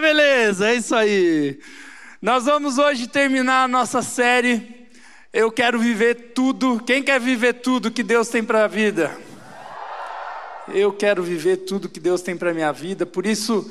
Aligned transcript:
Beleza, 0.00 0.70
é 0.70 0.74
isso 0.74 0.94
aí. 0.94 1.58
Nós 2.20 2.44
vamos 2.44 2.78
hoje 2.78 3.06
terminar 3.06 3.64
a 3.64 3.68
nossa 3.68 4.00
série. 4.00 4.88
Eu 5.32 5.50
quero 5.50 5.78
viver 5.78 6.32
tudo. 6.34 6.80
Quem 6.84 7.02
quer 7.02 7.20
viver 7.20 7.54
tudo 7.54 7.90
que 7.90 8.02
Deus 8.02 8.28
tem 8.28 8.44
para 8.44 8.64
a 8.64 8.68
vida? 8.68 9.16
Eu 10.68 10.92
quero 10.92 11.22
viver 11.22 11.58
tudo 11.58 11.88
que 11.88 12.00
Deus 12.00 12.22
tem 12.22 12.36
para 12.36 12.54
minha 12.54 12.72
vida. 12.72 13.04
Por 13.04 13.26
isso, 13.26 13.70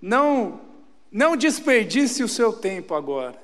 não 0.00 0.60
não 1.10 1.36
desperdice 1.36 2.22
o 2.22 2.28
seu 2.28 2.52
tempo 2.52 2.94
agora. 2.94 3.34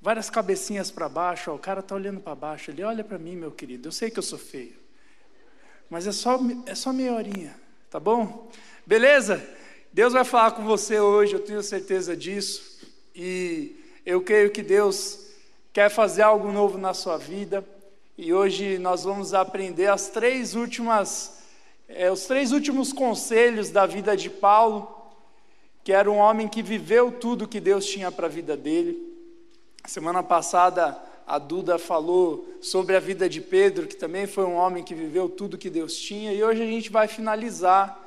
Várias 0.00 0.28
cabecinhas 0.28 0.90
para 0.90 1.08
baixo, 1.08 1.52
ó, 1.52 1.54
o 1.54 1.58
cara 1.58 1.78
está 1.78 1.94
olhando 1.94 2.20
para 2.20 2.34
baixo. 2.34 2.70
Ele 2.70 2.82
olha 2.82 3.04
para 3.04 3.18
mim, 3.18 3.36
meu 3.36 3.52
querido. 3.52 3.88
Eu 3.88 3.92
sei 3.92 4.10
que 4.10 4.18
eu 4.18 4.22
sou 4.22 4.38
feio, 4.38 4.74
mas 5.88 6.06
é 6.06 6.12
só 6.12 6.40
é 6.66 6.74
só 6.74 6.92
meia 6.92 7.14
horinha, 7.14 7.54
tá 7.88 8.00
bom? 8.00 8.50
Beleza? 8.84 9.40
Deus 9.92 10.14
vai 10.14 10.24
falar 10.24 10.52
com 10.52 10.64
você 10.64 10.98
hoje, 10.98 11.34
eu 11.34 11.40
tenho 11.40 11.62
certeza 11.62 12.16
disso. 12.16 12.80
E 13.14 13.76
eu 14.06 14.22
creio 14.22 14.50
que 14.50 14.62
Deus 14.62 15.26
quer 15.70 15.90
fazer 15.90 16.22
algo 16.22 16.50
novo 16.50 16.78
na 16.78 16.94
sua 16.94 17.18
vida. 17.18 17.62
E 18.16 18.32
hoje 18.32 18.78
nós 18.78 19.04
vamos 19.04 19.34
aprender 19.34 19.88
as 19.88 20.08
três 20.08 20.54
últimas, 20.54 21.42
é, 21.86 22.10
os 22.10 22.24
três 22.24 22.52
últimos 22.52 22.90
conselhos 22.90 23.68
da 23.68 23.84
vida 23.84 24.16
de 24.16 24.30
Paulo, 24.30 25.12
que 25.84 25.92
era 25.92 26.10
um 26.10 26.16
homem 26.16 26.48
que 26.48 26.62
viveu 26.62 27.12
tudo 27.12 27.46
que 27.46 27.60
Deus 27.60 27.84
tinha 27.84 28.10
para 28.10 28.28
a 28.28 28.30
vida 28.30 28.56
dele. 28.56 28.98
Semana 29.84 30.22
passada 30.22 30.98
a 31.26 31.38
Duda 31.38 31.78
falou 31.78 32.48
sobre 32.62 32.96
a 32.96 33.00
vida 33.00 33.28
de 33.28 33.42
Pedro, 33.42 33.86
que 33.86 33.96
também 33.96 34.26
foi 34.26 34.44
um 34.44 34.54
homem 34.54 34.82
que 34.82 34.94
viveu 34.94 35.28
tudo 35.28 35.58
que 35.58 35.68
Deus 35.68 35.94
tinha. 35.96 36.32
E 36.32 36.42
hoje 36.42 36.62
a 36.62 36.66
gente 36.66 36.90
vai 36.90 37.06
finalizar 37.06 38.01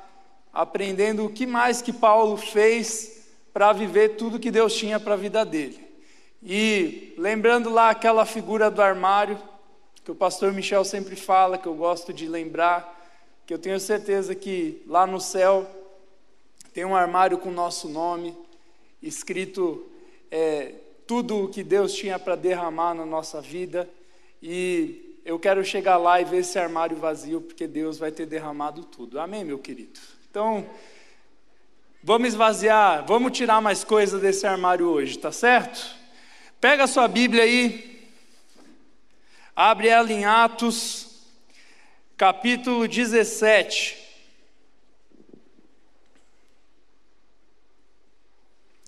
aprendendo 0.56 1.26
o 1.26 1.30
que 1.30 1.46
mais 1.46 1.82
que 1.82 1.92
Paulo 1.92 2.38
fez 2.38 3.28
para 3.52 3.74
viver 3.74 4.16
tudo 4.16 4.40
que 4.40 4.50
Deus 4.50 4.74
tinha 4.74 4.98
para 4.98 5.12
a 5.12 5.16
vida 5.16 5.44
dele. 5.44 5.78
E 6.42 7.12
lembrando 7.18 7.68
lá 7.68 7.90
aquela 7.90 8.24
figura 8.24 8.70
do 8.70 8.80
armário, 8.80 9.38
que 10.02 10.10
o 10.10 10.14
pastor 10.14 10.54
Michel 10.54 10.82
sempre 10.82 11.14
fala, 11.14 11.58
que 11.58 11.66
eu 11.66 11.74
gosto 11.74 12.10
de 12.10 12.26
lembrar, 12.26 12.94
que 13.44 13.52
eu 13.52 13.58
tenho 13.58 13.78
certeza 13.78 14.34
que 14.34 14.82
lá 14.86 15.06
no 15.06 15.20
céu 15.20 15.66
tem 16.72 16.86
um 16.86 16.96
armário 16.96 17.36
com 17.36 17.50
nosso 17.50 17.86
nome, 17.86 18.34
escrito 19.02 19.86
é, 20.30 20.72
tudo 21.06 21.44
o 21.44 21.48
que 21.48 21.62
Deus 21.62 21.92
tinha 21.92 22.18
para 22.18 22.34
derramar 22.34 22.94
na 22.94 23.04
nossa 23.04 23.42
vida. 23.42 23.86
E 24.42 25.20
eu 25.22 25.38
quero 25.38 25.62
chegar 25.62 25.98
lá 25.98 26.18
e 26.18 26.24
ver 26.24 26.38
esse 26.38 26.58
armário 26.58 26.96
vazio, 26.96 27.42
porque 27.42 27.66
Deus 27.66 27.98
vai 27.98 28.10
ter 28.10 28.24
derramado 28.24 28.84
tudo. 28.84 29.20
Amém, 29.20 29.44
meu 29.44 29.58
querido? 29.58 30.15
Então, 30.36 30.68
vamos 32.02 32.28
esvaziar, 32.28 33.06
vamos 33.06 33.32
tirar 33.32 33.58
mais 33.62 33.82
coisa 33.82 34.18
desse 34.18 34.46
armário 34.46 34.86
hoje, 34.86 35.18
tá 35.18 35.32
certo? 35.32 35.96
Pega 36.60 36.84
a 36.84 36.86
sua 36.86 37.08
Bíblia 37.08 37.44
aí, 37.44 38.06
abre 39.56 39.88
ela 39.88 40.12
em 40.12 40.26
Atos, 40.26 41.22
capítulo 42.18 42.86
17. 42.86 43.96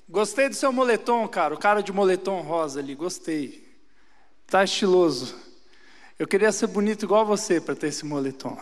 Gostei 0.06 0.50
do 0.50 0.54
seu 0.54 0.70
moletom, 0.70 1.26
cara, 1.28 1.54
o 1.54 1.58
cara 1.58 1.82
de 1.82 1.90
moletom 1.90 2.42
rosa 2.42 2.80
ali, 2.80 2.94
gostei. 2.94 3.66
Tá 4.46 4.64
estiloso. 4.64 5.34
Eu 6.18 6.28
queria 6.28 6.52
ser 6.52 6.66
bonito 6.66 7.06
igual 7.06 7.24
você 7.24 7.58
para 7.58 7.74
ter 7.74 7.86
esse 7.86 8.04
moletom. 8.04 8.54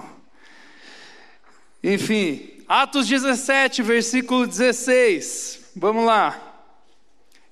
Enfim, 1.83 2.56
Atos 2.69 3.07
17, 3.07 3.81
versículo 3.81 4.45
16. 4.45 5.71
Vamos 5.77 6.05
lá. 6.05 6.65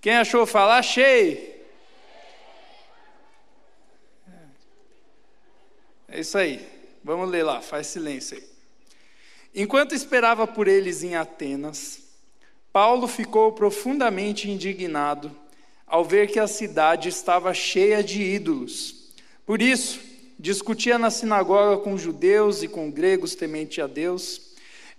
Quem 0.01 0.17
achou 0.17 0.45
falar? 0.45 0.79
Achei. 0.79 1.65
É 6.09 6.19
isso 6.19 6.37
aí. 6.37 6.69
Vamos 7.05 7.31
ler 7.31 7.45
lá, 7.45 7.61
faz 7.61 7.87
silêncio 7.87 8.37
aí. 8.37 8.45
Enquanto 9.55 9.95
esperava 9.95 10.49
por 10.49 10.67
eles 10.67 11.05
em 11.05 11.15
Atenas, 11.15 12.03
Paulo 12.73 13.07
ficou 13.07 13.53
profundamente 13.53 14.51
indignado 14.51 15.31
ao 15.87 16.05
ver 16.05 16.27
que 16.27 16.41
a 16.41 16.49
cidade 16.49 17.09
estava 17.09 17.55
cheia 17.55 18.03
de 18.03 18.21
ídolos. 18.21 19.13
Por 19.47 19.63
isso, 19.63 20.01
discutia 20.41 20.99
na 20.99 21.09
sinagoga 21.09 21.81
com 21.81 21.97
judeus 21.97 22.65
e 22.65 22.69
com 22.69 22.91
gregos 22.91 23.37
temente 23.37 23.81
a 23.81 23.87
Deus 23.87 24.54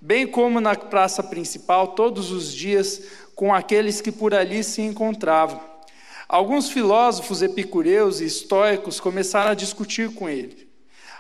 bem 0.06 0.28
como 0.28 0.62
na 0.62 0.76
praça 0.76 1.24
principal 1.24 1.88
todos 1.88 2.32
os 2.32 2.54
dias 2.54 3.02
com 3.34 3.52
aqueles 3.52 4.02
que 4.02 4.12
por 4.12 4.36
ali 4.36 4.64
se 4.64 4.84
encontravam. 4.84 5.60
Alguns 6.30 6.70
filósofos 6.70 7.42
epicureus 7.42 8.22
e 8.22 8.26
estoicos 8.26 9.00
começaram 9.00 9.50
a 9.50 9.56
discutir 9.56 10.14
com 10.14 10.30
ele. 10.30 10.70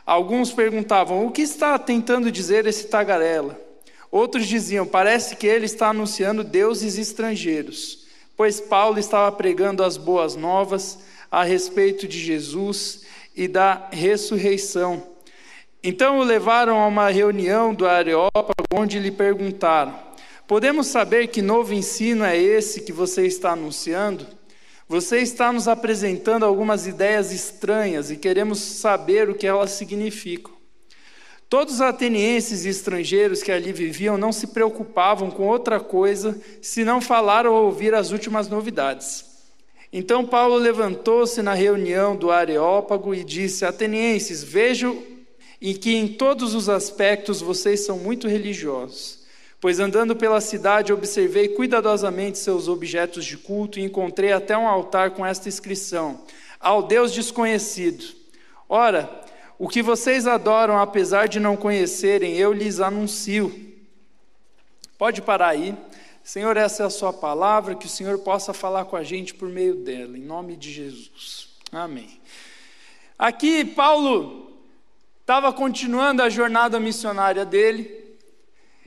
Alguns 0.06 0.53
perguntavam: 0.53 1.25
o 1.25 1.31
que 1.31 1.41
está 1.41 1.79
tentando 1.79 2.31
dizer 2.31 2.68
esse 2.68 2.85
tagarela? 2.85 3.59
Outros 4.12 4.46
diziam: 4.46 4.85
parece 4.85 5.35
que 5.35 5.47
ele 5.47 5.66
está 5.66 5.90
anunciando 5.90 6.44
deuses 6.44 6.96
estrangeiros, 7.00 8.06
pois 8.38 8.62
Paulo 8.62 9.00
estava 9.00 9.35
pregando 9.35 9.84
as 9.84 9.97
boas 9.97 10.35
novas 10.35 11.00
a 11.31 11.44
respeito 11.44 12.07
de 12.07 12.19
Jesus 12.19 13.02
e 13.35 13.47
da 13.47 13.90
ressurreição. 13.91 15.15
Então 15.88 16.18
o 16.18 16.23
levaram 16.23 16.79
a 16.79 16.88
uma 16.88 17.12
reunião 17.12 17.72
do 17.72 17.85
Areópago, 17.85 18.66
onde 18.73 18.97
lhe 18.97 19.12
perguntaram: 19.12 19.94
Podemos 20.47 20.88
saber 20.88 21.28
que 21.28 21.44
novo 21.44 21.75
ensino 21.75 22.23
é 22.23 22.35
esse 22.35 22.81
que 22.81 22.91
você 22.91 23.28
está 23.28 23.51
anunciando? 23.51 24.25
Você 24.90 25.19
está 25.19 25.53
nos 25.53 25.68
apresentando 25.68 26.44
algumas 26.44 26.88
ideias 26.88 27.31
estranhas 27.31 28.09
e 28.09 28.18
queremos 28.18 28.57
saber 28.57 29.29
o 29.29 29.35
que 29.35 29.46
elas 29.46 29.72
significam. 29.72 30.53
Todos 31.47 31.75
os 31.75 31.81
atenienses 31.81 32.66
e 32.66 32.69
estrangeiros 32.69 33.44
que 33.44 33.52
ali 33.52 33.72
viviam 33.72 34.17
não 34.17 34.31
se 34.31 34.47
preocupavam 34.47 35.29
com 35.29 35.47
outra 35.47 35.79
coisa 35.79 36.35
senão 36.63 37.00
falar 37.00 37.46
ou 37.46 37.63
ouvir 37.63 37.94
as 37.94 38.09
últimas 38.09 38.47
novidades. 38.47 39.23
Então 39.94 40.25
Paulo 40.25 40.56
levantou-se 40.56 41.44
na 41.44 41.53
reunião 41.53 42.16
do 42.16 42.31
Areópago 42.31 43.13
e 43.13 43.23
disse: 43.23 43.66
Atenienses, 43.66 44.44
vejo 44.44 45.13
e 45.66 45.74
que 45.74 45.96
em 45.96 46.08
todos 46.08 46.53
os 46.53 46.70
aspectos 46.70 47.42
vocês 47.42 47.84
são 47.84 47.98
muito 47.98 48.28
religiosos. 48.28 49.26
Pois 49.59 49.80
andando 49.80 50.16
pela 50.16 50.40
cidade 50.40 50.94
observei 50.94 51.48
cuidadosamente 51.48 52.38
seus 52.38 52.68
objetos 52.68 53.26
de 53.26 53.36
culto 53.36 53.80
e 53.80 53.84
encontrei 53.84 54.31
até 54.31 54.56
um 54.56 54.68
altar 54.68 55.09
com 55.09 55.26
esta 55.26 55.50
inscrição: 55.50 56.24
Ao 56.59 56.84
Deus 56.84 57.12
desconhecido. 57.12 58.06
Ora, 58.70 59.09
o 59.58 59.68
que 59.68 59.81
vocês 59.81 60.28
adoram, 60.28 60.78
apesar 60.78 61.28
de 61.28 61.40
não 61.40 61.58
conhecerem, 61.58 62.38
eu 62.38 62.53
lhes 62.53 62.80
anuncio. 62.80 63.52
Pode 65.00 65.20
parar 65.24 65.47
aí. 65.47 65.76
Senhor, 66.24 66.58
essa 66.58 66.84
é 66.84 66.86
a 66.86 66.92
Sua 66.92 67.12
palavra, 67.12 67.74
que 67.74 67.88
o 67.88 67.90
Senhor 67.90 68.20
possa 68.20 68.53
falar 68.53 68.86
com 68.86 68.96
a 68.96 69.03
gente 69.03 69.34
por 69.34 69.50
meio 69.50 69.74
dela, 69.74 70.16
em 70.16 70.22
nome 70.22 70.56
de 70.56 70.72
Jesus. 70.72 71.50
Amém. 71.72 72.22
Aqui, 73.18 73.66
Paulo 73.66 74.45
estava 75.25 75.52
continuando 75.52 76.22
a 76.22 76.30
jornada 76.30 76.80
missionária 76.80 77.44
dele, 77.44 77.90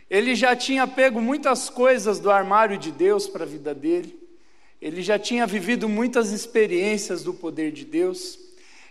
ele 0.08 0.36
já 0.36 0.54
tinha 0.54 0.86
pego 0.86 1.20
muitas 1.20 1.68
coisas 1.68 2.20
do 2.20 2.30
armário 2.30 2.78
de 2.78 2.92
Deus 2.92 3.26
para 3.26 3.42
a 3.42 3.46
vida 3.46 3.74
dele, 3.74 4.16
ele 4.80 5.02
já 5.02 5.18
tinha 5.18 5.44
vivido 5.48 5.88
muitas 5.88 6.30
experiências 6.30 7.24
do 7.24 7.34
poder 7.34 7.72
de 7.72 7.84
Deus, 7.84 8.38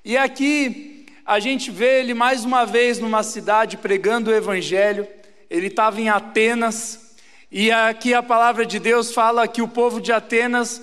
e 0.03 0.18
aqui 0.18 1.06
a 1.25 1.40
gente 1.40 1.72
vê 1.72 2.02
ele 2.02 2.13
mais 2.13 2.44
uma 2.44 2.66
vez 2.66 3.00
numa 3.00 3.24
cidade 3.24 3.78
pregando 3.78 4.30
o 4.30 4.36
Evangelho, 4.36 5.07
ele 5.50 5.68
estava 5.68 6.02
em 6.02 6.09
Atenas, 6.09 7.16
e 7.50 7.72
aqui 7.72 8.13
a 8.13 8.22
palavra 8.22 8.66
de 8.66 8.77
Deus 8.77 9.13
fala 9.13 9.48
que 9.48 9.62
o 9.62 9.69
povo 9.69 10.01
de 10.01 10.12
Atenas 10.12 10.81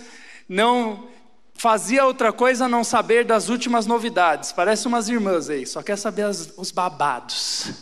não 0.49 1.13
fazia 1.55 2.05
outra 2.05 2.33
coisa 2.33 2.69
não 2.69 2.85
saber 2.85 3.25
das 3.25 3.49
últimas 3.49 3.87
novidades. 3.87 4.53
Parece 4.53 4.87
umas 4.87 5.09
irmãs 5.09 5.49
aí, 5.49 5.67
só 5.67 5.83
quer 5.83 5.97
saber 5.97 6.23
as, 6.23 6.53
os 6.57 6.71
babados. 6.71 7.73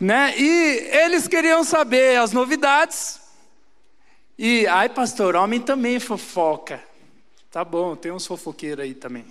Né? 0.00 0.34
E 0.36 0.88
eles 0.92 1.28
queriam 1.28 1.62
saber 1.62 2.18
as 2.18 2.32
novidades. 2.32 3.20
E, 4.36 4.66
ai, 4.66 4.88
pastor, 4.88 5.36
homem 5.36 5.60
também 5.60 6.00
fofoca. 6.00 6.82
Tá 7.50 7.64
bom, 7.64 7.94
tem 7.94 8.10
uns 8.10 8.26
fofoqueiros 8.26 8.84
aí 8.84 8.94
também. 8.94 9.26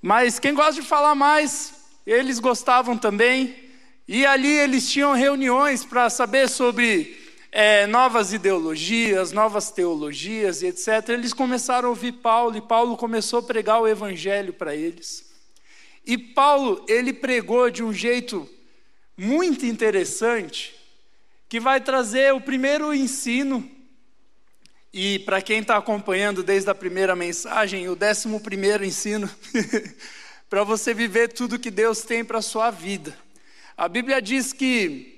Mas 0.00 0.38
quem 0.38 0.54
gosta 0.54 0.80
de 0.80 0.82
falar 0.82 1.14
mais, 1.14 1.74
eles 2.06 2.38
gostavam 2.38 2.96
também. 2.96 3.68
E 4.08 4.24
ali 4.24 4.50
eles 4.50 4.90
tinham 4.90 5.12
reuniões 5.12 5.84
para 5.84 6.08
saber 6.08 6.48
sobre 6.48 7.17
é, 7.50 7.86
novas 7.86 8.32
ideologias, 8.32 9.32
novas 9.32 9.70
teologias 9.70 10.62
e 10.62 10.66
etc., 10.66 11.08
eles 11.08 11.32
começaram 11.32 11.88
a 11.88 11.90
ouvir 11.90 12.12
Paulo 12.12 12.56
e 12.56 12.60
Paulo 12.60 12.96
começou 12.96 13.40
a 13.40 13.42
pregar 13.42 13.80
o 13.80 13.88
evangelho 13.88 14.52
para 14.52 14.74
eles. 14.74 15.28
E 16.04 16.16
Paulo, 16.16 16.84
ele 16.88 17.12
pregou 17.12 17.70
de 17.70 17.82
um 17.82 17.92
jeito 17.92 18.48
muito 19.16 19.66
interessante, 19.66 20.74
que 21.48 21.58
vai 21.58 21.80
trazer 21.80 22.32
o 22.32 22.40
primeiro 22.40 22.94
ensino. 22.94 23.68
E 24.92 25.18
para 25.20 25.42
quem 25.42 25.60
está 25.60 25.76
acompanhando 25.76 26.42
desde 26.42 26.70
a 26.70 26.74
primeira 26.74 27.14
mensagem, 27.16 27.88
o 27.88 27.96
décimo 27.96 28.40
primeiro 28.40 28.84
ensino, 28.84 29.28
para 30.48 30.64
você 30.64 30.94
viver 30.94 31.32
tudo 31.32 31.58
que 31.58 31.70
Deus 31.70 32.02
tem 32.02 32.24
para 32.24 32.38
a 32.38 32.42
sua 32.42 32.70
vida. 32.70 33.14
A 33.76 33.88
Bíblia 33.88 34.22
diz 34.22 34.52
que, 34.52 35.17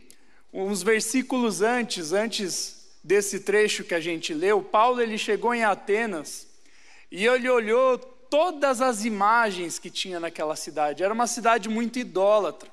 uns 0.52 0.82
versículos 0.82 1.62
antes, 1.62 2.12
antes 2.12 2.80
desse 3.02 3.40
trecho 3.40 3.84
que 3.84 3.94
a 3.94 4.00
gente 4.00 4.34
leu, 4.34 4.62
Paulo 4.62 5.00
ele 5.00 5.16
chegou 5.16 5.54
em 5.54 5.64
Atenas 5.64 6.46
e 7.10 7.26
ele 7.26 7.48
olhou 7.48 7.98
todas 7.98 8.80
as 8.80 9.04
imagens 9.04 9.78
que 9.78 9.90
tinha 9.90 10.20
naquela 10.20 10.54
cidade. 10.54 11.02
Era 11.02 11.12
uma 11.12 11.26
cidade 11.26 11.68
muito 11.68 11.98
idólatra. 11.98 12.70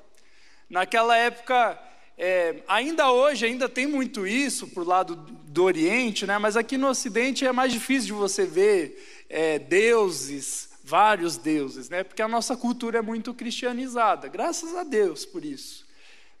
Naquela 0.70 1.16
época, 1.16 1.78
é, 2.16 2.62
ainda 2.68 3.10
hoje, 3.10 3.46
ainda 3.46 3.68
tem 3.68 3.86
muito 3.86 4.26
isso 4.26 4.68
por 4.68 4.86
lado 4.86 5.16
do 5.16 5.64
Oriente, 5.64 6.26
né? 6.26 6.38
mas 6.38 6.56
aqui 6.56 6.76
no 6.76 6.88
Ocidente 6.88 7.46
é 7.46 7.52
mais 7.52 7.72
difícil 7.72 8.06
de 8.06 8.12
você 8.12 8.44
ver 8.44 9.24
é, 9.28 9.58
deuses, 9.58 10.68
vários 10.84 11.36
deuses, 11.36 11.88
né? 11.88 12.04
porque 12.04 12.22
a 12.22 12.28
nossa 12.28 12.56
cultura 12.56 12.98
é 12.98 13.02
muito 13.02 13.34
cristianizada, 13.34 14.28
graças 14.28 14.74
a 14.74 14.84
Deus 14.84 15.24
por 15.24 15.44
isso. 15.44 15.86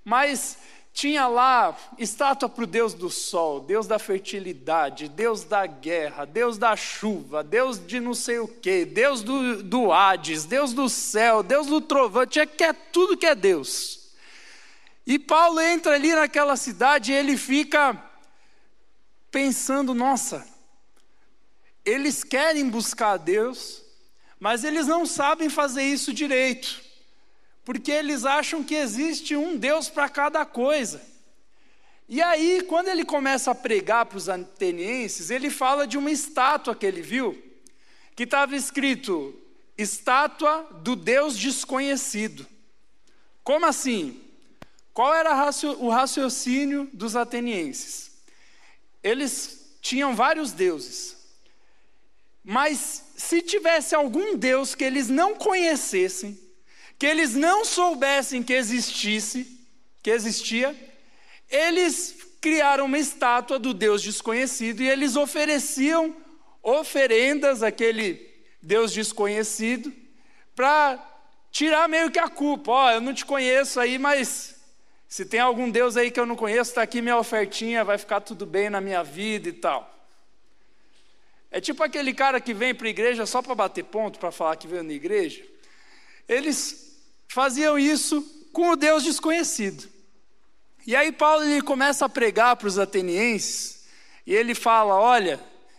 Mas 0.04 0.58
tinha 0.98 1.28
lá 1.28 1.78
estátua 1.96 2.48
para 2.48 2.64
o 2.64 2.66
Deus 2.66 2.92
do 2.92 3.08
sol, 3.08 3.60
Deus 3.60 3.86
da 3.86 4.00
fertilidade, 4.00 5.08
Deus 5.08 5.44
da 5.44 5.64
guerra, 5.64 6.24
Deus 6.24 6.58
da 6.58 6.74
chuva, 6.74 7.44
Deus 7.44 7.78
de 7.78 8.00
não 8.00 8.14
sei 8.14 8.40
o 8.40 8.48
quê, 8.48 8.84
Deus 8.84 9.22
do, 9.22 9.62
do 9.62 9.92
Hades, 9.92 10.44
Deus 10.44 10.72
do 10.72 10.88
céu, 10.88 11.44
Deus 11.44 11.68
do 11.68 11.80
trovão, 11.80 12.26
tinha 12.26 12.44
que 12.44 12.64
é 12.64 12.72
tudo 12.72 13.16
que 13.16 13.26
é 13.26 13.36
Deus. 13.36 14.08
E 15.06 15.20
Paulo 15.20 15.60
entra 15.60 15.94
ali 15.94 16.12
naquela 16.12 16.56
cidade 16.56 17.12
e 17.12 17.14
ele 17.14 17.36
fica 17.36 17.96
pensando: 19.30 19.94
nossa, 19.94 20.44
eles 21.84 22.24
querem 22.24 22.68
buscar 22.68 23.18
Deus, 23.18 23.84
mas 24.40 24.64
eles 24.64 24.88
não 24.88 25.06
sabem 25.06 25.48
fazer 25.48 25.84
isso 25.84 26.12
direito 26.12 26.87
porque 27.68 27.92
eles 27.92 28.24
acham 28.24 28.64
que 28.64 28.74
existe 28.74 29.36
um 29.36 29.54
Deus 29.54 29.90
para 29.90 30.08
cada 30.08 30.42
coisa. 30.46 31.02
E 32.08 32.22
aí, 32.22 32.62
quando 32.62 32.88
ele 32.88 33.04
começa 33.04 33.50
a 33.50 33.54
pregar 33.54 34.06
para 34.06 34.16
os 34.16 34.26
atenienses, 34.26 35.28
ele 35.28 35.50
fala 35.50 35.86
de 35.86 35.98
uma 35.98 36.10
estátua 36.10 36.74
que 36.74 36.86
ele 36.86 37.02
viu, 37.02 37.36
que 38.16 38.22
estava 38.22 38.56
escrito: 38.56 39.38
estátua 39.76 40.66
do 40.80 40.96
Deus 40.96 41.36
desconhecido. 41.36 42.46
Como 43.44 43.66
assim? 43.66 44.18
Qual 44.94 45.14
era 45.14 45.34
o 45.78 45.90
raciocínio 45.90 46.88
dos 46.90 47.14
atenienses? 47.16 48.12
Eles 49.02 49.76
tinham 49.82 50.16
vários 50.16 50.52
deuses, 50.52 51.18
mas 52.42 53.04
se 53.14 53.42
tivesse 53.42 53.94
algum 53.94 54.38
Deus 54.38 54.74
que 54.74 54.84
eles 54.84 55.10
não 55.10 55.34
conhecessem, 55.34 56.47
que 56.98 57.06
eles 57.06 57.34
não 57.34 57.64
soubessem 57.64 58.42
que 58.42 58.52
existisse, 58.52 59.58
que 60.02 60.10
existia, 60.10 60.74
eles 61.48 62.16
criaram 62.40 62.86
uma 62.86 62.98
estátua 62.98 63.58
do 63.58 63.72
Deus 63.72 64.02
desconhecido 64.02 64.82
e 64.82 64.88
eles 64.88 65.16
ofereciam 65.16 66.14
oferendas 66.62 67.62
àquele 67.62 68.28
Deus 68.60 68.92
desconhecido 68.92 69.92
para 70.54 70.98
tirar 71.52 71.88
meio 71.88 72.10
que 72.10 72.18
a 72.18 72.28
culpa. 72.28 72.72
Ó, 72.72 72.86
oh, 72.86 72.90
eu 72.90 73.00
não 73.00 73.14
te 73.14 73.24
conheço 73.24 73.78
aí, 73.78 73.98
mas 73.98 74.56
se 75.08 75.24
tem 75.24 75.40
algum 75.40 75.70
Deus 75.70 75.96
aí 75.96 76.10
que 76.10 76.18
eu 76.18 76.26
não 76.26 76.36
conheço, 76.36 76.70
está 76.70 76.82
aqui 76.82 77.00
minha 77.00 77.16
ofertinha, 77.16 77.84
vai 77.84 77.96
ficar 77.96 78.20
tudo 78.20 78.44
bem 78.44 78.68
na 78.68 78.80
minha 78.80 79.04
vida 79.04 79.48
e 79.48 79.52
tal. 79.52 79.94
É 81.50 81.60
tipo 81.60 81.82
aquele 81.82 82.12
cara 82.12 82.40
que 82.40 82.52
vem 82.52 82.74
para 82.74 82.88
a 82.88 82.90
igreja 82.90 83.24
só 83.24 83.40
para 83.40 83.54
bater 83.54 83.84
ponto, 83.84 84.18
para 84.18 84.30
falar 84.30 84.56
que 84.56 84.66
veio 84.66 84.82
na 84.82 84.92
igreja. 84.92 85.42
Eles 86.28 86.87
faziam 87.28 87.78
isso 87.78 88.22
com 88.52 88.70
o 88.70 88.76
Deus 88.76 89.04
desconhecido. 89.04 89.88
E 90.86 90.96
aí 90.96 91.12
Paulo 91.12 91.44
ele 91.44 91.62
começa 91.62 92.06
a 92.06 92.08
pregar 92.08 92.56
para 92.56 92.66
os 92.66 92.78
atenienses, 92.78 93.84
e 94.26 94.34
ele 94.34 94.54
fala: 94.54 94.94
Olha, 94.94 95.38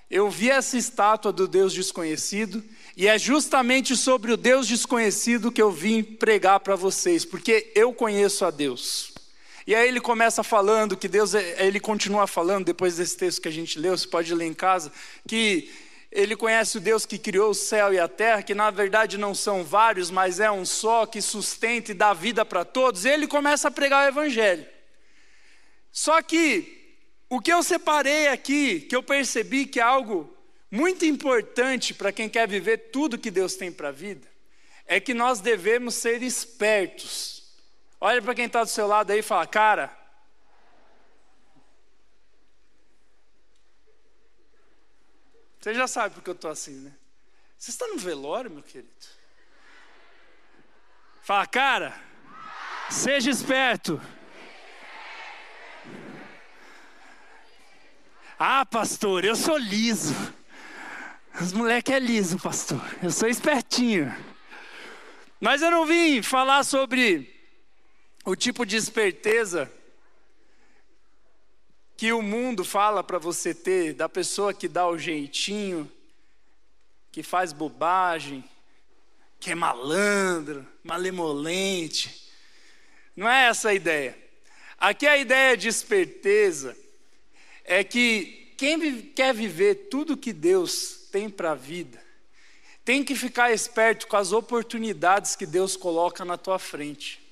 eu 0.09 0.29
vi 0.29 0.49
essa 0.49 0.77
estátua 0.77 1.31
do 1.31 1.47
Deus 1.47 1.73
desconhecido, 1.73 2.63
e 2.95 3.07
é 3.07 3.17
justamente 3.17 3.95
sobre 3.95 4.31
o 4.31 4.37
Deus 4.37 4.67
desconhecido 4.67 5.51
que 5.51 5.61
eu 5.61 5.71
vim 5.71 6.03
pregar 6.03 6.59
para 6.59 6.75
vocês, 6.75 7.25
porque 7.25 7.71
eu 7.75 7.93
conheço 7.93 8.45
a 8.45 8.51
Deus. 8.51 9.13
E 9.65 9.75
aí 9.75 9.87
ele 9.87 10.01
começa 10.01 10.43
falando 10.43 10.97
que 10.97 11.07
Deus, 11.07 11.35
é, 11.35 11.63
ele 11.65 11.79
continua 11.79 12.25
falando, 12.25 12.65
depois 12.65 12.97
desse 12.97 13.15
texto 13.15 13.41
que 13.41 13.47
a 13.47 13.51
gente 13.51 13.77
leu, 13.77 13.95
você 13.95 14.07
pode 14.07 14.33
ler 14.33 14.45
em 14.45 14.53
casa, 14.53 14.91
que 15.27 15.71
ele 16.11 16.35
conhece 16.35 16.77
o 16.77 16.81
Deus 16.81 17.05
que 17.05 17.19
criou 17.19 17.51
o 17.51 17.55
céu 17.55 17.93
e 17.93 17.99
a 17.99 18.07
terra, 18.07 18.41
que 18.41 18.55
na 18.55 18.71
verdade 18.71 19.17
não 19.17 19.35
são 19.35 19.63
vários, 19.63 20.09
mas 20.09 20.39
é 20.39 20.49
um 20.49 20.65
só, 20.65 21.05
que 21.05 21.21
sustenta 21.21 21.91
e 21.91 21.95
dá 21.95 22.13
vida 22.13 22.43
para 22.43 22.65
todos. 22.65 23.05
E 23.05 23.09
ele 23.09 23.27
começa 23.27 23.67
a 23.67 23.71
pregar 23.71 24.05
o 24.05 24.09
Evangelho. 24.09 24.65
Só 25.91 26.21
que 26.21 26.97
o 27.29 27.39
que 27.39 27.53
eu 27.53 27.61
separei 27.61 28.27
aqui, 28.27 28.81
que 28.81 28.95
eu 28.95 29.03
percebi 29.03 29.67
que 29.67 29.79
é 29.79 29.83
algo 29.83 30.35
muito 30.71 31.05
importante 31.05 31.93
para 31.93 32.11
quem 32.11 32.27
quer 32.27 32.47
viver 32.47 32.89
tudo 32.91 33.17
que 33.17 33.29
Deus 33.29 33.55
tem 33.55 33.71
para 33.71 33.89
a 33.89 33.91
vida, 33.91 34.27
é 34.87 34.99
que 34.99 35.13
nós 35.13 35.39
devemos 35.39 35.93
ser 35.93 36.23
espertos. 36.23 37.43
Olha 38.01 38.19
para 38.19 38.33
quem 38.33 38.45
está 38.45 38.63
do 38.63 38.69
seu 38.69 38.87
lado 38.87 39.11
aí 39.11 39.19
e 39.19 39.23
fala, 39.23 39.45
cara, 39.45 39.95
Você 45.59 45.73
já 45.73 45.87
sabe 45.87 46.15
porque 46.15 46.29
eu 46.29 46.35
estou 46.35 46.49
assim, 46.49 46.75
né? 46.79 46.93
Você 47.57 47.71
está 47.71 47.85
no 47.87 47.97
velório, 47.97 48.49
meu 48.49 48.63
querido? 48.63 48.89
Fala, 51.21 51.45
cara, 51.45 52.01
seja 52.89 53.29
esperto. 53.29 54.01
Ah, 58.39 58.65
pastor, 58.65 59.25
eu 59.25 59.35
sou 59.35 59.57
liso. 59.57 60.15
Os 61.41 61.51
moleques 61.51 61.93
é 61.93 61.99
liso, 61.99 62.39
pastor. 62.39 62.81
Eu 63.03 63.11
sou 63.11 63.27
espertinho. 63.27 64.15
Mas 65.41 65.61
eu 65.61 65.69
não 65.69 65.85
vim 65.85 66.21
falar 66.21 66.63
sobre 66.63 67.37
o 68.23 68.35
tipo 68.35 68.65
de 68.65 68.77
esperteza 68.77 69.69
que 71.99 72.13
o 72.13 72.21
mundo 72.21 72.63
fala 72.63 73.03
para 73.03 73.19
você 73.19 73.53
ter, 73.53 73.93
da 73.93 74.07
pessoa 74.07 74.53
que 74.53 74.69
dá 74.69 74.87
o 74.87 74.97
jeitinho, 74.97 75.91
que 77.11 77.21
faz 77.21 77.51
bobagem, 77.51 78.41
que 79.37 79.51
é 79.51 79.55
malandro, 79.55 80.65
malemolente. 80.81 82.31
Não 83.17 83.27
é 83.29 83.47
essa 83.47 83.67
a 83.67 83.73
ideia. 83.73 84.17
Aqui 84.77 85.05
a 85.05 85.17
ideia 85.17 85.57
de 85.57 85.67
esperteza 85.67 86.73
é 87.65 87.83
que 87.83 88.53
quem 88.57 89.01
quer 89.01 89.33
viver 89.33 89.89
tudo 89.91 90.15
que 90.15 90.31
Deus 90.31 91.09
tem 91.11 91.29
para 91.29 91.51
a 91.51 91.55
vida, 91.55 92.01
tem 92.85 93.03
que 93.03 93.13
ficar 93.13 93.51
esperto 93.51 94.07
com 94.07 94.15
as 94.15 94.31
oportunidades 94.31 95.35
que 95.35 95.45
Deus 95.45 95.75
coloca 95.75 96.23
na 96.23 96.37
tua 96.37 96.59
frente. 96.59 97.28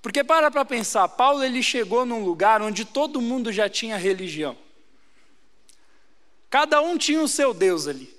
Porque 0.00 0.22
para 0.22 0.50
para 0.50 0.64
pensar, 0.64 1.08
Paulo 1.08 1.42
ele 1.42 1.62
chegou 1.62 2.06
num 2.06 2.24
lugar 2.24 2.62
onde 2.62 2.84
todo 2.84 3.20
mundo 3.20 3.52
já 3.52 3.68
tinha 3.68 3.96
religião. 3.96 4.56
Cada 6.48 6.80
um 6.80 6.96
tinha 6.96 7.20
o 7.20 7.28
seu 7.28 7.52
Deus 7.52 7.86
ali. 7.86 8.16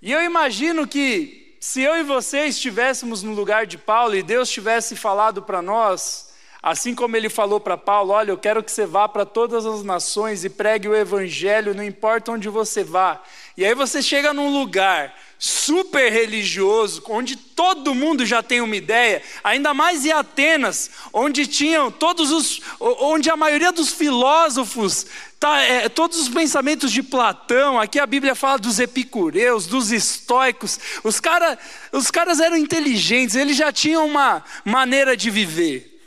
E 0.00 0.12
eu 0.12 0.22
imagino 0.22 0.86
que 0.86 1.56
se 1.60 1.80
eu 1.80 1.96
e 1.96 2.02
você 2.02 2.46
estivéssemos 2.46 3.22
no 3.22 3.32
lugar 3.32 3.66
de 3.66 3.78
Paulo 3.78 4.14
e 4.14 4.22
Deus 4.22 4.50
tivesse 4.50 4.96
falado 4.96 5.42
para 5.42 5.62
nós, 5.62 6.34
assim 6.62 6.94
como 6.94 7.16
ele 7.16 7.28
falou 7.28 7.58
para 7.58 7.78
Paulo: 7.78 8.12
Olha, 8.12 8.30
eu 8.30 8.38
quero 8.38 8.62
que 8.62 8.70
você 8.70 8.84
vá 8.84 9.08
para 9.08 9.24
todas 9.24 9.64
as 9.64 9.82
nações 9.82 10.44
e 10.44 10.50
pregue 10.50 10.88
o 10.88 10.94
evangelho, 10.94 11.74
não 11.74 11.84
importa 11.84 12.32
onde 12.32 12.48
você 12.48 12.84
vá. 12.84 13.22
E 13.56 13.64
aí 13.64 13.74
você 13.74 14.02
chega 14.02 14.34
num 14.34 14.52
lugar 14.52 15.14
super 15.44 16.08
religioso, 16.08 17.02
onde 17.08 17.34
todo 17.34 17.96
mundo 17.96 18.24
já 18.24 18.44
tem 18.44 18.60
uma 18.60 18.76
ideia, 18.76 19.20
ainda 19.42 19.74
mais 19.74 20.06
em 20.06 20.12
Atenas, 20.12 20.88
onde 21.12 21.48
tinham 21.48 21.90
todos 21.90 22.30
os, 22.30 22.60
onde 22.78 23.28
a 23.28 23.36
maioria 23.36 23.72
dos 23.72 23.88
filósofos, 23.88 25.04
tá, 25.40 25.60
é, 25.60 25.88
todos 25.88 26.20
os 26.20 26.28
pensamentos 26.28 26.92
de 26.92 27.02
Platão, 27.02 27.80
aqui 27.80 27.98
a 27.98 28.06
Bíblia 28.06 28.36
fala 28.36 28.56
dos 28.56 28.78
epicureus, 28.78 29.66
dos 29.66 29.90
estoicos, 29.90 30.78
os, 31.02 31.18
cara, 31.18 31.58
os 31.90 32.08
caras 32.08 32.38
eram 32.38 32.56
inteligentes, 32.56 33.34
eles 33.34 33.56
já 33.56 33.72
tinham 33.72 34.06
uma 34.06 34.44
maneira 34.64 35.16
de 35.16 35.28
viver. 35.28 36.00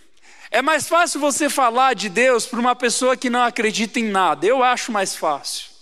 É 0.49 0.61
mais 0.61 0.87
fácil 0.87 1.19
você 1.19 1.49
falar 1.49 1.93
de 1.93 2.07
Deus 2.07 2.45
para 2.45 2.61
uma 2.61 2.73
pessoa 2.73 3.17
que 3.17 3.29
não 3.29 3.43
acredita 3.43 3.99
em 3.99 4.05
nada, 4.05 4.45
eu 4.45 4.63
acho 4.63 4.93
mais 4.93 5.13
fácil. 5.13 5.74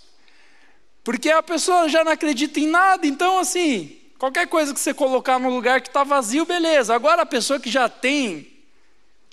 Porque 1.04 1.30
a 1.30 1.42
pessoa 1.42 1.86
já 1.86 2.02
não 2.02 2.10
acredita 2.10 2.58
em 2.58 2.66
nada, 2.66 3.06
então 3.06 3.38
assim, 3.38 3.98
qualquer 4.18 4.48
coisa 4.48 4.72
que 4.72 4.80
você 4.80 4.94
colocar 4.94 5.38
no 5.38 5.50
lugar 5.50 5.82
que 5.82 5.88
está 5.88 6.02
vazio, 6.02 6.46
beleza. 6.46 6.94
Agora 6.94 7.22
a 7.22 7.26
pessoa 7.26 7.60
que 7.60 7.70
já 7.70 7.90
tem 7.90 8.50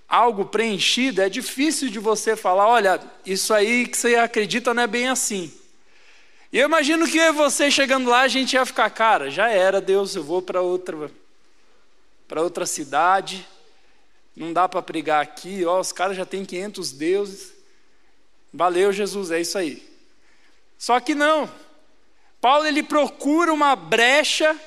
algo 0.06 0.44
preenchido, 0.44 1.22
é 1.22 1.30
difícil 1.30 1.90
de 1.90 1.98
você 1.98 2.36
falar: 2.36 2.68
olha, 2.68 3.00
isso 3.26 3.54
aí 3.54 3.88
que 3.88 3.96
você 3.96 4.16
acredita 4.16 4.74
não 4.74 4.84
é 4.84 4.88
bem 4.88 5.08
assim. 5.08 5.50
E 6.52 6.60
eu 6.60 6.68
imagino 6.68 7.08
que 7.08 7.32
você 7.32 7.72
chegando 7.72 8.10
lá, 8.10 8.24
a 8.24 8.28
gente 8.28 8.54
ia 8.54 8.66
ficar, 8.66 8.90
cara, 8.90 9.32
já 9.32 9.50
era, 9.50 9.80
Deus, 9.80 10.14
eu 10.14 10.24
vou 10.24 10.42
para 10.42 10.62
outra, 10.62 11.10
para 12.28 12.42
outra 12.42 12.66
cidade, 12.66 13.48
não 14.36 14.52
dá 14.52 14.68
para 14.68 14.82
pregar 14.82 15.22
aqui, 15.22 15.64
ó, 15.64 15.80
os 15.80 15.94
caras 15.94 16.18
já 16.18 16.26
têm 16.26 16.44
500 16.44 16.92
deuses. 16.92 17.54
Valeu, 18.54 18.92
Jesus, 18.92 19.32
é 19.32 19.40
isso 19.40 19.58
aí. 19.58 19.91
Só 20.82 21.00
que 21.00 21.14
não. 21.14 21.48
Paulo 22.42 22.66
ele 22.66 22.82
procura 22.82 23.54
uma 23.54 23.76
brecha 23.76 24.60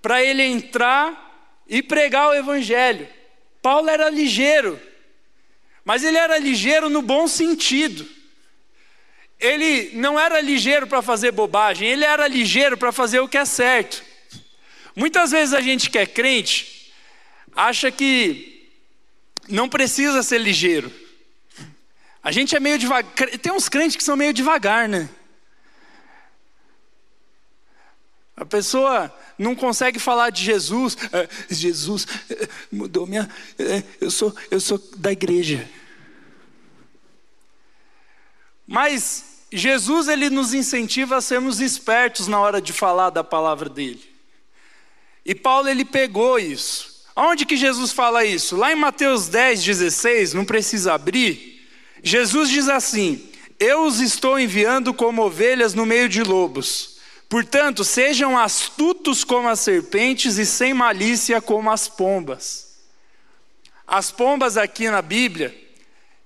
para 0.00 0.22
ele 0.22 0.40
entrar 0.40 1.60
e 1.66 1.82
pregar 1.82 2.28
o 2.28 2.34
evangelho. 2.34 3.08
Paulo 3.60 3.90
era 3.90 4.08
ligeiro, 4.08 4.80
mas 5.84 6.04
ele 6.04 6.16
era 6.16 6.38
ligeiro 6.38 6.88
no 6.88 7.02
bom 7.02 7.26
sentido. 7.26 8.06
Ele 9.40 9.90
não 9.94 10.16
era 10.18 10.40
ligeiro 10.40 10.86
para 10.86 11.02
fazer 11.02 11.32
bobagem, 11.32 11.88
ele 11.88 12.04
era 12.04 12.28
ligeiro 12.28 12.78
para 12.78 12.92
fazer 12.92 13.18
o 13.18 13.28
que 13.28 13.36
é 13.36 13.44
certo. 13.44 14.04
Muitas 14.94 15.32
vezes 15.32 15.52
a 15.52 15.60
gente 15.60 15.90
que 15.90 15.98
é 15.98 16.06
crente 16.06 16.92
acha 17.52 17.90
que 17.90 18.70
não 19.48 19.68
precisa 19.68 20.22
ser 20.22 20.38
ligeiro. 20.38 20.88
A 22.22 22.30
gente 22.30 22.54
é 22.54 22.60
meio 22.60 22.78
devagar. 22.78 23.12
Tem 23.38 23.50
uns 23.50 23.68
crentes 23.68 23.96
que 23.96 24.04
são 24.04 24.14
meio 24.14 24.32
devagar, 24.32 24.88
né? 24.88 25.08
A 28.38 28.44
pessoa 28.44 29.12
não 29.36 29.52
consegue 29.52 29.98
falar 29.98 30.30
de 30.30 30.44
Jesus. 30.44 30.96
É, 31.12 31.28
Jesus 31.50 32.06
é, 32.30 32.48
mudou 32.70 33.04
minha. 33.04 33.28
É, 33.58 33.82
eu 34.00 34.12
sou, 34.12 34.34
eu 34.48 34.60
sou 34.60 34.80
da 34.96 35.10
igreja. 35.10 35.68
Mas 38.64 39.42
Jesus 39.52 40.06
ele 40.06 40.30
nos 40.30 40.54
incentiva 40.54 41.16
a 41.16 41.20
sermos 41.20 41.60
espertos 41.60 42.28
na 42.28 42.38
hora 42.38 42.62
de 42.62 42.72
falar 42.72 43.10
da 43.10 43.24
palavra 43.24 43.68
dele. 43.68 44.08
E 45.26 45.34
Paulo 45.34 45.68
ele 45.68 45.84
pegou 45.84 46.38
isso. 46.38 47.04
Onde 47.16 47.44
que 47.44 47.56
Jesus 47.56 47.90
fala 47.90 48.24
isso? 48.24 48.54
Lá 48.54 48.70
em 48.70 48.76
Mateus 48.76 49.26
10, 49.26 49.64
16, 49.64 50.32
não 50.32 50.44
precisa 50.44 50.94
abrir. 50.94 51.68
Jesus 52.04 52.50
diz 52.50 52.68
assim: 52.68 53.28
Eu 53.58 53.84
os 53.84 53.98
estou 53.98 54.38
enviando 54.38 54.94
como 54.94 55.22
ovelhas 55.22 55.74
no 55.74 55.84
meio 55.84 56.08
de 56.08 56.22
lobos. 56.22 56.87
Portanto, 57.28 57.84
sejam 57.84 58.38
astutos 58.38 59.22
como 59.22 59.48
as 59.48 59.60
serpentes 59.60 60.38
e 60.38 60.46
sem 60.46 60.72
malícia 60.72 61.42
como 61.42 61.70
as 61.70 61.86
pombas. 61.86 62.68
As 63.86 64.10
pombas 64.10 64.56
aqui 64.56 64.88
na 64.88 65.02
Bíblia 65.02 65.54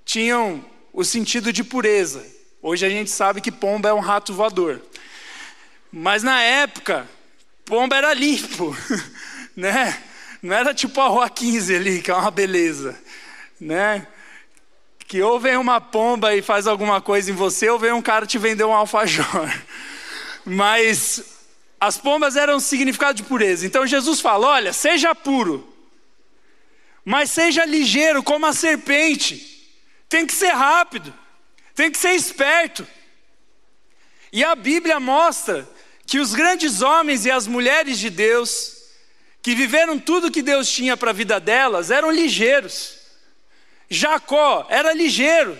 tinham 0.04 0.64
o 0.92 1.04
sentido 1.04 1.52
de 1.52 1.64
pureza. 1.64 2.24
Hoje 2.60 2.86
a 2.86 2.88
gente 2.88 3.10
sabe 3.10 3.40
que 3.40 3.50
pomba 3.50 3.88
é 3.88 3.92
um 3.92 4.00
rato 4.00 4.32
voador. 4.32 4.80
Mas 5.90 6.22
na 6.22 6.40
época, 6.40 7.08
pomba 7.64 7.96
era 7.96 8.14
limpo, 8.14 8.76
né? 9.56 10.00
Não 10.40 10.54
era 10.54 10.72
tipo 10.72 11.00
a 11.00 11.08
Rua 11.08 11.28
15 11.28 11.74
ali, 11.74 12.02
que 12.02 12.10
é 12.10 12.14
uma 12.14 12.30
beleza, 12.30 12.98
né? 13.60 14.06
Que 15.06 15.20
ou 15.20 15.38
vem 15.38 15.56
uma 15.56 15.80
pomba 15.80 16.34
e 16.34 16.42
faz 16.42 16.66
alguma 16.66 17.00
coisa 17.00 17.30
em 17.30 17.34
você, 17.34 17.68
ou 17.68 17.78
vem 17.78 17.92
um 17.92 18.02
cara 18.02 18.24
te 18.24 18.38
vender 18.38 18.64
um 18.64 18.72
alfajor. 18.72 19.26
Mas 20.44 21.22
as 21.80 21.98
pombas 21.98 22.36
eram 22.36 22.60
significado 22.60 23.16
de 23.16 23.22
pureza. 23.24 23.66
Então 23.66 23.86
Jesus 23.86 24.20
fala: 24.20 24.46
olha, 24.48 24.72
seja 24.72 25.14
puro, 25.14 25.68
mas 27.04 27.30
seja 27.30 27.64
ligeiro 27.64 28.22
como 28.22 28.46
a 28.46 28.52
serpente. 28.52 29.50
Tem 30.08 30.26
que 30.26 30.34
ser 30.34 30.52
rápido, 30.52 31.12
tem 31.74 31.90
que 31.90 31.98
ser 31.98 32.14
esperto. 32.14 32.86
E 34.32 34.44
a 34.44 34.54
Bíblia 34.54 35.00
mostra 35.00 35.68
que 36.06 36.18
os 36.18 36.34
grandes 36.34 36.82
homens 36.82 37.24
e 37.24 37.30
as 37.30 37.46
mulheres 37.46 37.98
de 37.98 38.10
Deus, 38.10 38.76
que 39.42 39.54
viveram 39.54 39.98
tudo 39.98 40.30
que 40.30 40.42
Deus 40.42 40.70
tinha 40.70 40.96
para 40.96 41.10
a 41.10 41.14
vida 41.14 41.40
delas, 41.40 41.90
eram 41.90 42.10
ligeiros. 42.10 42.98
Jacó 43.88 44.66
era 44.70 44.92
ligeiro. 44.92 45.58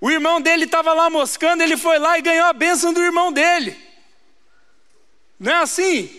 O 0.00 0.10
irmão 0.10 0.40
dele 0.40 0.64
estava 0.64 0.94
lá 0.94 1.10
moscando, 1.10 1.62
ele 1.62 1.76
foi 1.76 1.98
lá 1.98 2.18
e 2.18 2.22
ganhou 2.22 2.46
a 2.46 2.52
bênção 2.52 2.92
do 2.92 3.02
irmão 3.02 3.30
dele. 3.30 3.76
Não 5.38 5.52
é 5.52 5.56
assim? 5.56 6.10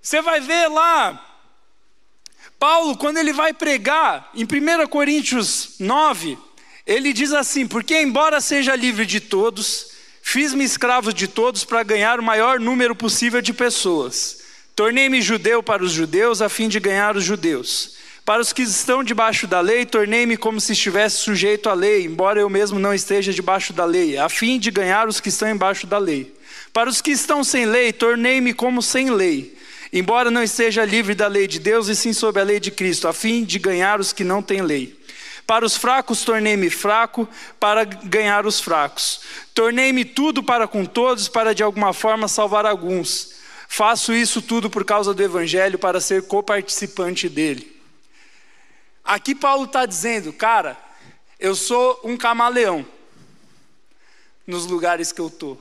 Você 0.00 0.20
vai 0.22 0.40
ver 0.40 0.68
lá, 0.68 1.32
Paulo, 2.58 2.96
quando 2.96 3.18
ele 3.18 3.32
vai 3.32 3.52
pregar, 3.52 4.30
em 4.34 4.44
1 4.44 4.86
Coríntios 4.88 5.74
9, 5.78 6.38
ele 6.86 7.12
diz 7.12 7.32
assim: 7.32 7.66
Porque, 7.66 8.00
embora 8.00 8.40
seja 8.40 8.74
livre 8.74 9.04
de 9.04 9.20
todos, 9.20 9.92
fiz-me 10.22 10.64
escravo 10.64 11.12
de 11.12 11.28
todos 11.28 11.64
para 11.64 11.82
ganhar 11.82 12.18
o 12.18 12.22
maior 12.22 12.58
número 12.58 12.94
possível 12.94 13.42
de 13.42 13.52
pessoas. 13.52 14.42
Tornei-me 14.74 15.20
judeu 15.20 15.62
para 15.62 15.84
os 15.84 15.92
judeus, 15.92 16.40
a 16.40 16.48
fim 16.48 16.68
de 16.68 16.80
ganhar 16.80 17.16
os 17.16 17.24
judeus. 17.24 17.96
Para 18.32 18.40
os 18.40 18.50
que 18.50 18.62
estão 18.62 19.04
debaixo 19.04 19.46
da 19.46 19.60
lei, 19.60 19.84
tornei-me 19.84 20.38
como 20.38 20.58
se 20.58 20.72
estivesse 20.72 21.16
sujeito 21.16 21.68
à 21.68 21.74
lei, 21.74 22.06
embora 22.06 22.40
eu 22.40 22.48
mesmo 22.48 22.78
não 22.78 22.94
esteja 22.94 23.30
debaixo 23.30 23.74
da 23.74 23.84
lei, 23.84 24.16
a 24.16 24.26
fim 24.26 24.58
de 24.58 24.70
ganhar 24.70 25.06
os 25.06 25.20
que 25.20 25.28
estão 25.28 25.50
embaixo 25.50 25.86
da 25.86 25.98
lei. 25.98 26.34
Para 26.72 26.88
os 26.88 27.02
que 27.02 27.10
estão 27.10 27.44
sem 27.44 27.66
lei, 27.66 27.92
tornei-me 27.92 28.54
como 28.54 28.80
sem 28.80 29.10
lei, 29.10 29.54
embora 29.92 30.30
não 30.30 30.42
esteja 30.42 30.82
livre 30.82 31.14
da 31.14 31.26
lei 31.26 31.46
de 31.46 31.58
Deus 31.58 31.88
e 31.88 31.94
sim 31.94 32.14
sob 32.14 32.40
a 32.40 32.42
lei 32.42 32.58
de 32.58 32.70
Cristo, 32.70 33.06
a 33.06 33.12
fim 33.12 33.44
de 33.44 33.58
ganhar 33.58 34.00
os 34.00 34.14
que 34.14 34.24
não 34.24 34.40
têm 34.40 34.62
lei. 34.62 34.98
Para 35.46 35.66
os 35.66 35.76
fracos, 35.76 36.24
tornei-me 36.24 36.70
fraco 36.70 37.28
para 37.60 37.84
ganhar 37.84 38.46
os 38.46 38.62
fracos. 38.62 39.20
Tornei-me 39.52 40.06
tudo 40.06 40.42
para 40.42 40.66
com 40.66 40.86
todos, 40.86 41.28
para 41.28 41.54
de 41.54 41.62
alguma 41.62 41.92
forma 41.92 42.26
salvar 42.28 42.64
alguns. 42.64 43.34
Faço 43.68 44.10
isso 44.10 44.40
tudo 44.40 44.70
por 44.70 44.86
causa 44.86 45.12
do 45.12 45.22
Evangelho, 45.22 45.78
para 45.78 46.00
ser 46.00 46.26
coparticipante 46.26 47.28
dele. 47.28 47.81
Aqui 49.04 49.34
Paulo 49.34 49.64
está 49.64 49.84
dizendo, 49.84 50.32
cara, 50.32 50.76
eu 51.38 51.54
sou 51.54 52.00
um 52.04 52.16
camaleão 52.16 52.86
nos 54.46 54.66
lugares 54.66 55.12
que 55.12 55.20
eu 55.20 55.26
estou. 55.26 55.60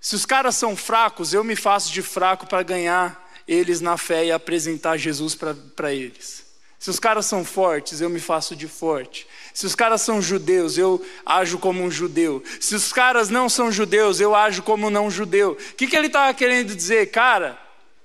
Se 0.00 0.14
os 0.14 0.24
caras 0.24 0.54
são 0.54 0.76
fracos, 0.76 1.34
eu 1.34 1.42
me 1.42 1.56
faço 1.56 1.92
de 1.92 2.02
fraco 2.02 2.46
para 2.46 2.62
ganhar 2.62 3.24
eles 3.48 3.80
na 3.80 3.96
fé 3.96 4.26
e 4.26 4.32
apresentar 4.32 4.96
Jesus 4.96 5.34
para 5.34 5.92
eles. 5.92 6.46
Se 6.78 6.90
os 6.90 7.00
caras 7.00 7.26
são 7.26 7.44
fortes, 7.44 8.00
eu 8.00 8.08
me 8.08 8.20
faço 8.20 8.54
de 8.54 8.68
forte. 8.68 9.26
Se 9.52 9.66
os 9.66 9.74
caras 9.74 10.02
são 10.02 10.22
judeus, 10.22 10.78
eu 10.78 11.04
ajo 11.24 11.58
como 11.58 11.82
um 11.82 11.90
judeu. 11.90 12.42
Se 12.60 12.74
os 12.76 12.92
caras 12.92 13.28
não 13.28 13.48
são 13.48 13.72
judeus, 13.72 14.20
eu 14.20 14.34
ajo 14.34 14.62
como 14.62 14.90
não 14.90 15.10
judeu. 15.10 15.52
O 15.52 15.74
que, 15.74 15.86
que 15.86 15.96
ele 15.96 16.06
estava 16.06 16.32
querendo 16.34 16.76
dizer? 16.76 17.10
Cara, 17.10 17.58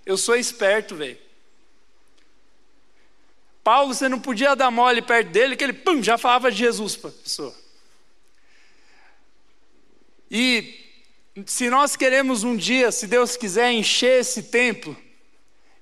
eu 0.05 0.17
sou 0.17 0.36
esperto, 0.36 0.95
velho. 0.95 1.17
Paulo, 3.71 3.93
você 3.93 4.09
não 4.09 4.19
podia 4.19 4.53
dar 4.53 4.69
mole 4.69 5.01
perto 5.01 5.29
dele, 5.29 5.55
que 5.55 5.63
ele 5.63 5.71
pum, 5.71 6.03
já 6.03 6.17
falava 6.17 6.51
de 6.51 6.57
Jesus 6.57 6.97
para 6.97 7.09
a 7.09 7.13
pessoa. 7.13 7.55
E 10.29 10.75
se 11.45 11.69
nós 11.69 11.95
queremos 11.95 12.43
um 12.43 12.57
dia, 12.57 12.91
se 12.91 13.07
Deus 13.07 13.37
quiser, 13.37 13.71
encher 13.71 14.19
esse 14.19 14.43
templo 14.43 14.93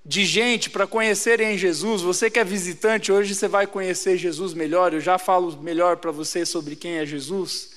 de 0.06 0.24
gente 0.24 0.70
para 0.70 0.86
conhecerem 0.86 1.58
Jesus, 1.58 2.04
você 2.04 2.30
que 2.30 2.38
é 2.38 2.44
visitante, 2.44 3.12
hoje 3.12 3.34
você 3.34 3.48
vai 3.48 3.66
conhecer 3.66 4.18
Jesus 4.18 4.54
melhor, 4.54 4.94
eu 4.94 5.02
já 5.02 5.18
falo 5.18 5.60
melhor 5.60 5.98
para 5.98 6.12
você 6.12 6.46
sobre 6.46 6.76
quem 6.76 7.00
é 7.00 7.06
Jesus. 7.08 7.72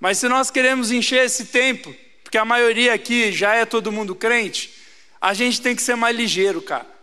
Mas 0.00 0.16
se 0.16 0.26
nós 0.26 0.50
queremos 0.50 0.90
encher 0.90 1.26
esse 1.26 1.44
templo, 1.44 1.94
porque 2.24 2.38
a 2.38 2.46
maioria 2.46 2.94
aqui 2.94 3.30
já 3.30 3.54
é 3.54 3.66
todo 3.66 3.92
mundo 3.92 4.14
crente, 4.14 4.72
a 5.20 5.34
gente 5.34 5.60
tem 5.60 5.76
que 5.76 5.82
ser 5.82 5.96
mais 5.96 6.16
ligeiro, 6.16 6.62
cara. 6.62 6.99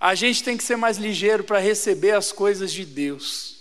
A 0.00 0.14
gente 0.14 0.44
tem 0.44 0.56
que 0.56 0.62
ser 0.62 0.76
mais 0.76 0.96
ligeiro 0.96 1.42
para 1.42 1.58
receber 1.58 2.12
as 2.12 2.30
coisas 2.30 2.72
de 2.72 2.84
Deus. 2.84 3.58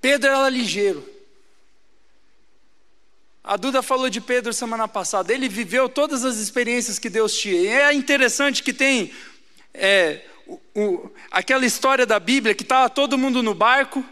Pedro 0.00 0.30
era 0.30 0.48
ligeiro. 0.48 1.08
A 3.42 3.56
Duda 3.56 3.80
falou 3.80 4.10
de 4.10 4.20
Pedro 4.20 4.52
semana 4.52 4.88
passada. 4.88 5.32
Ele 5.32 5.48
viveu 5.48 5.88
todas 5.88 6.24
as 6.24 6.38
experiências 6.38 6.98
que 6.98 7.08
Deus 7.08 7.38
tinha. 7.38 7.60
E 7.60 7.68
é 7.68 7.92
interessante 7.92 8.62
que 8.62 8.72
tem 8.72 9.12
é, 9.72 10.22
o, 10.46 10.60
o, 10.74 11.10
aquela 11.30 11.64
história 11.64 12.04
da 12.04 12.18
Bíblia 12.18 12.54
que 12.54 12.64
estava 12.64 12.90
todo 12.90 13.16
mundo 13.16 13.44
no 13.44 13.54
barco 13.54 14.04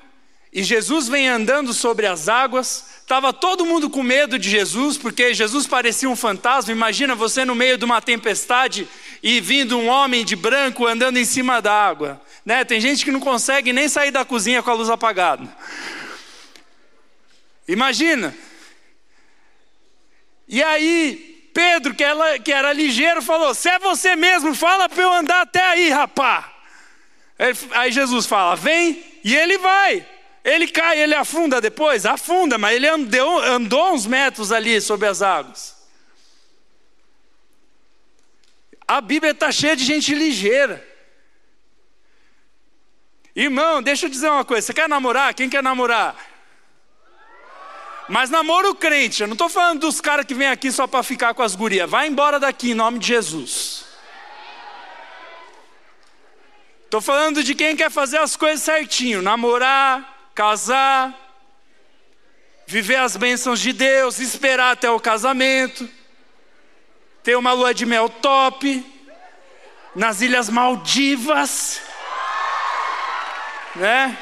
e 0.54 0.62
Jesus 0.62 1.08
vem 1.08 1.28
andando 1.28 1.74
sobre 1.74 2.06
as 2.06 2.28
águas. 2.28 2.84
Estava 3.00 3.32
todo 3.32 3.66
mundo 3.66 3.90
com 3.90 4.04
medo 4.04 4.38
de 4.38 4.48
Jesus, 4.48 4.96
porque 4.96 5.34
Jesus 5.34 5.66
parecia 5.66 6.08
um 6.08 6.14
fantasma. 6.14 6.70
Imagina 6.70 7.16
você 7.16 7.44
no 7.44 7.56
meio 7.56 7.76
de 7.76 7.84
uma 7.84 8.00
tempestade 8.00 8.86
e 9.20 9.40
vindo 9.40 9.76
um 9.76 9.88
homem 9.88 10.24
de 10.24 10.36
branco 10.36 10.86
andando 10.86 11.16
em 11.16 11.24
cima 11.24 11.60
da 11.60 11.72
água. 11.72 12.22
Né? 12.46 12.64
Tem 12.64 12.80
gente 12.80 13.04
que 13.04 13.10
não 13.10 13.18
consegue 13.18 13.72
nem 13.72 13.88
sair 13.88 14.12
da 14.12 14.24
cozinha 14.24 14.62
com 14.62 14.70
a 14.70 14.74
luz 14.74 14.88
apagada. 14.88 15.44
Imagina. 17.66 18.32
E 20.46 20.62
aí, 20.62 21.50
Pedro, 21.52 21.96
que, 21.96 22.04
que 22.44 22.52
era 22.52 22.72
ligeiro, 22.72 23.20
falou: 23.20 23.54
Se 23.54 23.68
é 23.68 23.80
você 23.80 24.14
mesmo, 24.14 24.54
fala 24.54 24.88
para 24.88 25.02
eu 25.02 25.12
andar 25.12 25.40
até 25.40 25.64
aí, 25.64 25.90
rapá. 25.90 26.52
Aí 27.72 27.90
Jesus 27.90 28.26
fala: 28.26 28.54
vem, 28.54 29.02
e 29.24 29.34
ele 29.34 29.58
vai. 29.58 30.13
Ele 30.44 30.68
cai, 30.68 31.00
ele 31.00 31.14
afunda 31.14 31.58
depois? 31.58 32.04
Afunda, 32.04 32.58
mas 32.58 32.76
ele 32.76 32.86
andou, 32.86 33.40
andou 33.40 33.94
uns 33.94 34.04
metros 34.04 34.52
ali 34.52 34.78
sobre 34.78 35.08
as 35.08 35.22
águas. 35.22 35.74
A 38.86 39.00
Bíblia 39.00 39.32
está 39.32 39.50
cheia 39.50 39.74
de 39.74 39.82
gente 39.82 40.14
ligeira. 40.14 40.86
Irmão, 43.34 43.82
deixa 43.82 44.04
eu 44.04 44.10
dizer 44.10 44.28
uma 44.28 44.44
coisa: 44.44 44.66
você 44.66 44.74
quer 44.74 44.86
namorar? 44.86 45.32
Quem 45.32 45.48
quer 45.48 45.62
namorar? 45.62 46.14
Mas 48.06 48.28
namoro 48.28 48.74
crente, 48.74 49.22
eu 49.22 49.26
não 49.26 49.32
estou 49.32 49.48
falando 49.48 49.80
dos 49.80 49.98
caras 49.98 50.26
que 50.26 50.34
vêm 50.34 50.48
aqui 50.48 50.70
só 50.70 50.86
para 50.86 51.02
ficar 51.02 51.32
com 51.32 51.42
as 51.42 51.56
gurias. 51.56 51.88
Vai 51.88 52.06
embora 52.06 52.38
daqui 52.38 52.72
em 52.72 52.74
nome 52.74 52.98
de 52.98 53.06
Jesus. 53.06 53.86
Estou 56.84 57.00
falando 57.00 57.42
de 57.42 57.54
quem 57.54 57.74
quer 57.74 57.90
fazer 57.90 58.18
as 58.18 58.36
coisas 58.36 58.62
certinho: 58.62 59.22
namorar, 59.22 60.13
casar, 60.34 61.14
viver 62.66 62.96
as 62.96 63.16
bênçãos 63.16 63.60
de 63.60 63.72
Deus, 63.72 64.18
esperar 64.18 64.72
até 64.72 64.90
o 64.90 64.98
casamento, 64.98 65.88
ter 67.22 67.36
uma 67.36 67.52
lua 67.52 67.72
de 67.72 67.86
mel 67.86 68.08
top, 68.08 68.84
nas 69.94 70.20
Ilhas 70.20 70.48
Maldivas, 70.48 71.80
né? 73.76 74.18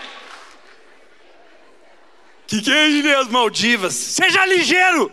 Que 2.46 2.60
que 2.60 2.70
é 2.70 2.90
Ilhas 2.90 3.28
Maldivas? 3.28 3.94
Seja 3.94 4.44
ligeiro! 4.44 5.10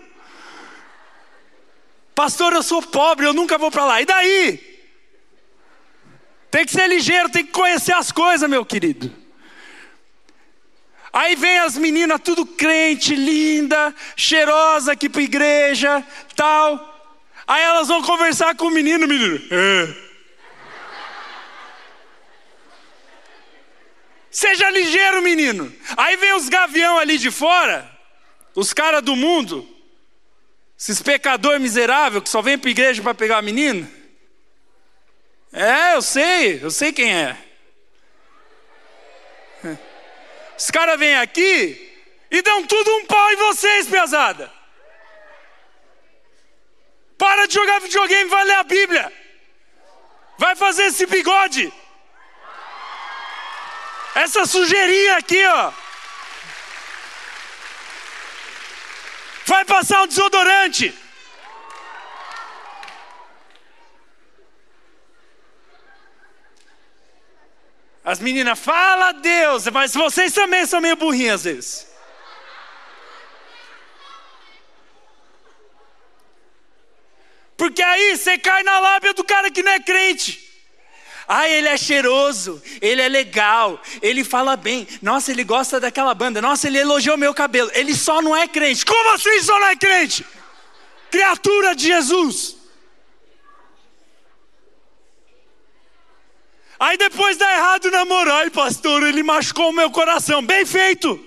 Pastor, 2.13 2.51
eu 2.51 2.61
sou 2.61 2.81
pobre, 2.81 3.25
eu 3.25 3.31
nunca 3.31 3.57
vou 3.57 3.71
para 3.71 3.85
lá. 3.85 4.01
E 4.01 4.05
daí? 4.05 4.81
Tem 6.51 6.65
que 6.65 6.71
ser 6.71 6.87
ligeiro, 6.87 7.29
tem 7.29 7.45
que 7.45 7.51
conhecer 7.53 7.93
as 7.93 8.11
coisas, 8.11 8.49
meu 8.49 8.65
querido. 8.65 9.28
Aí 11.11 11.35
vem 11.35 11.59
as 11.59 11.77
meninas 11.77 12.21
tudo 12.23 12.45
crente, 12.45 13.15
linda, 13.15 13.93
cheirosa 14.15 14.91
aqui 14.91 15.09
para 15.09 15.21
igreja, 15.21 16.05
tal. 16.35 16.85
Aí 17.47 17.63
elas 17.63 17.87
vão 17.87 18.01
conversar 18.03 18.55
com 18.55 18.65
o 18.65 18.71
menino, 18.71 19.07
menino. 19.07 19.41
É. 19.49 20.09
Seja 24.29 24.69
ligeiro, 24.69 25.21
menino. 25.21 25.73
Aí 25.97 26.15
vem 26.17 26.33
os 26.33 26.47
gavião 26.47 26.99
ali 26.99 27.17
de 27.17 27.31
fora, 27.31 27.89
os 28.53 28.71
caras 28.71 29.01
do 29.01 29.15
mundo, 29.15 29.67
esses 30.77 31.01
pecador 31.01 31.59
miserável 31.59 32.21
que 32.21 32.29
só 32.29 32.41
vem 32.41 32.57
para 32.57 32.69
igreja 32.69 33.01
para 33.01 33.15
pegar 33.15 33.39
a 33.39 33.41
menina. 33.41 33.89
É, 35.51 35.95
eu 35.95 36.01
sei, 36.03 36.63
eu 36.63 36.69
sei 36.69 36.93
quem 36.93 37.11
é. 37.11 37.48
Os 40.59 40.69
caras 40.69 40.99
vêm 40.99 41.15
aqui 41.15 41.89
e 42.29 42.41
dão 42.41 42.67
tudo 42.67 42.93
um 42.97 43.05
pau 43.05 43.31
em 43.31 43.35
vocês, 43.37 43.87
pesada. 43.87 44.51
Para 47.17 47.47
de 47.47 47.53
jogar 47.53 47.79
videogame, 47.79 48.29
vai 48.29 48.43
ler 48.43 48.55
a 48.55 48.63
Bíblia. 48.63 49.13
Vai 50.37 50.55
fazer 50.57 50.83
esse 50.83 51.05
bigode. 51.05 51.71
Essa 54.15 54.45
sujeirinha 54.45 55.17
aqui, 55.17 55.45
ó. 55.45 55.71
Vai 59.45 59.63
passar 59.63 60.01
um 60.03 60.07
desodorante. 60.07 60.93
As 68.09 68.19
meninas, 68.19 68.57
fala 68.57 69.11
Deus, 69.11 69.67
mas 69.67 69.93
vocês 69.93 70.33
também 70.33 70.65
são 70.65 70.81
meio 70.81 70.95
burrinhas 70.95 71.35
às 71.35 71.43
vezes. 71.43 71.87
Porque 77.55 77.83
aí 77.83 78.17
você 78.17 78.35
cai 78.39 78.63
na 78.63 78.79
lábia 78.79 79.13
do 79.13 79.23
cara 79.23 79.51
que 79.51 79.61
não 79.61 79.71
é 79.71 79.79
crente. 79.79 80.43
Ah, 81.27 81.47
ele 81.47 81.67
é 81.67 81.77
cheiroso, 81.77 82.59
ele 82.81 82.99
é 82.99 83.07
legal, 83.07 83.79
ele 84.01 84.23
fala 84.23 84.57
bem. 84.57 84.87
Nossa, 85.03 85.29
ele 85.29 85.43
gosta 85.43 85.79
daquela 85.79 86.15
banda. 86.15 86.41
Nossa, 86.41 86.65
ele 86.65 86.79
elogiou 86.79 87.15
meu 87.15 87.35
cabelo. 87.35 87.69
Ele 87.75 87.93
só 87.93 88.23
não 88.23 88.35
é 88.35 88.47
crente. 88.47 88.83
Como 88.87 89.13
assim 89.13 89.39
só 89.43 89.59
não 89.59 89.67
é 89.67 89.75
crente? 89.75 90.25
Criatura 91.11 91.75
de 91.75 91.85
Jesus. 91.85 92.58
Aí 96.79 96.97
depois 96.97 97.35
dá 97.35 97.51
errado 97.51 97.91
namorar, 97.91 98.47
e 98.47 98.49
pastor, 98.49 99.03
ele 99.03 99.21
machucou 99.21 99.69
o 99.69 99.73
meu 99.73 99.91
coração. 99.91 100.41
Bem 100.41 100.65
feito. 100.65 101.25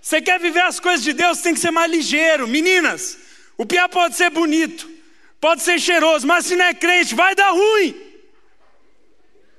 Você 0.00 0.22
quer 0.22 0.40
viver 0.40 0.62
as 0.62 0.80
coisas 0.80 1.04
de 1.04 1.12
Deus, 1.12 1.42
tem 1.42 1.52
que 1.52 1.60
ser 1.60 1.70
mais 1.70 1.90
ligeiro. 1.90 2.48
Meninas, 2.48 3.18
o 3.58 3.66
piá 3.66 3.86
pode 3.90 4.16
ser 4.16 4.30
bonito, 4.30 4.90
pode 5.38 5.60
ser 5.60 5.78
cheiroso, 5.78 6.26
mas 6.26 6.46
se 6.46 6.56
não 6.56 6.64
é 6.64 6.72
crente, 6.72 7.14
vai 7.14 7.34
dar 7.34 7.50
ruim. 7.50 7.94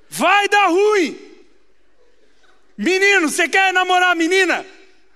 Vai 0.08 0.48
dar 0.48 0.66
ruim. 0.66 1.16
Menino, 2.76 3.28
você 3.28 3.48
quer 3.48 3.72
namorar 3.72 4.10
a 4.10 4.14
menina? 4.16 4.66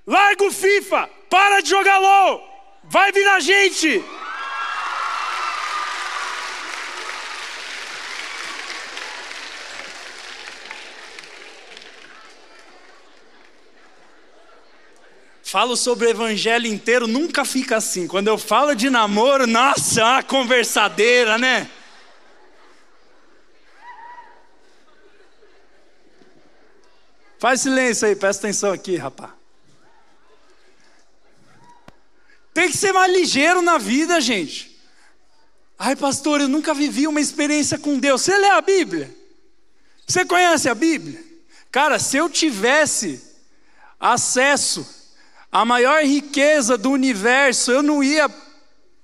Larga 0.06 0.44
o 0.44 0.52
FIFA, 0.52 1.10
para 1.28 1.62
de 1.62 1.70
jogar 1.70 1.98
LOL. 1.98 2.53
Vai 2.94 3.10
virar 3.10 3.40
gente! 3.40 4.04
Falo 15.42 15.76
sobre 15.76 16.06
o 16.06 16.10
evangelho 16.10 16.68
inteiro, 16.68 17.08
nunca 17.08 17.44
fica 17.44 17.78
assim. 17.78 18.06
Quando 18.06 18.28
eu 18.28 18.38
falo 18.38 18.76
de 18.76 18.88
namoro, 18.88 19.44
nossa, 19.44 20.00
é 20.00 20.04
uma 20.04 20.22
conversadeira, 20.22 21.36
né? 21.36 21.68
Faz 27.40 27.60
silêncio 27.60 28.06
aí, 28.06 28.14
presta 28.14 28.46
atenção 28.46 28.72
aqui, 28.72 28.94
rapaz. 28.94 29.32
Tem 32.54 32.63
que 32.74 32.78
ser 32.78 32.92
mais 32.92 33.12
ligeiro 33.12 33.62
na 33.62 33.78
vida, 33.78 34.20
gente. 34.20 34.76
Ai, 35.78 35.94
pastor, 35.94 36.40
eu 36.40 36.48
nunca 36.48 36.74
vivi 36.74 37.06
uma 37.06 37.20
experiência 37.20 37.78
com 37.78 37.98
Deus. 37.98 38.22
Você 38.22 38.36
lê 38.36 38.48
a 38.48 38.60
Bíblia? 38.60 39.14
Você 40.04 40.24
conhece 40.24 40.68
a 40.68 40.74
Bíblia? 40.74 41.22
Cara, 41.70 42.00
se 42.00 42.16
eu 42.16 42.28
tivesse 42.28 43.22
acesso 43.98 44.84
à 45.52 45.64
maior 45.64 46.02
riqueza 46.02 46.76
do 46.76 46.90
universo, 46.90 47.70
eu 47.70 47.82
não 47.82 48.02
ia 48.02 48.28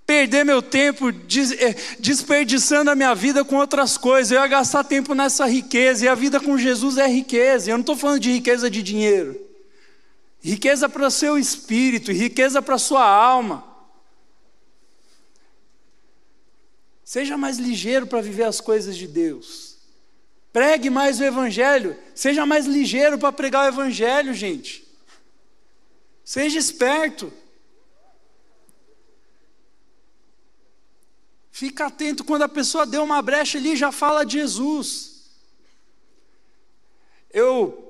perder 0.04 0.44
meu 0.44 0.60
tempo 0.60 1.10
eh, 1.10 1.74
desperdiçando 2.00 2.90
a 2.90 2.96
minha 2.96 3.14
vida 3.14 3.44
com 3.44 3.56
outras 3.56 3.96
coisas. 3.96 4.32
Eu 4.32 4.40
ia 4.40 4.48
gastar 4.48 4.82
tempo 4.82 5.14
nessa 5.14 5.46
riqueza. 5.46 6.04
E 6.04 6.08
a 6.08 6.14
vida 6.16 6.40
com 6.40 6.58
Jesus 6.58 6.98
é 6.98 7.06
riqueza. 7.06 7.70
Eu 7.70 7.76
não 7.76 7.82
estou 7.82 7.96
falando 7.96 8.20
de 8.20 8.32
riqueza 8.32 8.68
de 8.68 8.82
dinheiro 8.82 9.49
riqueza 10.40 10.88
para 10.88 11.06
o 11.06 11.10
seu 11.10 11.38
espírito, 11.38 12.10
riqueza 12.10 12.60
para 12.62 12.74
a 12.74 12.78
sua 12.78 13.04
alma. 13.06 13.64
Seja 17.04 17.36
mais 17.36 17.58
ligeiro 17.58 18.06
para 18.06 18.20
viver 18.20 18.44
as 18.44 18.60
coisas 18.60 18.96
de 18.96 19.06
Deus. 19.06 19.78
Pregue 20.52 20.90
mais 20.90 21.20
o 21.20 21.24
Evangelho. 21.24 21.96
Seja 22.14 22.46
mais 22.46 22.66
ligeiro 22.66 23.18
para 23.18 23.32
pregar 23.32 23.64
o 23.64 23.68
Evangelho, 23.68 24.32
gente. 24.32 24.86
Seja 26.24 26.58
esperto. 26.58 27.32
Fica 31.50 31.86
atento 31.86 32.24
quando 32.24 32.42
a 32.42 32.48
pessoa 32.48 32.86
deu 32.86 33.02
uma 33.02 33.20
brecha 33.20 33.58
ali, 33.58 33.76
já 33.76 33.92
fala 33.92 34.24
de 34.24 34.38
Jesus. 34.38 35.30
Eu 37.30 37.89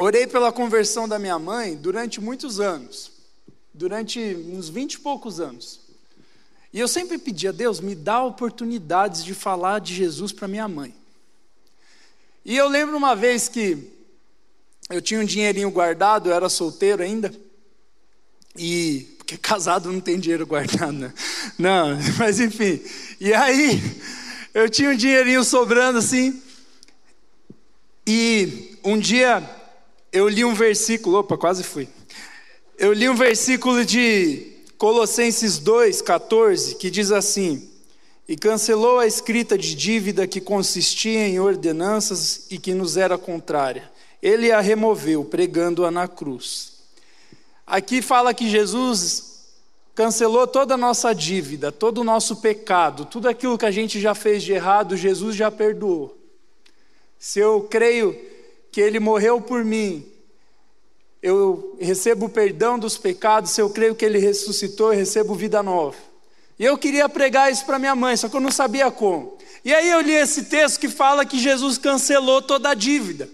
Orei 0.00 0.28
pela 0.28 0.52
conversão 0.52 1.08
da 1.08 1.18
minha 1.18 1.40
mãe 1.40 1.74
durante 1.74 2.20
muitos 2.20 2.60
anos, 2.60 3.10
durante 3.74 4.20
uns 4.20 4.68
vinte 4.68 4.94
e 4.94 5.00
poucos 5.00 5.40
anos. 5.40 5.80
E 6.72 6.78
eu 6.78 6.86
sempre 6.86 7.18
pedia, 7.18 7.52
Deus, 7.52 7.80
me 7.80 7.96
dá 7.96 8.22
oportunidades 8.22 9.24
de 9.24 9.34
falar 9.34 9.80
de 9.80 9.92
Jesus 9.92 10.30
para 10.30 10.46
minha 10.46 10.68
mãe. 10.68 10.94
E 12.44 12.56
eu 12.56 12.68
lembro 12.68 12.96
uma 12.96 13.16
vez 13.16 13.48
que 13.48 13.90
eu 14.88 15.02
tinha 15.02 15.18
um 15.18 15.24
dinheirinho 15.24 15.68
guardado, 15.68 16.28
eu 16.28 16.32
era 16.32 16.48
solteiro 16.48 17.02
ainda, 17.02 17.34
e 18.56 19.16
porque 19.18 19.36
casado 19.42 19.90
não 19.90 20.00
tem 20.00 20.20
dinheiro 20.20 20.46
guardado, 20.46 20.92
né? 20.92 21.12
Não, 21.58 21.98
mas 22.16 22.38
enfim. 22.38 22.80
E 23.18 23.34
aí 23.34 23.82
eu 24.54 24.70
tinha 24.70 24.90
um 24.90 24.96
dinheirinho 24.96 25.42
sobrando 25.42 25.98
assim, 25.98 26.40
e 28.06 28.78
um 28.84 28.96
dia 28.96 29.57
eu 30.12 30.28
li 30.28 30.44
um 30.44 30.54
versículo, 30.54 31.18
opa, 31.18 31.36
quase 31.36 31.62
fui. 31.62 31.88
Eu 32.78 32.92
li 32.92 33.08
um 33.08 33.14
versículo 33.14 33.84
de 33.84 34.52
Colossenses 34.78 35.58
2, 35.58 36.00
14, 36.02 36.76
que 36.76 36.90
diz 36.90 37.10
assim: 37.10 37.68
E 38.26 38.36
cancelou 38.36 38.98
a 38.98 39.06
escrita 39.06 39.58
de 39.58 39.74
dívida 39.74 40.26
que 40.26 40.40
consistia 40.40 41.26
em 41.26 41.38
ordenanças 41.38 42.46
e 42.50 42.58
que 42.58 42.72
nos 42.72 42.96
era 42.96 43.18
contrária. 43.18 43.90
Ele 44.22 44.50
a 44.50 44.60
removeu, 44.60 45.24
pregando-a 45.24 45.90
na 45.90 46.08
cruz. 46.08 46.78
Aqui 47.66 48.00
fala 48.00 48.32
que 48.32 48.48
Jesus 48.48 49.46
cancelou 49.94 50.46
toda 50.46 50.74
a 50.74 50.78
nossa 50.78 51.12
dívida, 51.12 51.70
todo 51.70 51.98
o 51.98 52.04
nosso 52.04 52.36
pecado, 52.36 53.04
tudo 53.04 53.28
aquilo 53.28 53.58
que 53.58 53.66
a 53.66 53.70
gente 53.70 54.00
já 54.00 54.14
fez 54.14 54.42
de 54.42 54.52
errado, 54.52 54.96
Jesus 54.96 55.36
já 55.36 55.50
perdoou. 55.50 56.16
Se 57.18 57.40
eu 57.40 57.62
creio 57.68 58.16
que 58.70 58.80
Ele 58.80 59.00
morreu 59.00 59.40
por 59.40 59.64
mim, 59.64 60.06
eu 61.22 61.76
recebo 61.80 62.26
o 62.26 62.28
perdão 62.28 62.78
dos 62.78 62.96
pecados, 62.96 63.50
se 63.50 63.60
eu 63.60 63.70
creio 63.70 63.94
que 63.94 64.04
Ele 64.04 64.18
ressuscitou, 64.18 64.92
eu 64.92 64.98
recebo 64.98 65.34
vida 65.34 65.62
nova. 65.62 65.96
E 66.58 66.64
eu 66.64 66.76
queria 66.76 67.08
pregar 67.08 67.50
isso 67.50 67.64
para 67.64 67.78
minha 67.78 67.94
mãe, 67.94 68.16
só 68.16 68.28
que 68.28 68.36
eu 68.36 68.40
não 68.40 68.50
sabia 68.50 68.90
como. 68.90 69.36
E 69.64 69.72
aí 69.72 69.90
eu 69.90 70.00
li 70.00 70.12
esse 70.12 70.44
texto 70.44 70.80
que 70.80 70.88
fala 70.88 71.24
que 71.24 71.38
Jesus 71.38 71.78
cancelou 71.78 72.42
toda 72.42 72.70
a 72.70 72.74
dívida. 72.74 73.28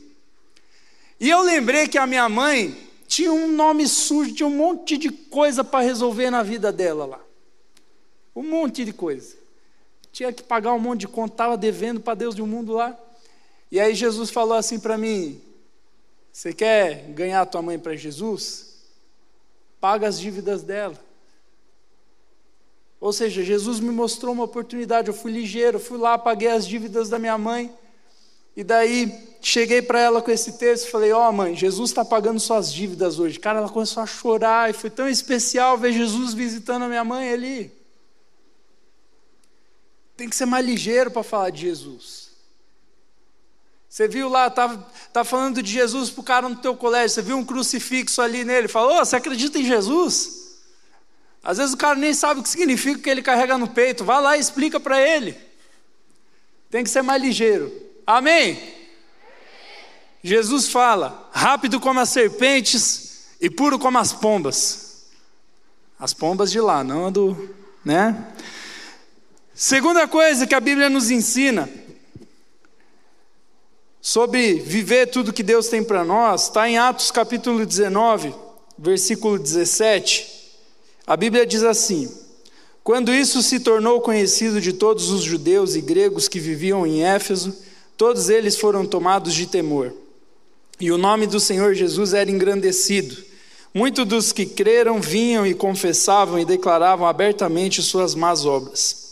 E 1.18 1.30
eu 1.30 1.42
lembrei 1.42 1.88
que 1.88 1.96
a 1.96 2.06
minha 2.06 2.28
mãe 2.28 2.76
tinha 3.06 3.32
um 3.32 3.48
nome 3.48 3.86
sujo, 3.86 4.34
tinha 4.34 4.46
um 4.46 4.56
monte 4.56 4.98
de 4.98 5.10
coisa 5.10 5.62
para 5.62 5.84
resolver 5.84 6.30
na 6.30 6.42
vida 6.42 6.72
dela 6.72 7.06
lá. 7.06 7.20
Um 8.34 8.42
monte 8.42 8.84
de 8.84 8.92
coisa. 8.92 9.36
Tinha 10.12 10.32
que 10.32 10.42
pagar 10.42 10.72
um 10.72 10.78
monte 10.78 11.00
de 11.00 11.08
conta, 11.08 11.34
estava 11.34 11.56
devendo 11.56 12.00
para 12.00 12.14
Deus 12.14 12.34
de 12.34 12.42
um 12.42 12.46
mundo 12.46 12.72
lá. 12.72 12.98
E 13.74 13.80
aí 13.80 13.92
Jesus 13.92 14.30
falou 14.30 14.56
assim 14.56 14.78
para 14.78 14.96
mim: 14.96 15.42
Você 16.32 16.52
quer 16.52 17.08
ganhar 17.08 17.44
tua 17.44 17.60
mãe 17.60 17.76
para 17.76 17.96
Jesus? 17.96 18.84
Paga 19.80 20.06
as 20.06 20.16
dívidas 20.16 20.62
dela. 20.62 20.96
Ou 23.00 23.12
seja, 23.12 23.42
Jesus 23.42 23.80
me 23.80 23.90
mostrou 23.90 24.32
uma 24.32 24.44
oportunidade, 24.44 25.08
eu 25.08 25.12
fui 25.12 25.32
ligeiro, 25.32 25.80
fui 25.80 25.98
lá, 25.98 26.16
paguei 26.16 26.50
as 26.50 26.68
dívidas 26.68 27.08
da 27.08 27.18
minha 27.18 27.36
mãe. 27.36 27.74
E 28.56 28.62
daí 28.62 29.12
cheguei 29.42 29.82
para 29.82 29.98
ela 29.98 30.22
com 30.22 30.30
esse 30.30 30.52
texto 30.52 30.86
e 30.86 30.90
falei: 30.92 31.10
Ó, 31.10 31.28
oh, 31.28 31.32
mãe, 31.32 31.56
Jesus 31.56 31.90
está 31.90 32.04
pagando 32.04 32.38
suas 32.38 32.72
dívidas 32.72 33.18
hoje. 33.18 33.40
Cara, 33.40 33.58
ela 33.58 33.68
começou 33.68 34.04
a 34.04 34.06
chorar 34.06 34.70
e 34.70 34.72
foi 34.72 34.88
tão 34.88 35.08
especial 35.08 35.76
ver 35.76 35.92
Jesus 35.92 36.32
visitando 36.32 36.84
a 36.84 36.88
minha 36.88 37.02
mãe 37.02 37.28
ali. 37.28 37.72
Tem 40.16 40.28
que 40.28 40.36
ser 40.36 40.46
mais 40.46 40.64
ligeiro 40.64 41.10
para 41.10 41.24
falar 41.24 41.50
de 41.50 41.62
Jesus. 41.62 42.23
Você 43.94 44.08
viu 44.08 44.28
lá, 44.28 44.50
tá, 44.50 44.76
tá 45.12 45.22
falando 45.22 45.62
de 45.62 45.70
Jesus 45.70 46.10
para 46.10 46.20
o 46.20 46.24
cara 46.24 46.48
no 46.48 46.56
teu 46.56 46.74
colégio, 46.74 47.10
você 47.10 47.22
viu 47.22 47.36
um 47.36 47.44
crucifixo 47.44 48.20
ali 48.20 48.44
nele, 48.44 48.66
falou: 48.66 49.00
oh, 49.00 49.04
você 49.04 49.14
acredita 49.14 49.56
em 49.56 49.64
Jesus? 49.64 50.56
Às 51.44 51.58
vezes 51.58 51.74
o 51.74 51.76
cara 51.76 51.94
nem 51.94 52.12
sabe 52.12 52.40
o 52.40 52.42
que 52.42 52.48
significa 52.48 52.98
que 52.98 53.08
ele 53.08 53.22
carrega 53.22 53.56
no 53.56 53.68
peito. 53.68 54.04
Vai 54.04 54.20
lá 54.20 54.36
e 54.36 54.40
explica 54.40 54.80
para 54.80 55.00
ele. 55.00 55.38
Tem 56.68 56.82
que 56.82 56.90
ser 56.90 57.02
mais 57.02 57.22
ligeiro. 57.22 57.72
Amém? 58.04 58.60
Jesus 60.24 60.68
fala: 60.68 61.30
rápido 61.32 61.78
como 61.78 62.00
as 62.00 62.08
serpentes 62.08 63.28
e 63.40 63.48
puro 63.48 63.78
como 63.78 63.96
as 63.96 64.12
pombas. 64.12 65.04
As 66.00 66.12
pombas 66.12 66.50
de 66.50 66.58
lá, 66.58 66.82
não 66.82 67.06
a 67.06 67.10
do. 67.10 67.48
Né? 67.84 68.26
Segunda 69.54 70.08
coisa 70.08 70.48
que 70.48 70.54
a 70.56 70.58
Bíblia 70.58 70.90
nos 70.90 71.12
ensina 71.12 71.70
sobre 74.04 74.60
viver 74.60 75.06
tudo 75.06 75.32
que 75.32 75.42
Deus 75.42 75.68
tem 75.68 75.82
para 75.82 76.04
nós, 76.04 76.44
está 76.44 76.68
em 76.68 76.76
Atos 76.76 77.10
capítulo 77.10 77.64
19, 77.64 78.34
versículo 78.78 79.38
17. 79.38 80.28
A 81.06 81.16
Bíblia 81.16 81.46
diz 81.46 81.62
assim: 81.62 82.14
Quando 82.82 83.12
isso 83.14 83.42
se 83.42 83.60
tornou 83.60 84.00
conhecido 84.02 84.60
de 84.60 84.74
todos 84.74 85.10
os 85.10 85.22
judeus 85.22 85.74
e 85.74 85.80
gregos 85.80 86.28
que 86.28 86.38
viviam 86.38 86.86
em 86.86 87.02
Éfeso, 87.02 87.56
Todos 87.96 88.28
eles 88.28 88.56
foram 88.56 88.84
tomados 88.84 89.34
de 89.34 89.46
temor. 89.46 89.92
E 90.80 90.90
o 90.90 90.98
nome 90.98 91.26
do 91.26 91.38
Senhor 91.38 91.74
Jesus 91.74 92.12
era 92.12 92.30
engrandecido. 92.30 93.16
Muitos 93.72 94.06
dos 94.06 94.32
que 94.32 94.46
creram 94.46 95.00
vinham 95.00 95.46
e 95.46 95.54
confessavam 95.54 96.38
e 96.38 96.44
declaravam 96.44 97.06
abertamente 97.06 97.82
suas 97.82 98.14
más 98.14 98.44
obras. 98.44 99.04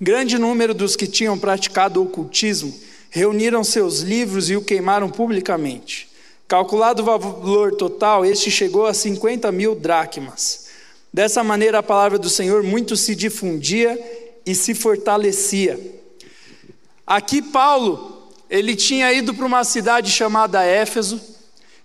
Grande 0.00 0.36
número 0.36 0.74
dos 0.74 0.96
que 0.96 1.06
tinham 1.06 1.38
praticado 1.38 2.02
ocultismo 2.02 2.74
reuniram 3.10 3.64
seus 3.64 4.00
livros 4.00 4.50
e 4.50 4.56
o 4.56 4.62
queimaram 4.62 5.08
publicamente. 5.08 6.08
Calculado 6.46 7.02
o 7.02 7.04
valor 7.04 7.74
total, 7.74 8.24
este 8.24 8.50
chegou 8.50 8.86
a 8.86 8.94
50 8.94 9.50
mil 9.52 9.74
dracmas. 9.74 10.68
Dessa 11.12 11.42
maneira, 11.42 11.78
a 11.78 11.82
palavra 11.82 12.18
do 12.18 12.30
Senhor 12.30 12.62
muito 12.62 12.96
se 12.96 13.14
difundia 13.14 13.98
e 14.46 14.54
se 14.54 14.74
fortalecia. 14.74 15.78
Aqui 17.06 17.42
Paulo, 17.42 18.30
ele 18.48 18.76
tinha 18.76 19.12
ido 19.12 19.34
para 19.34 19.46
uma 19.46 19.64
cidade 19.64 20.10
chamada 20.10 20.64
Éfeso, 20.64 21.20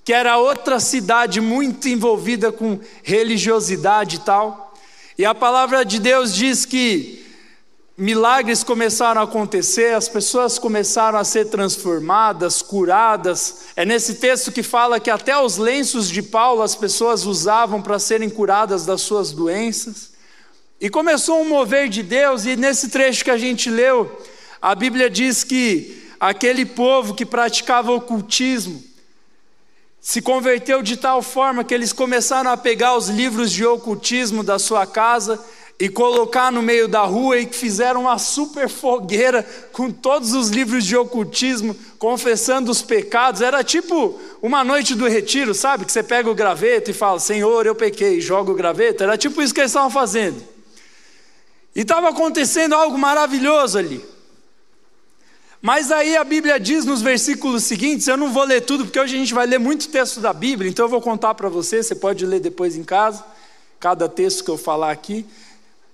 que 0.04 0.14
era 0.14 0.38
outra 0.38 0.80
cidade 0.80 1.40
muito 1.40 1.88
envolvida 1.88 2.52
com 2.52 2.80
religiosidade 3.02 4.18
e 4.18 4.20
tal. 4.20 4.74
E 5.18 5.26
a 5.26 5.34
palavra 5.34 5.84
de 5.86 6.00
Deus 6.00 6.34
diz 6.34 6.66
que 6.66 7.23
milagres 7.98 8.64
começaram 8.64 9.22
a 9.22 9.24
acontecer, 9.24 9.94
as 9.94 10.10
pessoas 10.10 10.58
começaram 10.58 11.18
a 11.18 11.24
ser 11.24 11.46
transformadas, 11.46 12.62
curadas. 12.62 13.66
É 13.76 13.86
nesse 13.86 14.16
texto 14.16 14.52
que 14.52 14.64
fala 14.64 15.00
que 15.00 15.12
até 15.12 15.38
os 15.38 15.58
lenços 15.58 16.10
de 16.10 16.22
Paulo 16.22 16.64
as 16.64 16.76
pessoas 16.76 17.26
usavam 17.26 17.82
para 17.82 18.00
serem 18.00 18.30
curadas 18.30 18.86
das 18.86 19.02
suas 19.02 19.32
doenças. 19.32 20.12
E 20.82 20.90
começou 20.90 21.42
um 21.42 21.48
mover 21.48 21.88
de 21.88 22.02
Deus, 22.02 22.46
e 22.46 22.56
nesse 22.56 22.90
trecho 22.90 23.24
que 23.24 23.32
a 23.32 23.38
gente 23.38 23.70
leu, 23.70 24.20
a 24.62 24.74
Bíblia 24.74 25.10
diz 25.10 25.44
que 25.44 26.10
aquele 26.20 26.66
povo 26.66 27.14
que 27.14 27.26
praticava 27.26 27.92
ocultismo 27.92 28.84
se 30.02 30.22
converteu 30.22 30.82
de 30.82 30.98
tal 30.98 31.22
forma 31.22 31.64
que 31.64 31.74
eles 31.74 31.94
começaram 31.94 32.52
a 32.52 32.58
pegar 32.58 32.98
os 32.98 33.08
livros 33.08 33.50
de 33.52 33.66
ocultismo 33.66 34.44
da 34.44 34.60
sua 34.60 34.86
casa 34.86 35.40
e 35.80 35.90
colocar 35.90 36.52
no 36.52 36.62
meio 36.62 36.88
da 36.88 37.02
rua 37.02 37.38
e 37.38 37.48
fizeram 37.48 38.02
uma 38.02 38.18
super 38.18 38.70
fogueira 38.70 39.44
com 39.72 39.92
todos 39.92 40.34
os 40.34 40.50
livros 40.50 40.86
de 40.86 40.96
ocultismo, 40.96 41.76
confessando 41.98 42.72
os 42.72 42.82
pecados. 42.82 43.42
Era 43.42 43.64
tipo 43.64 44.20
uma 44.42 44.64
noite 44.64 44.96
do 44.96 45.08
retiro, 45.08 45.54
sabe? 45.54 45.86
Que 45.86 45.92
você 45.92 46.04
pega 46.04 46.30
o 46.30 46.36
graveto 46.36 46.92
e 46.92 46.94
fala: 46.94 47.20
Senhor, 47.20 47.66
eu 47.66 47.76
pequei, 47.76 48.22
joga 48.22 48.52
o 48.52 48.56
graveto. 48.56 49.04
Era 49.04 49.18
tipo 49.18 49.42
isso 49.42 49.54
que 49.54 49.60
eles 49.60 49.72
estavam 49.72 49.90
fazendo. 49.90 50.42
E 51.76 51.82
estava 51.82 52.10
acontecendo 52.10 52.76
algo 52.76 52.98
maravilhoso 52.98 53.78
ali. 53.78 54.14
Mas 55.60 55.92
aí 55.92 56.18
a 56.18 56.26
Bíblia 56.26 56.60
diz 56.60 56.86
nos 56.86 57.02
versículos 57.02 57.64
seguintes, 57.64 58.08
eu 58.08 58.18
não 58.18 58.34
vou 58.34 58.44
ler 58.44 58.62
tudo, 58.62 58.84
porque 58.84 59.00
hoje 59.00 59.16
a 59.16 59.20
gente 59.20 59.34
vai 59.34 59.48
ler 59.48 59.60
muito 59.60 59.88
texto 59.88 60.20
da 60.20 60.34
Bíblia, 60.34 60.70
então 60.70 60.86
eu 60.86 60.90
vou 60.90 61.00
contar 61.00 61.34
para 61.36 61.48
você, 61.48 61.82
você 61.82 61.96
pode 61.96 62.26
ler 62.26 62.42
depois 62.42 62.76
em 62.76 62.84
casa, 62.84 63.24
cada 63.80 64.10
texto 64.10 64.44
que 64.44 64.52
eu 64.52 64.58
falar 64.58 64.92
aqui. 64.92 65.26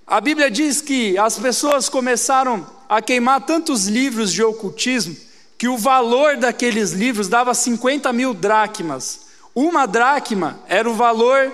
A 0.09 0.19
Bíblia 0.19 0.49
diz 0.49 0.81
que 0.81 1.15
as 1.19 1.37
pessoas 1.37 1.87
começaram 1.87 2.65
a 2.89 2.99
queimar 2.99 3.45
tantos 3.45 3.85
livros 3.85 4.33
de 4.33 4.43
ocultismo, 4.43 5.15
que 5.55 5.67
o 5.67 5.77
valor 5.77 6.35
daqueles 6.35 6.93
livros 6.93 7.27
dava 7.27 7.53
50 7.53 8.11
mil 8.11 8.33
dracmas. 8.33 9.27
Uma 9.53 9.85
dracma 9.85 10.59
era 10.67 10.89
o 10.89 10.95
valor 10.95 11.53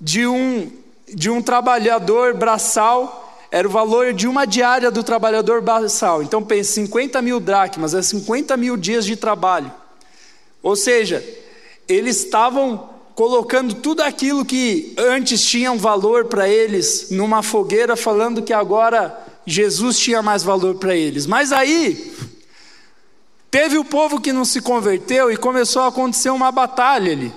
de 0.00 0.26
um, 0.26 0.72
de 1.06 1.30
um 1.30 1.40
trabalhador 1.40 2.34
braçal 2.34 3.20
era 3.48 3.68
o 3.68 3.70
valor 3.70 4.12
de 4.12 4.26
uma 4.26 4.44
diária 4.48 4.90
do 4.90 5.04
trabalhador 5.04 5.62
braçal. 5.62 6.24
Então 6.24 6.42
pense, 6.42 6.72
50 6.72 7.22
mil 7.22 7.38
dracmas, 7.38 7.94
é 7.94 8.02
50 8.02 8.56
mil 8.56 8.76
dias 8.76 9.06
de 9.06 9.14
trabalho. 9.14 9.72
Ou 10.60 10.74
seja, 10.74 11.24
eles 11.86 12.16
estavam 12.16 12.90
colocando 13.14 13.74
tudo 13.74 14.02
aquilo 14.02 14.44
que 14.44 14.92
antes 14.98 15.44
tinha 15.44 15.70
um 15.70 15.78
valor 15.78 16.24
para 16.26 16.48
eles 16.48 17.08
numa 17.10 17.42
fogueira, 17.42 17.96
falando 17.96 18.42
que 18.42 18.52
agora 18.52 19.16
Jesus 19.46 19.98
tinha 19.98 20.20
mais 20.20 20.42
valor 20.42 20.74
para 20.76 20.96
eles. 20.96 21.26
Mas 21.26 21.52
aí, 21.52 22.12
teve 23.50 23.78
o 23.78 23.84
povo 23.84 24.20
que 24.20 24.32
não 24.32 24.44
se 24.44 24.60
converteu 24.60 25.30
e 25.30 25.36
começou 25.36 25.82
a 25.82 25.88
acontecer 25.88 26.30
uma 26.30 26.50
batalha 26.50 27.12
ali. 27.12 27.32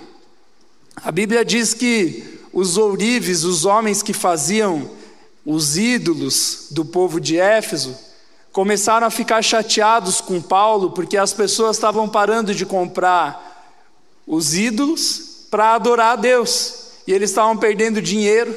A 0.96 1.12
Bíblia 1.12 1.46
diz 1.46 1.76
que 1.76 2.40
os 2.52 2.76
ourives, 2.76 3.44
os 3.44 3.66
homens 3.66 4.02
que 4.02 4.14
faziam 4.14 4.90
os 5.46 5.78
ídolos 5.78 6.68
do 6.72 6.84
povo 6.84 7.22
de 7.22 7.38
Éfeso 7.38 7.96
começaram 8.52 9.06
a 9.06 9.12
ficar 9.12 9.44
chateados 9.44 10.20
com 10.20 10.42
Paulo, 10.42 10.90
porque 10.90 11.16
as 11.16 11.34
pessoas 11.34 11.78
estavam 11.78 12.10
parando 12.10 12.56
de 12.56 12.66
comprar 12.66 13.76
os 14.26 14.56
ídolos 14.56 15.37
para 15.50 15.76
adorar 15.76 16.14
a 16.14 16.16
Deus, 16.16 16.92
e 17.06 17.14
eles 17.14 17.30
estavam 17.30 17.58
perdendo 17.58 18.02
dinheiro 18.02 18.56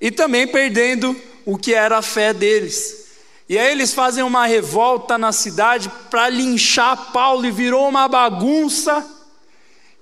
e 0.00 0.10
também 0.10 0.46
perdendo 0.46 1.14
o 1.44 1.56
que 1.58 1.74
era 1.74 1.98
a 1.98 2.02
fé 2.02 2.32
deles. 2.32 3.02
E 3.48 3.58
aí 3.58 3.70
eles 3.70 3.92
fazem 3.92 4.24
uma 4.24 4.46
revolta 4.46 5.18
na 5.18 5.30
cidade 5.30 5.90
para 6.10 6.28
linchar 6.28 7.12
Paulo 7.12 7.44
e 7.44 7.50
virou 7.50 7.88
uma 7.88 8.08
bagunça. 8.08 9.04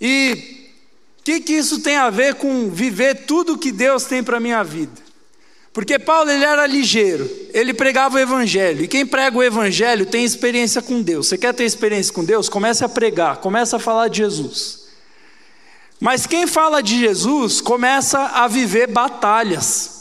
E 0.01 0.71
o 1.19 1.23
que, 1.25 1.41
que 1.41 1.55
isso 1.55 1.81
tem 1.81 1.97
a 1.97 2.11
ver 2.11 2.37
com 2.37 2.71
viver 2.71 3.27
tudo 3.27 3.59
que 3.59 3.73
Deus 3.73 4.05
tem 4.05 4.23
para 4.23 4.37
a 4.37 4.41
minha 4.41 4.63
vida? 4.63 5.11
Porque 5.73 5.99
Paulo 5.99 6.31
ele 6.31 6.45
era 6.45 6.67
ligeiro, 6.67 7.31
ele 7.53 7.73
pregava 7.73 8.17
o 8.17 8.19
evangelho, 8.19 8.85
e 8.85 8.89
quem 8.89 9.07
prega 9.07 9.39
o 9.39 9.43
evangelho 9.43 10.05
tem 10.05 10.25
experiência 10.25 10.83
com 10.83 11.01
Deus. 11.01 11.29
Você 11.29 11.39
quer 11.39 11.55
ter 11.55 11.65
experiência 11.65 12.13
com 12.13 12.25
Deus? 12.25 12.49
Comece 12.49 12.85
a 12.85 12.89
pregar, 12.89 13.37
comece 13.37 13.77
a 13.77 13.79
falar 13.79 14.09
de 14.09 14.19
Jesus. 14.19 14.80
Mas 16.01 16.27
quem 16.27 16.47
fala 16.47 16.83
de 16.83 16.99
Jesus 16.99 17.61
começa 17.61 18.19
a 18.19 18.49
viver 18.49 18.87
batalhas. 18.87 20.01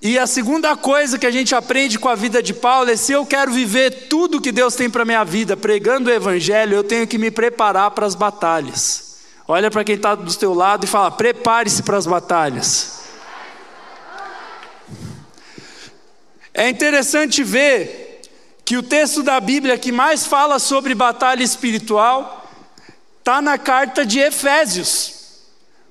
E 0.00 0.16
a 0.16 0.26
segunda 0.26 0.76
coisa 0.76 1.18
que 1.18 1.26
a 1.26 1.30
gente 1.30 1.54
aprende 1.54 1.98
com 1.98 2.08
a 2.08 2.14
vida 2.14 2.40
de 2.40 2.54
Paulo 2.54 2.88
é: 2.88 2.96
se 2.96 3.12
eu 3.12 3.26
quero 3.26 3.50
viver 3.50 4.08
tudo 4.08 4.40
que 4.40 4.52
Deus 4.52 4.76
tem 4.76 4.88
para 4.88 5.02
a 5.02 5.04
minha 5.04 5.24
vida, 5.24 5.56
pregando 5.56 6.08
o 6.08 6.12
Evangelho, 6.12 6.76
eu 6.76 6.84
tenho 6.84 7.06
que 7.06 7.18
me 7.18 7.30
preparar 7.30 7.90
para 7.90 8.06
as 8.06 8.14
batalhas. 8.14 9.18
Olha 9.46 9.68
para 9.70 9.82
quem 9.82 9.96
está 9.96 10.14
do 10.14 10.32
teu 10.32 10.54
lado 10.54 10.84
e 10.84 10.86
fala: 10.86 11.10
prepare-se 11.10 11.82
para 11.82 11.98
as 11.98 12.06
batalhas. 12.06 13.00
É 16.54 16.68
interessante 16.68 17.42
ver 17.42 18.22
que 18.64 18.76
o 18.76 18.82
texto 18.82 19.22
da 19.22 19.40
Bíblia 19.40 19.76
que 19.76 19.90
mais 19.90 20.26
fala 20.26 20.58
sobre 20.58 20.94
batalha 20.94 21.42
espiritual 21.42 22.39
está 23.30 23.40
na 23.40 23.56
carta 23.56 24.04
de 24.04 24.18
Efésios. 24.18 25.12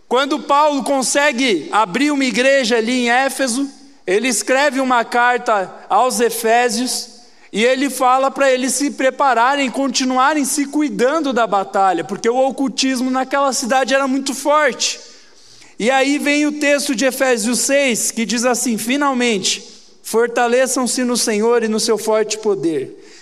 Quando 0.09 0.41
Paulo 0.41 0.83
consegue 0.83 1.69
abrir 1.71 2.11
uma 2.11 2.25
igreja 2.25 2.75
ali 2.75 3.05
em 3.05 3.09
Éfeso, 3.09 3.69
ele 4.05 4.27
escreve 4.27 4.81
uma 4.81 5.05
carta 5.05 5.73
aos 5.87 6.19
Efésios 6.19 7.07
e 7.53 7.63
ele 7.63 7.89
fala 7.89 8.29
para 8.29 8.51
eles 8.51 8.73
se 8.73 8.91
prepararem, 8.91 9.71
continuarem 9.71 10.43
se 10.43 10.65
cuidando 10.65 11.31
da 11.31 11.47
batalha, 11.47 12.03
porque 12.03 12.29
o 12.29 12.35
ocultismo 12.35 13.09
naquela 13.09 13.53
cidade 13.53 13.93
era 13.93 14.05
muito 14.05 14.33
forte. 14.33 14.99
E 15.79 15.89
aí 15.89 16.17
vem 16.17 16.45
o 16.45 16.59
texto 16.59 16.93
de 16.93 17.05
Efésios 17.05 17.59
6 17.59 18.11
que 18.11 18.25
diz 18.25 18.43
assim: 18.43 18.77
finalmente, 18.77 19.63
fortaleçam-se 20.03 21.05
no 21.05 21.15
Senhor 21.15 21.63
e 21.63 21.69
no 21.69 21.79
seu 21.79 21.97
forte 21.97 22.37
poder. 22.37 23.08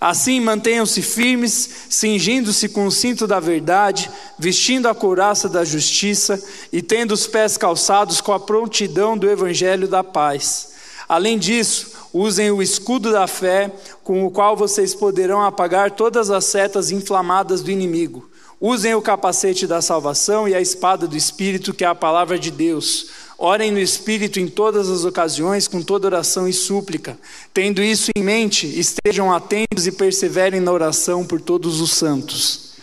Assim, 0.00 0.40
mantenham-se 0.40 1.02
firmes, 1.02 1.68
cingindo-se 1.90 2.70
com 2.70 2.86
o 2.86 2.90
cinto 2.90 3.26
da 3.26 3.38
verdade, 3.38 4.10
vestindo 4.38 4.88
a 4.88 4.94
couraça 4.94 5.46
da 5.46 5.62
justiça 5.62 6.42
e 6.72 6.80
tendo 6.80 7.12
os 7.12 7.26
pés 7.26 7.58
calçados 7.58 8.20
com 8.20 8.32
a 8.32 8.40
prontidão 8.40 9.18
do 9.18 9.28
evangelho 9.28 9.86
da 9.86 10.02
paz. 10.02 10.70
Além 11.06 11.38
disso, 11.38 11.90
usem 12.14 12.50
o 12.50 12.62
escudo 12.62 13.12
da 13.12 13.26
fé, 13.26 13.70
com 14.02 14.24
o 14.24 14.30
qual 14.30 14.56
vocês 14.56 14.94
poderão 14.94 15.42
apagar 15.42 15.90
todas 15.90 16.30
as 16.30 16.46
setas 16.46 16.90
inflamadas 16.90 17.60
do 17.60 17.70
inimigo. 17.70 18.30
Usem 18.58 18.94
o 18.94 19.02
capacete 19.02 19.66
da 19.66 19.82
salvação 19.82 20.48
e 20.48 20.54
a 20.54 20.60
espada 20.60 21.06
do 21.06 21.16
Espírito, 21.16 21.74
que 21.74 21.84
é 21.84 21.88
a 21.88 21.94
palavra 21.94 22.38
de 22.38 22.50
Deus. 22.50 23.08
Orem 23.42 23.70
no 23.70 23.78
Espírito 23.78 24.38
em 24.38 24.46
todas 24.46 24.90
as 24.90 25.02
ocasiões, 25.02 25.66
com 25.66 25.82
toda 25.82 26.06
oração 26.06 26.46
e 26.46 26.52
súplica. 26.52 27.18
Tendo 27.54 27.82
isso 27.82 28.10
em 28.14 28.22
mente, 28.22 28.66
estejam 28.66 29.32
atentos 29.32 29.86
e 29.86 29.92
perseverem 29.92 30.60
na 30.60 30.70
oração 30.70 31.24
por 31.24 31.40
todos 31.40 31.80
os 31.80 31.92
santos. 31.92 32.74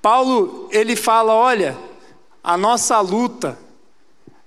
Paulo, 0.00 0.68
ele 0.70 0.94
fala: 0.94 1.34
olha, 1.34 1.76
a 2.44 2.56
nossa 2.56 3.00
luta 3.00 3.58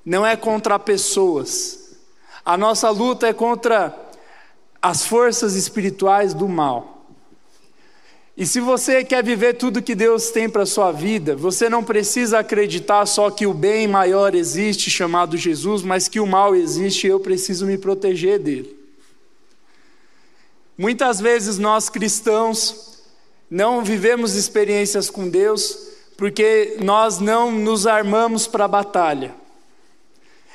não 0.05 0.25
é 0.25 0.37
contra 0.37 0.79
pessoas, 0.79 1.97
a 2.45 2.55
nossa 2.55 2.89
luta 2.89 3.27
é 3.27 3.33
contra 3.33 3.93
as 4.81 5.05
forças 5.05 5.55
espirituais 5.55 6.33
do 6.33 6.47
mal. 6.47 6.88
E 8.39 8.45
se 8.45 8.61
você 8.61 9.03
quer 9.03 9.21
viver 9.21 9.55
tudo 9.55 9.81
que 9.81 9.93
Deus 9.93 10.29
tem 10.29 10.49
para 10.49 10.63
a 10.63 10.65
sua 10.65 10.93
vida, 10.93 11.35
você 11.35 11.67
não 11.67 11.83
precisa 11.83 12.39
acreditar 12.39 13.05
só 13.05 13.29
que 13.29 13.45
o 13.45 13.53
bem 13.53 13.85
maior 13.85 14.33
existe, 14.33 14.89
chamado 14.89 15.35
Jesus, 15.35 15.81
mas 15.81 16.07
que 16.07 16.21
o 16.21 16.25
mal 16.25 16.55
existe 16.55 17.05
e 17.05 17.09
eu 17.09 17.19
preciso 17.19 17.65
me 17.65 17.77
proteger 17.77 18.39
dele. 18.39 18.79
Muitas 20.77 21.19
vezes 21.19 21.57
nós 21.57 21.89
cristãos 21.89 23.03
não 23.51 23.83
vivemos 23.83 24.35
experiências 24.35 25.09
com 25.09 25.27
Deus 25.27 25.89
porque 26.15 26.77
nós 26.79 27.19
não 27.19 27.51
nos 27.51 27.85
armamos 27.85 28.47
para 28.47 28.63
a 28.63 28.69
batalha. 28.69 29.35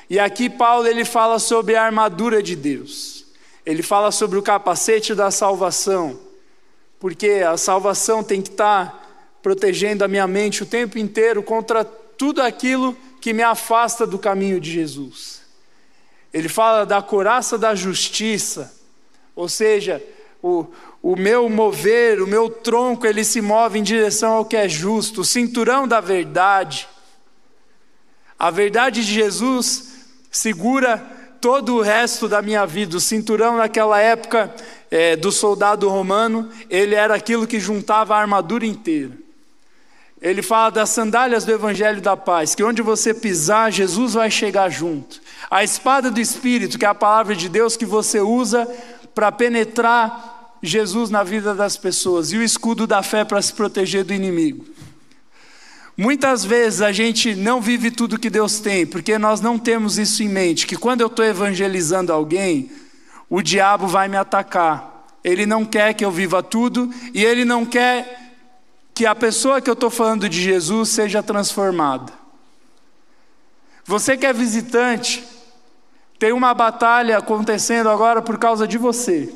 E 0.09 0.17
aqui 0.17 0.49
Paulo 0.49 0.87
ele 0.87 1.05
fala 1.05 1.37
sobre 1.37 1.75
a 1.75 1.83
armadura 1.83 2.41
de 2.41 2.55
Deus. 2.55 3.27
Ele 3.63 3.83
fala 3.83 4.09
sobre 4.09 4.39
o 4.39 4.41
capacete 4.41 5.13
da 5.13 5.29
salvação 5.29 6.24
porque 6.99 7.43
a 7.47 7.57
salvação 7.57 8.23
tem 8.23 8.41
que 8.41 8.49
estar 8.49 9.03
protegendo 9.41 10.03
a 10.03 10.07
minha 10.07 10.27
mente 10.27 10.63
o 10.63 10.65
tempo 10.65 10.97
inteiro 10.97 11.43
contra 11.43 11.85
tudo 11.85 12.41
aquilo 12.41 12.97
que 13.21 13.33
me 13.33 13.43
afasta 13.43 14.07
do 14.07 14.17
caminho 14.17 14.59
de 14.59 14.71
Jesus. 14.71 15.41
Ele 16.33 16.49
fala 16.49 16.85
da 16.85 17.01
coraça 17.01 17.57
da 17.57 17.75
justiça, 17.75 18.73
ou 19.35 19.47
seja, 19.47 20.03
o, 20.41 20.65
o 21.01 21.15
meu 21.15 21.49
mover, 21.49 22.21
o 22.21 22.27
meu 22.27 22.49
tronco, 22.49 23.05
ele 23.05 23.23
se 23.23 23.41
move 23.41 23.79
em 23.79 23.83
direção 23.83 24.33
ao 24.33 24.45
que 24.45 24.55
é 24.55 24.67
justo, 24.67 25.21
o 25.21 25.25
cinturão 25.25 25.87
da 25.87 26.01
verdade. 26.01 26.87
A 28.37 28.51
verdade 28.51 29.05
de 29.05 29.13
Jesus 29.13 29.93
segura 30.29 30.97
todo 31.39 31.75
o 31.75 31.81
resto 31.81 32.27
da 32.27 32.41
minha 32.41 32.65
vida. 32.65 32.97
O 32.97 32.99
cinturão 32.99 33.57
naquela 33.57 33.99
época 33.99 34.53
é, 34.89 35.15
do 35.15 35.31
soldado 35.31 35.89
romano, 35.89 36.49
ele 36.69 36.95
era 36.95 37.15
aquilo 37.15 37.47
que 37.47 37.59
juntava 37.59 38.15
a 38.15 38.19
armadura 38.19 38.65
inteira. 38.65 39.11
Ele 40.21 40.41
fala 40.41 40.71
das 40.71 40.89
sandálias 40.89 41.43
do 41.43 41.51
Evangelho 41.51 42.01
da 42.01 42.15
Paz, 42.17 42.55
que 42.55 42.63
onde 42.63 42.81
você 42.81 43.13
pisar, 43.13 43.71
Jesus 43.71 44.13
vai 44.13 44.31
chegar 44.31 44.69
junto. 44.69 45.21
A 45.51 45.63
espada 45.63 46.09
do 46.09 46.19
Espírito, 46.19 46.79
que 46.79 46.85
é 46.85 46.87
a 46.87 46.95
palavra 46.95 47.35
de 47.35 47.49
Deus 47.49 47.77
que 47.77 47.85
você 47.85 48.19
usa 48.19 48.67
para 49.13 49.31
penetrar 49.31 50.57
Jesus 50.63 51.09
na 51.09 51.23
vida 51.23 51.53
das 51.53 51.77
pessoas, 51.77 52.31
e 52.31 52.37
o 52.37 52.43
escudo 52.43 52.87
da 52.87 53.03
fé 53.03 53.23
para 53.23 53.41
se 53.41 53.53
proteger 53.53 54.03
do 54.03 54.13
inimigo. 54.13 54.65
Muitas 55.97 56.43
vezes 56.43 56.81
a 56.81 56.91
gente 56.91 57.35
não 57.35 57.61
vive 57.61 57.89
tudo 57.91 58.19
que 58.19 58.29
Deus 58.29 58.59
tem, 58.59 58.85
porque 58.85 59.17
nós 59.17 59.39
não 59.39 59.57
temos 59.57 59.97
isso 59.97 60.23
em 60.23 60.27
mente, 60.27 60.67
que 60.67 60.75
quando 60.75 61.01
eu 61.01 61.07
estou 61.07 61.23
evangelizando 61.23 62.11
alguém, 62.11 62.69
o 63.29 63.41
diabo 63.41 63.87
vai 63.87 64.07
me 64.07 64.17
atacar. 64.17 65.05
Ele 65.23 65.45
não 65.45 65.65
quer 65.65 65.93
que 65.93 66.05
eu 66.05 66.11
viva 66.11 66.43
tudo 66.43 66.89
e 67.13 67.23
ele 67.23 67.43
não 67.43 67.65
quer 67.65 68.33
que 68.93 69.05
a 69.05 69.15
pessoa 69.15 69.59
que 69.59 69.69
eu 69.69 69.73
estou 69.73 69.89
falando 69.89 70.29
de 70.29 70.41
Jesus 70.41 70.89
seja 70.89 71.21
transformada. 71.21 72.13
Você 73.83 74.15
que 74.15 74.25
é 74.25 74.33
visitante, 74.33 75.27
tem 76.17 76.31
uma 76.31 76.53
batalha 76.53 77.17
acontecendo 77.17 77.89
agora 77.89 78.21
por 78.21 78.37
causa 78.37 78.67
de 78.67 78.77
você. 78.77 79.33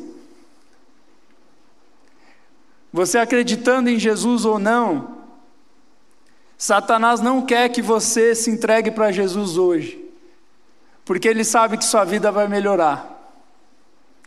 Você 2.92 3.18
acreditando 3.18 3.90
em 3.90 4.00
Jesus 4.00 4.46
ou 4.46 4.58
não, 4.58 5.20
Satanás 6.58 7.20
não 7.20 7.46
quer 7.46 7.70
que 7.70 7.82
você 7.82 8.34
se 8.34 8.50
entregue 8.50 8.92
para 8.92 9.12
Jesus 9.12 9.58
hoje, 9.58 10.04
porque 11.06 11.28
ele 11.28 11.44
sabe 11.44 11.78
que 11.78 11.86
sua 11.86 12.04
vida 12.04 12.32
vai 12.32 12.48
melhorar. 12.48 13.19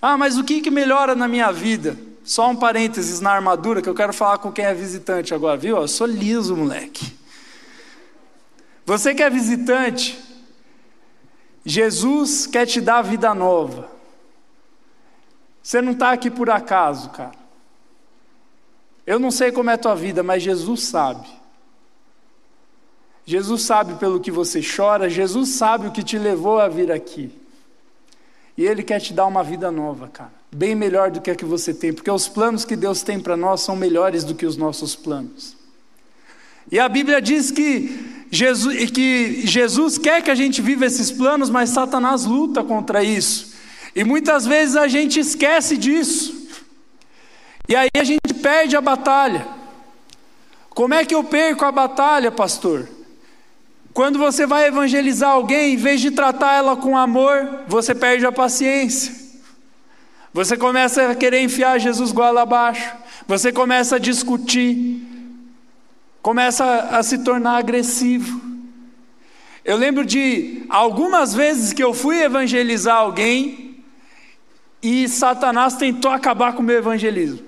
Ah, 0.04 0.18
mas 0.18 0.36
o 0.36 0.42
que, 0.42 0.60
que 0.60 0.68
melhora 0.68 1.14
na 1.14 1.28
minha 1.28 1.52
vida? 1.52 1.96
Só 2.24 2.50
um 2.50 2.56
parênteses 2.56 3.20
na 3.20 3.30
armadura 3.30 3.80
que 3.80 3.88
eu 3.88 3.94
quero 3.94 4.12
falar 4.12 4.38
com 4.38 4.50
quem 4.50 4.64
é 4.64 4.74
visitante 4.74 5.32
agora, 5.32 5.56
viu? 5.56 5.76
Eu 5.76 5.86
sou 5.86 6.08
liso, 6.08 6.56
moleque. 6.56 7.16
Você 8.84 9.14
que 9.14 9.22
é 9.22 9.30
visitante, 9.30 10.20
Jesus 11.64 12.48
quer 12.48 12.66
te 12.66 12.80
dar 12.80 13.02
vida 13.02 13.32
nova. 13.32 13.88
Você 15.62 15.80
não 15.80 15.92
está 15.92 16.10
aqui 16.10 16.28
por 16.28 16.50
acaso, 16.50 17.10
cara. 17.10 17.40
Eu 19.06 19.20
não 19.20 19.30
sei 19.30 19.52
como 19.52 19.70
é 19.70 19.74
a 19.74 19.78
tua 19.78 19.94
vida, 19.94 20.20
mas 20.24 20.42
Jesus 20.42 20.82
sabe. 20.82 21.28
Jesus 23.24 23.62
sabe 23.62 23.94
pelo 23.94 24.18
que 24.18 24.32
você 24.32 24.60
chora, 24.60 25.08
Jesus 25.08 25.50
sabe 25.50 25.86
o 25.86 25.92
que 25.92 26.02
te 26.02 26.18
levou 26.18 26.58
a 26.58 26.66
vir 26.66 26.90
aqui. 26.90 27.41
E 28.56 28.64
Ele 28.64 28.82
quer 28.82 29.00
te 29.00 29.12
dar 29.12 29.26
uma 29.26 29.42
vida 29.42 29.70
nova, 29.70 30.08
cara. 30.08 30.32
Bem 30.54 30.74
melhor 30.74 31.10
do 31.10 31.20
que 31.20 31.30
a 31.30 31.34
que 31.34 31.44
você 31.44 31.72
tem, 31.72 31.92
porque 31.92 32.10
os 32.10 32.28
planos 32.28 32.64
que 32.64 32.76
Deus 32.76 33.02
tem 33.02 33.18
para 33.18 33.36
nós 33.36 33.62
são 33.62 33.74
melhores 33.74 34.24
do 34.24 34.34
que 34.34 34.44
os 34.44 34.56
nossos 34.56 34.94
planos. 34.94 35.56
E 36.70 36.78
a 36.78 36.88
Bíblia 36.88 37.20
diz 37.20 37.50
que 37.50 38.26
Jesus, 38.30 38.90
que 38.90 39.46
Jesus 39.46 39.98
quer 39.98 40.22
que 40.22 40.30
a 40.30 40.34
gente 40.34 40.60
viva 40.60 40.86
esses 40.86 41.10
planos, 41.10 41.50
mas 41.50 41.70
Satanás 41.70 42.24
luta 42.24 42.62
contra 42.62 43.02
isso. 43.02 43.54
E 43.94 44.04
muitas 44.04 44.46
vezes 44.46 44.76
a 44.76 44.88
gente 44.88 45.20
esquece 45.20 45.76
disso. 45.76 46.48
E 47.68 47.76
aí 47.76 47.90
a 47.94 48.04
gente 48.04 48.34
perde 48.42 48.76
a 48.76 48.80
batalha. 48.80 49.46
Como 50.70 50.94
é 50.94 51.04
que 51.04 51.14
eu 51.14 51.22
perco 51.22 51.64
a 51.64 51.72
batalha, 51.72 52.30
pastor? 52.30 52.88
Quando 53.92 54.18
você 54.18 54.46
vai 54.46 54.66
evangelizar 54.66 55.30
alguém, 55.30 55.74
em 55.74 55.76
vez 55.76 56.00
de 56.00 56.10
tratar 56.10 56.54
ela 56.54 56.76
com 56.76 56.96
amor, 56.96 57.64
você 57.68 57.94
perde 57.94 58.24
a 58.24 58.32
paciência. 58.32 59.14
Você 60.32 60.56
começa 60.56 61.10
a 61.10 61.14
querer 61.14 61.42
enfiar 61.42 61.78
Jesus 61.78 62.10
goela 62.10 62.42
abaixo. 62.42 62.90
Você 63.26 63.52
começa 63.52 63.96
a 63.96 63.98
discutir. 63.98 65.02
Começa 66.22 66.64
a 66.64 67.02
se 67.02 67.18
tornar 67.18 67.58
agressivo. 67.58 68.40
Eu 69.64 69.76
lembro 69.76 70.04
de 70.04 70.64
algumas 70.70 71.34
vezes 71.34 71.72
que 71.72 71.84
eu 71.84 71.92
fui 71.92 72.22
evangelizar 72.22 72.96
alguém 72.96 73.84
e 74.82 75.06
Satanás 75.06 75.76
tentou 75.76 76.10
acabar 76.10 76.54
com 76.54 76.60
o 76.60 76.64
meu 76.64 76.78
evangelismo. 76.78 77.40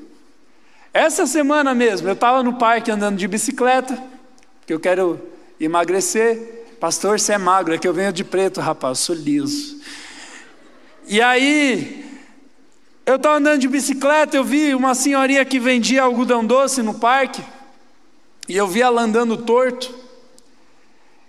Essa 0.93 1.27
semana 1.27 1.75
mesmo, 1.75 2.07
eu 2.09 2.13
estava 2.13 2.43
no 2.43 2.55
parque 2.55 2.91
andando 2.91 3.17
de 3.17 3.27
bicicleta, 3.27 4.01
porque 4.61 4.73
eu 4.73 4.79
quero 4.79 5.34
emagrecer. 5.59 6.77
Pastor, 6.81 7.19
você 7.19 7.33
é 7.33 7.39
magro, 7.39 7.75
é 7.75 7.79
que 7.79 7.89
eu 7.89 7.95
venho 7.95 8.13
de 8.13 8.25
preto, 8.25 8.61
rapaz, 8.61 8.99
sou 8.99 9.15
liso. 9.15 9.81
E 11.07 11.21
aí, 11.21 12.05
eu 13.07 13.17
estava 13.17 13.37
andando 13.37 13.61
de 13.61 13.69
bicicleta, 13.69 14.37
eu 14.37 14.45
vi 14.45 14.75
uma 14.75 14.95
senhorinha 14.95 15.45
que 15.45 15.59
vendia 15.59 16.03
algodão 16.03 16.45
doce 16.45 16.83
no 16.83 16.95
parque, 16.95 17.43
e 18.49 18.57
eu 18.57 18.67
vi 18.67 18.83
ela 18.83 19.03
andando 19.03 19.37
torto. 19.37 19.95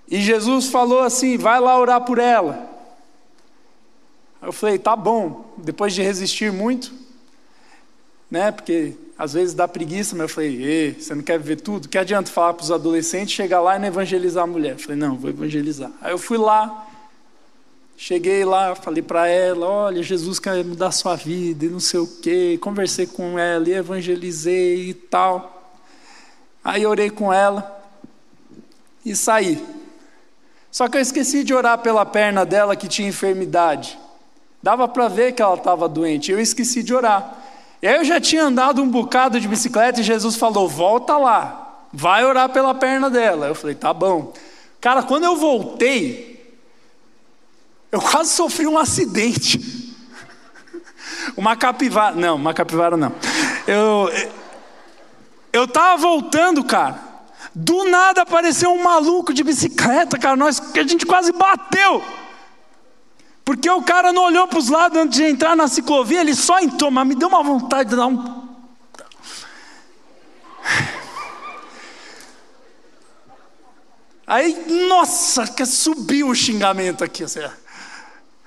E 0.07 0.21
Jesus 0.21 0.67
falou 0.67 1.01
assim: 1.01 1.37
vai 1.37 1.59
lá 1.59 1.77
orar 1.79 2.01
por 2.01 2.19
ela. 2.19 2.69
Eu 4.41 4.51
falei: 4.51 4.77
tá 4.77 4.95
bom. 4.95 5.53
Depois 5.57 5.93
de 5.93 6.01
resistir 6.01 6.51
muito, 6.51 6.93
né? 8.29 8.51
Porque 8.51 8.93
às 9.17 9.33
vezes 9.33 9.53
dá 9.53 9.67
preguiça, 9.67 10.15
mas 10.15 10.23
eu 10.23 10.29
falei: 10.29 10.63
Ei, 10.63 10.93
você 10.93 11.15
não 11.15 11.23
quer 11.23 11.39
ver 11.39 11.61
tudo? 11.61 11.87
Que 11.87 11.97
adianta 11.97 12.29
falar 12.29 12.53
para 12.53 12.63
os 12.63 12.71
adolescentes, 12.71 13.33
chegar 13.33 13.61
lá 13.61 13.77
e 13.77 13.79
não 13.79 13.87
evangelizar 13.87 14.43
a 14.43 14.47
mulher? 14.47 14.73
Eu 14.73 14.79
falei: 14.79 14.97
não, 14.97 15.15
vou 15.15 15.29
evangelizar. 15.29 15.91
Aí 16.01 16.11
eu 16.11 16.17
fui 16.17 16.37
lá, 16.37 16.87
cheguei 17.95 18.43
lá, 18.43 18.75
falei 18.75 19.01
para 19.01 19.27
ela: 19.27 19.65
olha, 19.65 20.03
Jesus 20.03 20.37
quer 20.37 20.63
mudar 20.65 20.91
sua 20.91 21.15
vida 21.15 21.65
e 21.65 21.69
não 21.69 21.79
sei 21.79 22.01
o 22.01 22.07
quê. 22.07 22.57
Conversei 22.61 23.07
com 23.07 23.39
ela 23.39 23.69
e 23.69 23.73
evangelizei 23.73 24.89
e 24.89 24.93
tal. 24.93 25.73
Aí 26.61 26.85
orei 26.85 27.09
com 27.09 27.31
ela 27.31 27.83
e 29.05 29.15
saí. 29.15 29.63
Só 30.69 30.89
que 30.89 30.97
eu 30.97 31.01
esqueci 31.01 31.45
de 31.45 31.53
orar 31.53 31.77
pela 31.77 32.05
perna 32.05 32.45
dela 32.45 32.75
que 32.75 32.89
tinha 32.89 33.07
enfermidade. 33.07 33.97
Dava 34.61 34.89
para 34.89 35.07
ver 35.07 35.31
que 35.31 35.41
ela 35.41 35.55
estava 35.55 35.87
doente, 35.87 36.33
eu 36.33 36.39
esqueci 36.39 36.83
de 36.83 36.93
orar. 36.93 37.44
Eu 37.81 38.03
já 38.03 38.19
tinha 38.19 38.43
andado 38.43 38.81
um 38.81 38.89
bocado 38.89 39.39
de 39.39 39.47
bicicleta 39.47 39.99
e 39.99 40.03
Jesus 40.03 40.35
falou: 40.35 40.67
volta 40.67 41.17
lá, 41.17 41.85
vai 41.91 42.25
orar 42.25 42.49
pela 42.49 42.73
perna 42.73 43.09
dela. 43.09 43.47
Eu 43.47 43.55
falei: 43.55 43.75
tá 43.75 43.93
bom. 43.93 44.33
Cara, 44.79 45.03
quando 45.03 45.23
eu 45.23 45.35
voltei, 45.35 46.55
eu 47.91 48.01
quase 48.01 48.31
sofri 48.31 48.67
um 48.67 48.77
acidente. 48.77 49.93
Uma 51.35 51.55
capivara, 51.55 52.15
não, 52.15 52.35
uma 52.35 52.53
capivara 52.53 52.95
não. 52.95 53.11
Eu 53.67 54.09
eu 55.55 55.63
estava 55.63 55.95
voltando, 55.95 56.63
cara. 56.65 56.99
Do 57.55 57.85
nada 57.85 58.23
apareceu 58.23 58.69
um 58.73 58.83
maluco 58.83 59.33
de 59.33 59.41
bicicleta, 59.41 60.19
cara, 60.19 60.35
nós, 60.35 60.61
a 60.75 60.83
gente 60.83 61.05
quase 61.05 61.31
bateu. 61.31 62.03
Porque 63.45 63.69
o 63.69 63.83
cara 63.83 64.11
não 64.11 64.23
olhou 64.23 64.47
para 64.47 64.57
os 64.57 64.69
lados 64.69 64.97
antes 64.97 65.19
de 65.19 65.23
entrar 65.23 65.55
na 65.55 65.67
ciclovia, 65.67 66.19
ele 66.19 66.33
só 66.33 66.59
entrou, 66.59 66.89
mas 66.89 67.07
me 67.07 67.13
deu 67.13 67.27
uma 67.27 67.43
vontade 67.43 67.91
de 67.91 67.95
dar 67.95 68.07
um. 68.07 68.43
Aí, 74.25 74.65
nossa, 74.87 75.45
que 75.47 75.63
subiu 75.63 76.29
o 76.29 76.35
xingamento 76.35 77.03
aqui. 77.03 77.23
Assim. 77.23 77.41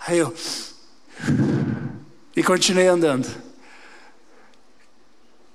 Aí 0.05 0.19
eu. 0.19 0.35
E 2.35 2.43
continuei 2.43 2.89
andando. 2.89 3.29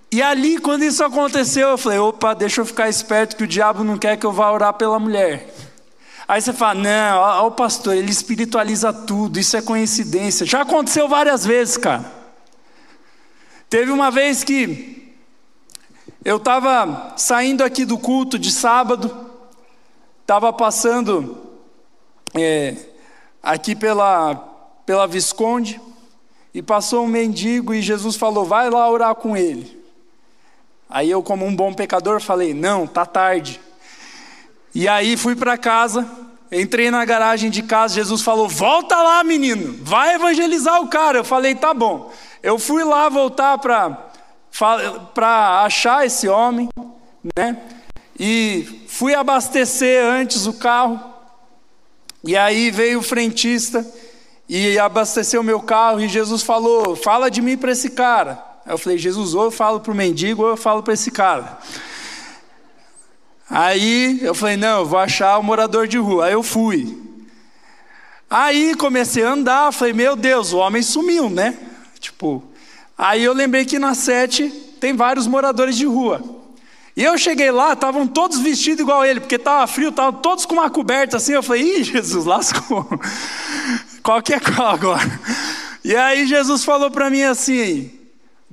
E 0.09 0.21
ali, 0.21 0.57
quando 0.59 0.83
isso 0.83 1.03
aconteceu, 1.03 1.69
eu 1.69 1.77
falei: 1.77 1.99
opa, 1.99 2.33
deixa 2.33 2.61
eu 2.61 2.65
ficar 2.65 2.87
esperto 2.87 3.35
que 3.35 3.43
o 3.43 3.47
diabo 3.47 3.83
não 3.83 3.97
quer 3.97 4.15
que 4.15 4.25
eu 4.25 4.31
vá 4.31 4.49
orar 4.49 4.73
pela 4.75 4.97
mulher. 4.97 5.53
Aí 6.27 6.41
você 6.41 6.53
fala: 6.53 6.75
não, 6.75 7.19
ó, 7.19 7.47
o 7.47 7.51
pastor, 7.51 7.95
ele 7.95 8.11
espiritualiza 8.11 8.93
tudo, 8.93 9.39
isso 9.39 9.57
é 9.57 9.61
coincidência. 9.61 10.45
Já 10.45 10.61
aconteceu 10.61 11.07
várias 11.07 11.45
vezes, 11.45 11.77
cara. 11.77 12.11
Teve 13.69 13.91
uma 13.91 14.11
vez 14.11 14.43
que 14.43 15.13
eu 16.23 16.37
estava 16.37 17.13
saindo 17.17 17.63
aqui 17.63 17.85
do 17.85 17.97
culto 17.97 18.39
de 18.39 18.51
sábado, 18.51 19.29
estava 20.21 20.53
passando 20.53 21.37
é, 22.33 22.75
aqui 23.41 23.75
pela, 23.75 24.35
pela 24.85 25.07
Visconde, 25.07 25.81
e 26.53 26.61
passou 26.61 27.03
um 27.03 27.07
mendigo 27.07 27.73
e 27.73 27.81
Jesus 27.81 28.15
falou: 28.15 28.45
vai 28.45 28.69
lá 28.69 28.89
orar 28.89 29.15
com 29.15 29.35
ele. 29.35 29.83
Aí 30.89 31.09
eu, 31.09 31.23
como 31.23 31.45
um 31.45 31.55
bom 31.55 31.73
pecador, 31.73 32.21
falei: 32.21 32.53
não, 32.53 32.85
tá 32.85 33.05
tarde. 33.05 33.59
E 34.75 34.87
aí 34.87 35.15
fui 35.15 35.35
para 35.35 35.57
casa, 35.57 36.07
entrei 36.51 36.89
na 36.89 37.05
garagem 37.05 37.49
de 37.49 37.61
casa, 37.61 37.95
Jesus 37.95 38.21
falou: 38.21 38.49
volta 38.49 38.95
lá, 38.95 39.23
menino, 39.23 39.77
vai 39.81 40.15
evangelizar 40.15 40.81
o 40.81 40.87
cara. 40.87 41.19
Eu 41.19 41.23
falei: 41.23 41.55
tá 41.55 41.73
bom. 41.73 42.11
Eu 42.41 42.57
fui 42.57 42.83
lá 42.83 43.07
voltar 43.07 43.57
para 43.57 45.63
achar 45.63 46.05
esse 46.05 46.27
homem, 46.27 46.67
né? 47.37 47.57
E 48.19 48.85
fui 48.87 49.15
abastecer 49.15 50.03
antes 50.03 50.45
o 50.45 50.53
carro. 50.53 50.99
E 52.23 52.37
aí 52.37 52.71
veio 52.71 52.99
o 52.99 53.03
frentista 53.03 53.85
e 54.47 54.79
abasteceu 54.79 55.43
meu 55.43 55.61
carro 55.61 56.01
e 56.01 56.07
Jesus 56.07 56.41
falou: 56.41 56.95
fala 56.95 57.29
de 57.29 57.41
mim 57.41 57.57
para 57.57 57.71
esse 57.71 57.91
cara. 57.91 58.43
Eu 58.65 58.77
falei, 58.77 58.97
Jesus, 58.97 59.35
ou 59.35 59.45
eu 59.45 59.51
falo 59.51 59.81
para 59.81 59.91
o 59.91 59.95
mendigo 59.95 60.43
ou 60.43 60.49
eu 60.49 60.57
falo 60.57 60.81
para 60.81 60.93
esse 60.93 61.11
cara. 61.11 61.57
Aí 63.49 64.19
eu 64.21 64.33
falei, 64.33 64.57
não, 64.57 64.79
eu 64.79 64.85
vou 64.85 64.99
achar 64.99 65.37
o 65.37 65.43
morador 65.43 65.87
de 65.87 65.97
rua. 65.97 66.25
Aí 66.25 66.33
eu 66.33 66.43
fui. 66.43 66.97
Aí 68.29 68.75
comecei 68.75 69.23
a 69.23 69.31
andar, 69.31 69.71
falei, 69.71 69.93
meu 69.93 70.15
Deus, 70.15 70.53
o 70.53 70.57
homem 70.57 70.81
sumiu, 70.81 71.29
né? 71.29 71.55
Tipo, 71.99 72.43
aí 72.97 73.23
eu 73.23 73.33
lembrei 73.33 73.65
que 73.65 73.77
na 73.77 73.93
sete 73.93 74.49
tem 74.79 74.95
vários 74.95 75.27
moradores 75.27 75.77
de 75.77 75.85
rua. 75.85 76.21
E 76.95 77.03
eu 77.03 77.17
cheguei 77.17 77.51
lá, 77.51 77.73
estavam 77.73 78.07
todos 78.07 78.39
vestidos 78.39 78.81
igual 78.81 79.05
ele, 79.05 79.19
porque 79.19 79.35
estava 79.35 79.65
frio, 79.67 79.89
estavam 79.89 80.19
todos 80.21 80.45
com 80.45 80.53
uma 80.53 80.69
coberta 80.69 81.17
assim. 81.17 81.33
Eu 81.33 81.41
falei, 81.41 81.79
ih, 81.79 81.83
Jesus, 81.83 82.25
lascou. 82.25 82.87
Qual 84.03 84.21
que 84.21 84.33
é 84.33 84.39
qual 84.39 84.67
agora? 84.67 85.19
E 85.83 85.95
aí 85.95 86.27
Jesus 86.27 86.65
falou 86.65 86.91
para 86.91 87.09
mim 87.09 87.23
assim: 87.23 87.89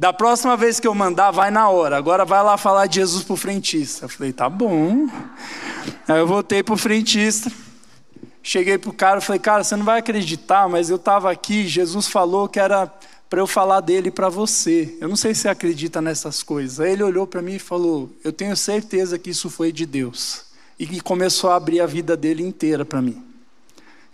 da 0.00 0.14
próxima 0.14 0.56
vez 0.56 0.80
que 0.80 0.88
eu 0.88 0.94
mandar, 0.94 1.30
vai 1.30 1.50
na 1.50 1.68
hora. 1.68 1.94
Agora 1.94 2.24
vai 2.24 2.42
lá 2.42 2.56
falar 2.56 2.86
de 2.86 2.94
Jesus 2.94 3.22
para 3.22 3.34
o 3.34 3.36
frentista. 3.36 4.06
Eu 4.06 4.08
falei, 4.08 4.32
tá 4.32 4.48
bom. 4.48 5.06
Aí 6.08 6.18
eu 6.18 6.26
voltei 6.26 6.62
para 6.62 6.72
o 6.72 6.78
frentista. 6.78 7.52
Cheguei 8.42 8.78
para 8.78 8.88
o 8.88 8.94
cara 8.94 9.20
falei, 9.20 9.38
cara, 9.38 9.62
você 9.62 9.76
não 9.76 9.84
vai 9.84 9.98
acreditar, 9.98 10.66
mas 10.70 10.88
eu 10.88 10.96
estava 10.96 11.30
aqui, 11.30 11.68
Jesus 11.68 12.08
falou 12.08 12.48
que 12.48 12.58
era 12.58 12.90
para 13.28 13.40
eu 13.40 13.46
falar 13.46 13.80
dele 13.80 14.10
para 14.10 14.30
você. 14.30 14.96
Eu 15.02 15.06
não 15.06 15.16
sei 15.16 15.34
se 15.34 15.42
você 15.42 15.50
acredita 15.50 16.00
nessas 16.00 16.42
coisas. 16.42 16.80
Aí 16.80 16.92
ele 16.92 17.02
olhou 17.02 17.26
para 17.26 17.42
mim 17.42 17.56
e 17.56 17.58
falou, 17.58 18.10
eu 18.24 18.32
tenho 18.32 18.56
certeza 18.56 19.18
que 19.18 19.28
isso 19.28 19.50
foi 19.50 19.70
de 19.70 19.84
Deus. 19.84 20.46
E 20.78 20.98
começou 21.02 21.50
a 21.50 21.56
abrir 21.56 21.82
a 21.82 21.86
vida 21.86 22.16
dele 22.16 22.42
inteira 22.42 22.86
para 22.86 23.02
mim. 23.02 23.22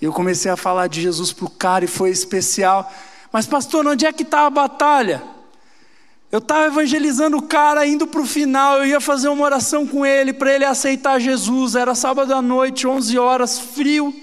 Eu 0.02 0.12
comecei 0.12 0.50
a 0.50 0.56
falar 0.56 0.88
de 0.88 1.00
Jesus 1.00 1.32
para 1.32 1.44
o 1.44 1.50
cara 1.50 1.84
e 1.84 1.88
foi 1.88 2.10
especial. 2.10 2.92
Mas 3.32 3.46
pastor, 3.46 3.86
onde 3.86 4.04
é 4.04 4.12
que 4.12 4.24
está 4.24 4.46
a 4.46 4.50
batalha? 4.50 5.35
Eu 6.30 6.40
estava 6.40 6.66
evangelizando 6.66 7.36
o 7.36 7.42
cara, 7.42 7.86
indo 7.86 8.06
para 8.06 8.20
o 8.20 8.26
final, 8.26 8.78
eu 8.78 8.86
ia 8.86 9.00
fazer 9.00 9.28
uma 9.28 9.44
oração 9.44 9.86
com 9.86 10.04
ele, 10.04 10.32
para 10.32 10.52
ele 10.52 10.64
aceitar 10.64 11.20
Jesus. 11.20 11.76
Era 11.76 11.94
sábado 11.94 12.34
à 12.34 12.42
noite, 12.42 12.86
11 12.86 13.16
horas, 13.16 13.58
frio. 13.60 14.14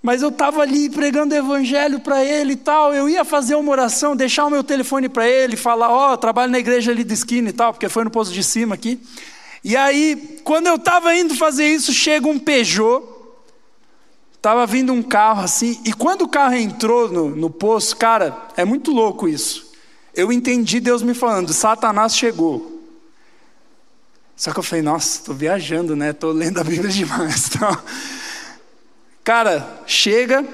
Mas 0.00 0.22
eu 0.22 0.28
estava 0.28 0.62
ali 0.62 0.88
pregando 0.88 1.34
evangelho 1.34 1.98
para 1.98 2.24
ele 2.24 2.52
e 2.52 2.56
tal. 2.56 2.94
Eu 2.94 3.08
ia 3.08 3.24
fazer 3.24 3.56
uma 3.56 3.70
oração, 3.70 4.14
deixar 4.14 4.46
o 4.46 4.50
meu 4.50 4.62
telefone 4.62 5.08
para 5.08 5.28
ele, 5.28 5.56
falar: 5.56 5.90
Ó, 5.90 6.12
oh, 6.12 6.16
trabalho 6.16 6.52
na 6.52 6.58
igreja 6.58 6.92
ali 6.92 7.02
de 7.02 7.14
esquina 7.14 7.48
e 7.48 7.52
tal, 7.52 7.72
porque 7.72 7.88
foi 7.88 8.04
no 8.04 8.10
posto 8.10 8.32
de 8.32 8.42
cima 8.42 8.76
aqui. 8.76 9.00
E 9.64 9.76
aí, 9.76 10.40
quando 10.44 10.68
eu 10.68 10.76
estava 10.76 11.14
indo 11.16 11.34
fazer 11.34 11.66
isso, 11.66 11.92
chega 11.92 12.28
um 12.28 12.38
Peugeot. 12.38 13.04
Estava 14.36 14.66
vindo 14.66 14.92
um 14.92 15.02
carro 15.04 15.42
assim, 15.42 15.80
e 15.84 15.92
quando 15.92 16.22
o 16.22 16.28
carro 16.28 16.54
entrou 16.54 17.08
no, 17.08 17.30
no 17.30 17.48
poço, 17.48 17.96
cara, 17.96 18.48
é 18.56 18.64
muito 18.64 18.90
louco 18.90 19.28
isso 19.28 19.71
eu 20.14 20.32
entendi 20.32 20.80
Deus 20.80 21.02
me 21.02 21.14
falando: 21.14 21.52
Satanás 21.52 22.16
chegou. 22.16 22.80
Só 24.36 24.52
que 24.52 24.58
eu 24.58 24.62
falei: 24.62 24.82
Nossa, 24.82 25.18
estou 25.18 25.34
viajando, 25.34 25.94
né? 25.94 26.10
Estou 26.10 26.32
lendo 26.32 26.58
a 26.58 26.64
Bíblia 26.64 26.90
demais. 26.92 27.50
Então, 27.54 27.78
cara, 29.24 29.82
chega, 29.86 30.46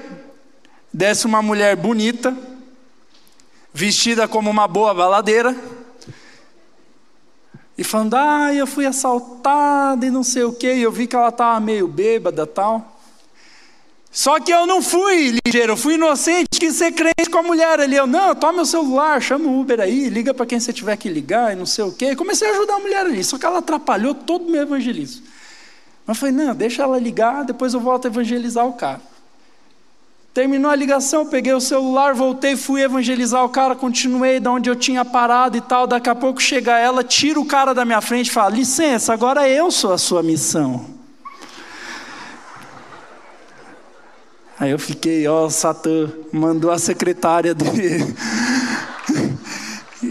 desce 0.93 1.25
uma 1.25 1.41
mulher 1.41 1.75
bonita, 1.75 2.37
vestida 3.73 4.27
como 4.27 4.49
uma 4.49 4.67
boa 4.67 4.93
baladeira, 4.93 5.55
e 7.79 7.83
falando, 7.85 8.15
ah, 8.15 8.53
eu 8.53 8.67
fui 8.67 8.85
assaltada 8.85 10.05
e 10.05 10.11
não 10.11 10.21
sei 10.21 10.43
o 10.43 10.51
quê, 10.51 10.73
e 10.73 10.81
eu 10.81 10.91
vi 10.91 11.07
que 11.07 11.15
ela 11.15 11.29
estava 11.29 11.57
meio 11.61 11.87
bêbada 11.87 12.45
tal. 12.45 12.88
Só 14.11 14.39
que 14.39 14.51
eu 14.51 14.65
não 14.65 14.81
fui 14.81 15.39
ligeiro, 15.45 15.73
eu 15.73 15.77
fui 15.77 15.93
inocente, 15.93 16.59
quis 16.59 16.75
ser 16.75 16.91
crente 16.91 17.29
com 17.29 17.37
a 17.37 17.43
mulher 17.43 17.79
ali. 17.79 17.95
Eu, 17.95 18.07
não, 18.07 18.33
toma 18.33 18.63
o 18.63 18.65
celular, 18.65 19.21
chama 19.21 19.47
o 19.47 19.59
Uber 19.59 19.79
aí, 19.79 20.09
liga 20.09 20.33
para 20.33 20.47
quem 20.47 20.59
você 20.59 20.73
tiver 20.73 20.97
que 20.97 21.07
ligar 21.07 21.53
e 21.53 21.55
não 21.55 21.65
sei 21.65 21.85
o 21.85 21.91
quê. 21.91 22.15
Comecei 22.15 22.47
a 22.47 22.51
ajudar 22.51 22.75
a 22.75 22.79
mulher 22.79 23.05
ali, 23.05 23.23
só 23.23 23.37
que 23.37 23.45
ela 23.45 23.59
atrapalhou 23.59 24.15
todo 24.15 24.47
o 24.47 24.51
meu 24.51 24.63
evangelismo. 24.63 25.23
Mas 26.07 26.17
eu 26.17 26.21
falei, 26.21 26.35
não, 26.35 26.55
deixa 26.55 26.81
ela 26.81 26.97
ligar, 26.97 27.45
depois 27.45 27.75
eu 27.75 27.79
volto 27.79 28.05
a 28.05 28.07
evangelizar 28.07 28.65
o 28.65 28.73
cara. 28.73 28.99
Terminou 30.33 30.71
a 30.71 30.75
ligação, 30.75 31.27
peguei 31.27 31.53
o 31.53 31.61
celular, 31.61 32.13
voltei, 32.15 32.55
fui 32.55 32.81
evangelizar 32.81 33.43
o 33.43 33.49
cara, 33.49 33.75
continuei 33.75 34.39
da 34.39 34.51
onde 34.51 34.69
eu 34.69 34.75
tinha 34.75 35.05
parado 35.05 35.57
e 35.57 35.61
tal. 35.61 35.85
Daqui 35.85 36.09
a 36.09 36.15
pouco 36.15 36.41
chega 36.41 36.79
ela, 36.79 37.03
tira 37.03 37.39
o 37.39 37.45
cara 37.45 37.73
da 37.73 37.83
minha 37.83 38.01
frente 38.01 38.27
e 38.27 38.31
fala: 38.31 38.55
licença, 38.55 39.11
agora 39.11 39.49
eu 39.49 39.69
sou 39.69 39.91
a 39.91 39.97
sua 39.97 40.23
missão. 40.23 40.98
Aí 44.59 44.71
eu 44.71 44.77
fiquei, 44.77 45.25
ó, 45.25 45.45
o 45.45 45.49
Satã 45.49 46.11
mandou 46.33 46.69
a 46.69 46.77
secretária 46.77 47.53
dele. 47.55 48.13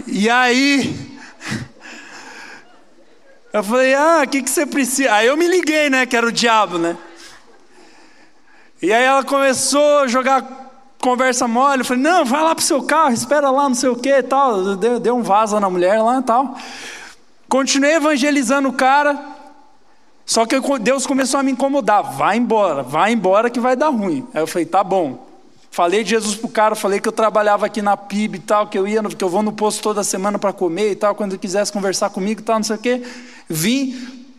e 0.07 0.27
aí, 0.27 1.19
eu 3.53 3.63
falei, 3.63 3.93
ah, 3.93 4.23
o 4.25 4.27
que, 4.27 4.41
que 4.41 4.49
você 4.49 4.65
precisa? 4.65 5.13
Aí 5.13 5.27
eu 5.27 5.37
me 5.37 5.47
liguei, 5.47 5.87
né, 5.91 6.07
que 6.07 6.17
era 6.17 6.25
o 6.25 6.31
diabo, 6.31 6.79
né? 6.79 6.97
E 8.81 8.91
aí 8.91 9.03
ela 9.03 9.23
começou 9.23 9.99
a 9.99 10.07
jogar 10.07 10.41
conversa 10.99 11.47
mole. 11.47 11.81
Eu 11.81 11.85
falei, 11.85 12.01
não, 12.01 12.25
vai 12.25 12.41
lá 12.41 12.55
pro 12.55 12.63
seu 12.63 12.81
carro, 12.81 13.13
espera 13.13 13.51
lá, 13.51 13.69
não 13.69 13.75
sei 13.75 13.89
o 13.89 13.95
que 13.95 14.09
e 14.09 14.23
tal. 14.23 14.75
Deu, 14.77 14.99
deu 14.99 15.15
um 15.15 15.21
vaso 15.21 15.59
na 15.59 15.69
mulher 15.69 16.01
lá 16.01 16.19
e 16.19 16.23
tal. 16.23 16.57
Continuei 17.47 17.95
evangelizando 17.95 18.69
o 18.69 18.73
cara. 18.73 19.37
Só 20.29 20.45
que 20.45 20.55
Deus 20.79 21.07
começou 21.07 21.39
a 21.39 21.43
me 21.43 21.51
incomodar. 21.51 22.03
Vai 22.15 22.37
embora, 22.37 22.83
vai 22.83 23.11
embora 23.11 23.49
que 23.49 23.59
vai 23.59 23.75
dar 23.75 23.89
ruim. 23.89 24.27
Aí 24.31 24.43
eu 24.43 24.45
falei, 24.45 24.63
tá 24.63 24.83
bom. 24.83 25.27
Falei 25.71 26.03
de 26.03 26.11
Jesus 26.11 26.35
pro 26.35 26.47
cara, 26.47 26.75
falei 26.75 26.99
que 26.99 27.07
eu 27.07 27.11
trabalhava 27.11 27.65
aqui 27.65 27.81
na 27.81 27.97
PIB 27.97 28.37
e 28.37 28.41
tal, 28.41 28.67
que 28.67 28.77
eu 28.77 28.87
ia, 28.87 29.01
que 29.01 29.23
eu 29.23 29.27
vou 29.27 29.41
no 29.41 29.51
posto 29.51 29.81
toda 29.81 30.03
semana 30.03 30.37
para 30.37 30.53
comer 30.53 30.91
e 30.91 30.95
tal, 30.95 31.15
quando 31.15 31.31
ele 31.31 31.39
quisesse 31.39 31.73
conversar 31.73 32.11
comigo 32.11 32.41
e 32.41 32.43
tal, 32.43 32.57
não 32.57 32.63
sei 32.63 32.75
o 32.75 32.79
quê. 32.79 33.01
Vim. 33.49 33.95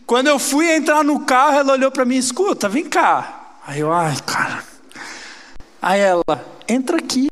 Quando 0.07 0.27
eu 0.27 0.39
fui 0.39 0.73
entrar 0.73 1.03
no 1.03 1.19
carro, 1.25 1.57
ela 1.57 1.73
olhou 1.73 1.91
para 1.91 2.05
mim, 2.05 2.15
escuta, 2.15 2.69
vem 2.69 2.85
cá. 2.85 3.57
Aí 3.67 3.81
eu, 3.81 3.91
ai, 3.91 4.15
cara. 4.25 4.63
Aí 5.81 5.99
ela, 5.99 6.23
entra 6.69 6.99
aqui. 6.99 7.27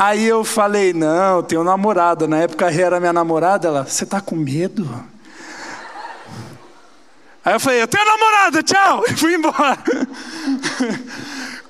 Aí 0.00 0.26
eu 0.26 0.44
falei, 0.44 0.92
não, 0.92 1.42
tenho 1.42 1.64
namorada. 1.64 2.28
Na 2.28 2.36
época 2.38 2.68
a 2.68 2.72
era 2.72 3.00
minha 3.00 3.12
namorada. 3.12 3.66
Ela, 3.66 3.82
você 3.82 4.06
tá 4.06 4.20
com 4.20 4.36
medo? 4.36 4.88
Aí 7.44 7.52
eu 7.52 7.58
falei, 7.58 7.82
eu 7.82 7.88
tenho 7.88 8.04
namorada, 8.04 8.62
tchau. 8.62 9.02
E 9.10 9.16
fui 9.16 9.34
embora. 9.34 9.76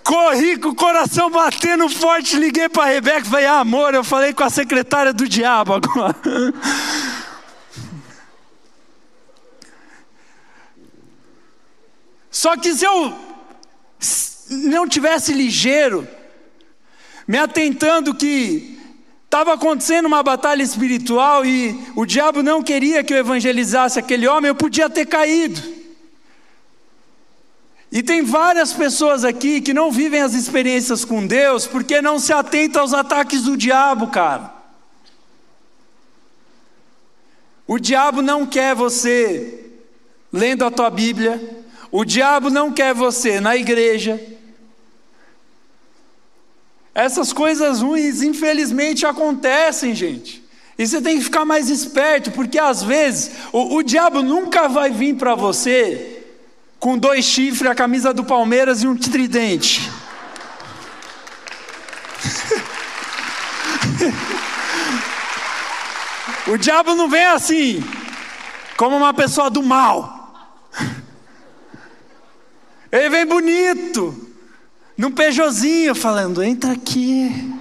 Corri 0.04 0.58
com 0.58 0.68
o 0.68 0.74
coração 0.74 1.30
batendo 1.30 1.88
forte, 1.88 2.36
liguei 2.36 2.68
para 2.68 2.82
a 2.82 2.88
Rebeca 2.88 3.20
e 3.20 3.30
falei, 3.30 3.46
ah, 3.46 3.60
amor, 3.60 3.94
eu 3.94 4.04
falei 4.04 4.34
com 4.34 4.44
a 4.44 4.50
secretária 4.50 5.14
do 5.14 5.26
diabo 5.26 5.72
agora. 5.72 6.14
Só 12.30 12.58
que 12.58 12.74
se 12.74 12.84
eu 12.84 13.18
não 14.50 14.86
tivesse 14.86 15.32
ligeiro, 15.32 16.06
me 17.28 17.36
atentando 17.36 18.14
que 18.14 18.80
estava 19.26 19.52
acontecendo 19.52 20.06
uma 20.06 20.22
batalha 20.22 20.62
espiritual 20.62 21.44
e 21.44 21.78
o 21.94 22.06
diabo 22.06 22.42
não 22.42 22.62
queria 22.62 23.04
que 23.04 23.12
eu 23.12 23.18
evangelizasse 23.18 23.98
aquele 23.98 24.26
homem, 24.26 24.48
eu 24.48 24.54
podia 24.54 24.88
ter 24.88 25.04
caído. 25.04 25.62
E 27.92 28.02
tem 28.02 28.22
várias 28.22 28.72
pessoas 28.72 29.26
aqui 29.26 29.60
que 29.60 29.74
não 29.74 29.92
vivem 29.92 30.22
as 30.22 30.32
experiências 30.32 31.04
com 31.04 31.26
Deus 31.26 31.66
porque 31.66 32.00
não 32.00 32.18
se 32.18 32.32
atentam 32.32 32.80
aos 32.80 32.94
ataques 32.94 33.42
do 33.42 33.58
diabo, 33.58 34.06
cara. 34.06 34.54
O 37.66 37.78
diabo 37.78 38.22
não 38.22 38.46
quer 38.46 38.74
você 38.74 39.70
lendo 40.32 40.64
a 40.64 40.70
tua 40.70 40.88
Bíblia, 40.88 41.62
o 41.90 42.06
diabo 42.06 42.48
não 42.48 42.72
quer 42.72 42.94
você 42.94 43.38
na 43.38 43.54
igreja, 43.54 44.18
essas 46.98 47.32
coisas 47.32 47.80
ruins, 47.80 48.22
infelizmente, 48.22 49.06
acontecem, 49.06 49.94
gente. 49.94 50.44
E 50.76 50.84
você 50.84 51.00
tem 51.00 51.16
que 51.18 51.24
ficar 51.24 51.44
mais 51.44 51.70
esperto, 51.70 52.32
porque 52.32 52.58
às 52.58 52.82
vezes 52.82 53.30
o, 53.52 53.76
o 53.76 53.84
diabo 53.84 54.20
nunca 54.20 54.68
vai 54.68 54.90
vir 54.90 55.14
para 55.14 55.36
você 55.36 56.24
com 56.80 56.98
dois 56.98 57.24
chifres, 57.24 57.70
a 57.70 57.74
camisa 57.74 58.12
do 58.12 58.24
Palmeiras 58.24 58.82
e 58.82 58.88
um 58.88 58.96
tridente. 58.96 59.88
o 66.48 66.56
diabo 66.58 66.96
não 66.96 67.08
vem 67.08 67.26
assim, 67.26 67.80
como 68.76 68.96
uma 68.96 69.14
pessoa 69.14 69.48
do 69.48 69.62
mal. 69.62 70.34
Ele 72.90 73.08
vem 73.08 73.24
bonito, 73.24 74.27
num 74.98 75.12
Peugeotzinho, 75.12 75.94
falando: 75.94 76.42
entra 76.42 76.72
aqui. 76.72 77.54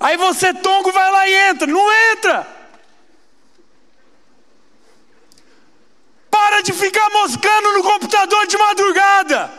Aí 0.00 0.16
você, 0.16 0.54
tongo, 0.54 0.90
vai 0.92 1.10
lá 1.10 1.28
e 1.28 1.34
entra. 1.50 1.66
Não 1.66 1.92
entra. 2.12 2.56
Para 6.30 6.62
de 6.62 6.72
ficar 6.72 7.08
moscando 7.10 7.72
no 7.72 7.82
computador 7.82 8.46
de 8.46 8.56
madrugada. 8.56 9.50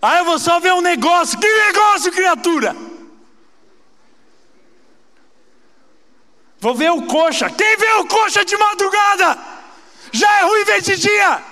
Aí 0.00 0.18
eu 0.18 0.24
vou 0.24 0.38
só 0.38 0.60
ver 0.60 0.72
um 0.74 0.80
negócio. 0.80 1.38
Que 1.38 1.48
negócio, 1.48 2.12
criatura? 2.12 2.76
Vou 6.60 6.74
ver 6.74 6.90
o 6.90 7.02
coxa. 7.06 7.50
Quem 7.50 7.76
vê 7.76 7.92
o 7.94 8.06
coxa 8.06 8.44
de 8.44 8.56
madrugada? 8.56 9.38
Já 10.14 10.32
é 10.38 10.44
ruim 10.44 10.64
ver 10.64 10.80
de 10.80 10.94
dia. 10.94 11.42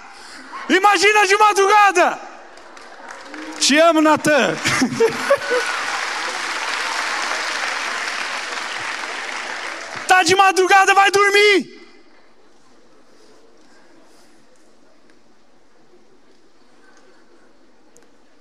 Imagina 0.69 1.27
de 1.27 1.37
madrugada. 1.37 2.17
Te 3.59 3.77
amo, 3.79 4.01
Natan. 4.01 4.55
tá 10.07 10.23
de 10.23 10.37
madrugada, 10.37 10.95
vai 10.95 11.11
dormir. 11.11 11.83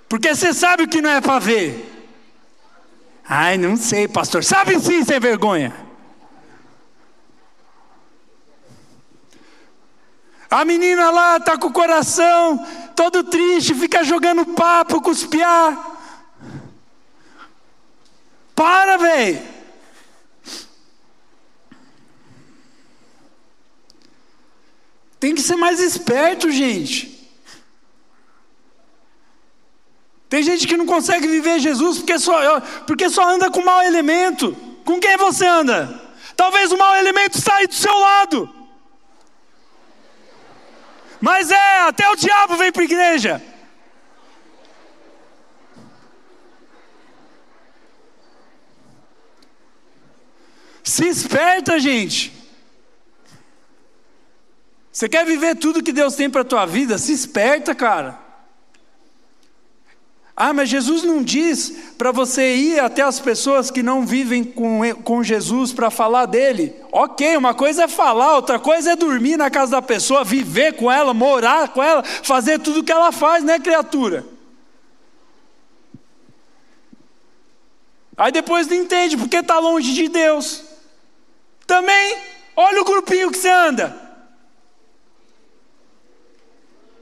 Porque 0.08 0.36
você 0.36 0.54
sabe 0.54 0.84
o 0.84 0.88
que 0.88 1.02
não 1.02 1.10
é 1.10 1.20
para 1.20 1.40
ver. 1.40 1.84
Ai, 3.28 3.58
não 3.58 3.76
sei, 3.76 4.08
pastor. 4.08 4.44
Sabe 4.44 4.80
sim, 4.80 5.04
sem 5.04 5.20
vergonha. 5.20 5.74
A 10.52 10.66
menina 10.66 11.10
lá 11.12 11.38
está 11.38 11.58
com 11.58 11.68
o 11.68 11.72
coração 11.72 12.68
todo 12.94 13.24
triste, 13.24 13.74
fica 13.74 14.04
jogando 14.04 14.46
papo 14.48 15.02
piá. 15.30 15.78
Para, 18.54 18.98
velho. 18.98 19.42
Tem 25.22 25.34
que 25.34 25.42
ser 25.42 25.56
mais 25.56 25.80
esperto, 25.80 26.52
gente. 26.52 27.32
Tem 30.28 30.44
gente 30.44 30.68
que 30.68 30.76
não 30.76 30.86
consegue 30.86 31.28
viver 31.28 31.60
Jesus 31.60 32.00
porque 32.00 32.20
só, 32.20 32.60
porque 32.86 33.10
só 33.10 33.26
anda 33.30 33.50
com 33.50 33.64
mau 33.64 33.82
elemento. 33.84 34.52
Com 34.84 35.00
quem 35.00 35.16
você 35.16 35.48
anda? 35.48 36.12
Talvez 36.36 36.74
o 36.74 36.78
mau 36.78 36.94
elemento 36.98 37.40
saia 37.40 37.68
do 37.68 37.74
seu 37.74 37.98
lado. 37.98 38.61
Mas 41.22 41.52
é, 41.52 41.82
até 41.82 42.10
o 42.10 42.16
diabo 42.16 42.58
vem 42.58 42.72
para 42.72 42.82
a 42.82 42.86
igreja. 42.86 43.42
Se 50.84 51.08
esperta, 51.08 51.80
gente. 51.80 52.34
Você 54.92 55.08
quer 55.08 55.26
viver 55.26 55.56
tudo 55.56 55.84
que 55.84 55.94
Deus 55.94 56.16
tem 56.16 56.30
para 56.30 56.44
tua 56.44 56.66
vida? 56.66 56.98
Se 56.98 57.14
esperta, 57.14 57.74
cara. 57.74 58.21
Ah, 60.44 60.54
mas 60.54 60.70
Jesus 60.70 61.04
não 61.04 61.22
diz 61.22 61.72
para 62.00 62.12
você 62.12 62.56
ir 62.56 62.80
até 62.80 63.04
as 63.04 63.20
pessoas 63.20 63.70
que 63.70 63.84
não 63.84 64.08
vivem 64.08 64.44
com, 64.44 64.82
com 65.04 65.24
Jesus 65.24 65.72
para 65.72 65.92
falar 65.92 66.26
dele. 66.26 66.74
Ok, 66.92 67.38
uma 67.38 67.54
coisa 67.54 67.84
é 67.84 67.88
falar, 67.88 68.38
outra 68.38 68.58
coisa 68.58 68.94
é 68.94 68.96
dormir 68.96 69.38
na 69.38 69.52
casa 69.52 69.74
da 69.74 69.84
pessoa, 69.84 70.24
viver 70.24 70.74
com 70.74 70.92
ela, 70.92 71.14
morar 71.14 71.70
com 71.70 71.84
ela, 71.84 72.02
fazer 72.02 72.58
tudo 72.58 72.80
o 72.80 72.84
que 72.84 72.92
ela 72.92 73.12
faz, 73.12 73.44
né, 73.44 73.60
criatura? 73.60 74.26
Aí 78.18 78.32
depois 78.32 78.66
não 78.66 78.78
entende 78.78 79.18
porque 79.18 79.38
está 79.38 79.60
longe 79.60 79.94
de 79.94 80.10
Deus. 80.10 80.64
Também, 81.68 82.18
olha 82.56 82.82
o 82.82 82.86
grupinho 82.86 83.30
que 83.30 83.38
você 83.38 83.48
anda. 83.52 83.96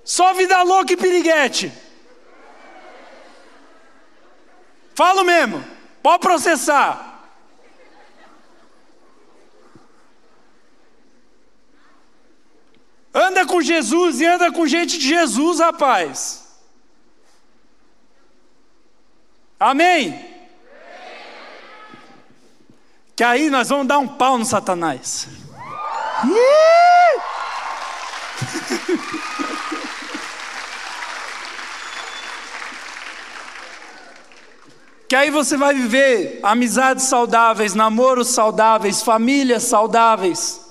Só 0.04 0.34
vida 0.34 0.62
louca 0.62 0.92
e 0.92 0.98
piriguete. 0.98 1.72
Falo 5.00 5.24
mesmo, 5.24 5.64
pode 6.04 6.20
processar. 6.20 7.24
Anda 13.14 13.45
com 13.45 13.62
Jesus 13.62 14.20
e 14.20 14.26
anda 14.26 14.52
com 14.52 14.68
gente 14.68 14.97
de 14.97 15.08
Jesus, 15.08 15.62
rapaz. 15.62 16.50
Amém? 19.58 20.36
Que 23.16 23.24
aí 23.24 23.50
nós 23.50 23.70
vamos 23.70 23.88
dar 23.88 24.00
um 24.00 24.18
pau 24.18 24.38
no 24.38 24.43
Satanás. 24.43 25.30
que 35.10 35.16
aí 35.16 35.32
você 35.32 35.57
vai 35.57 35.74
viver 35.74 36.39
amizades 36.43 37.05
saudáveis, 37.05 37.74
namoros 37.74 38.28
saudáveis, 38.28 39.01
famílias 39.01 39.64
saudáveis. 39.64 40.62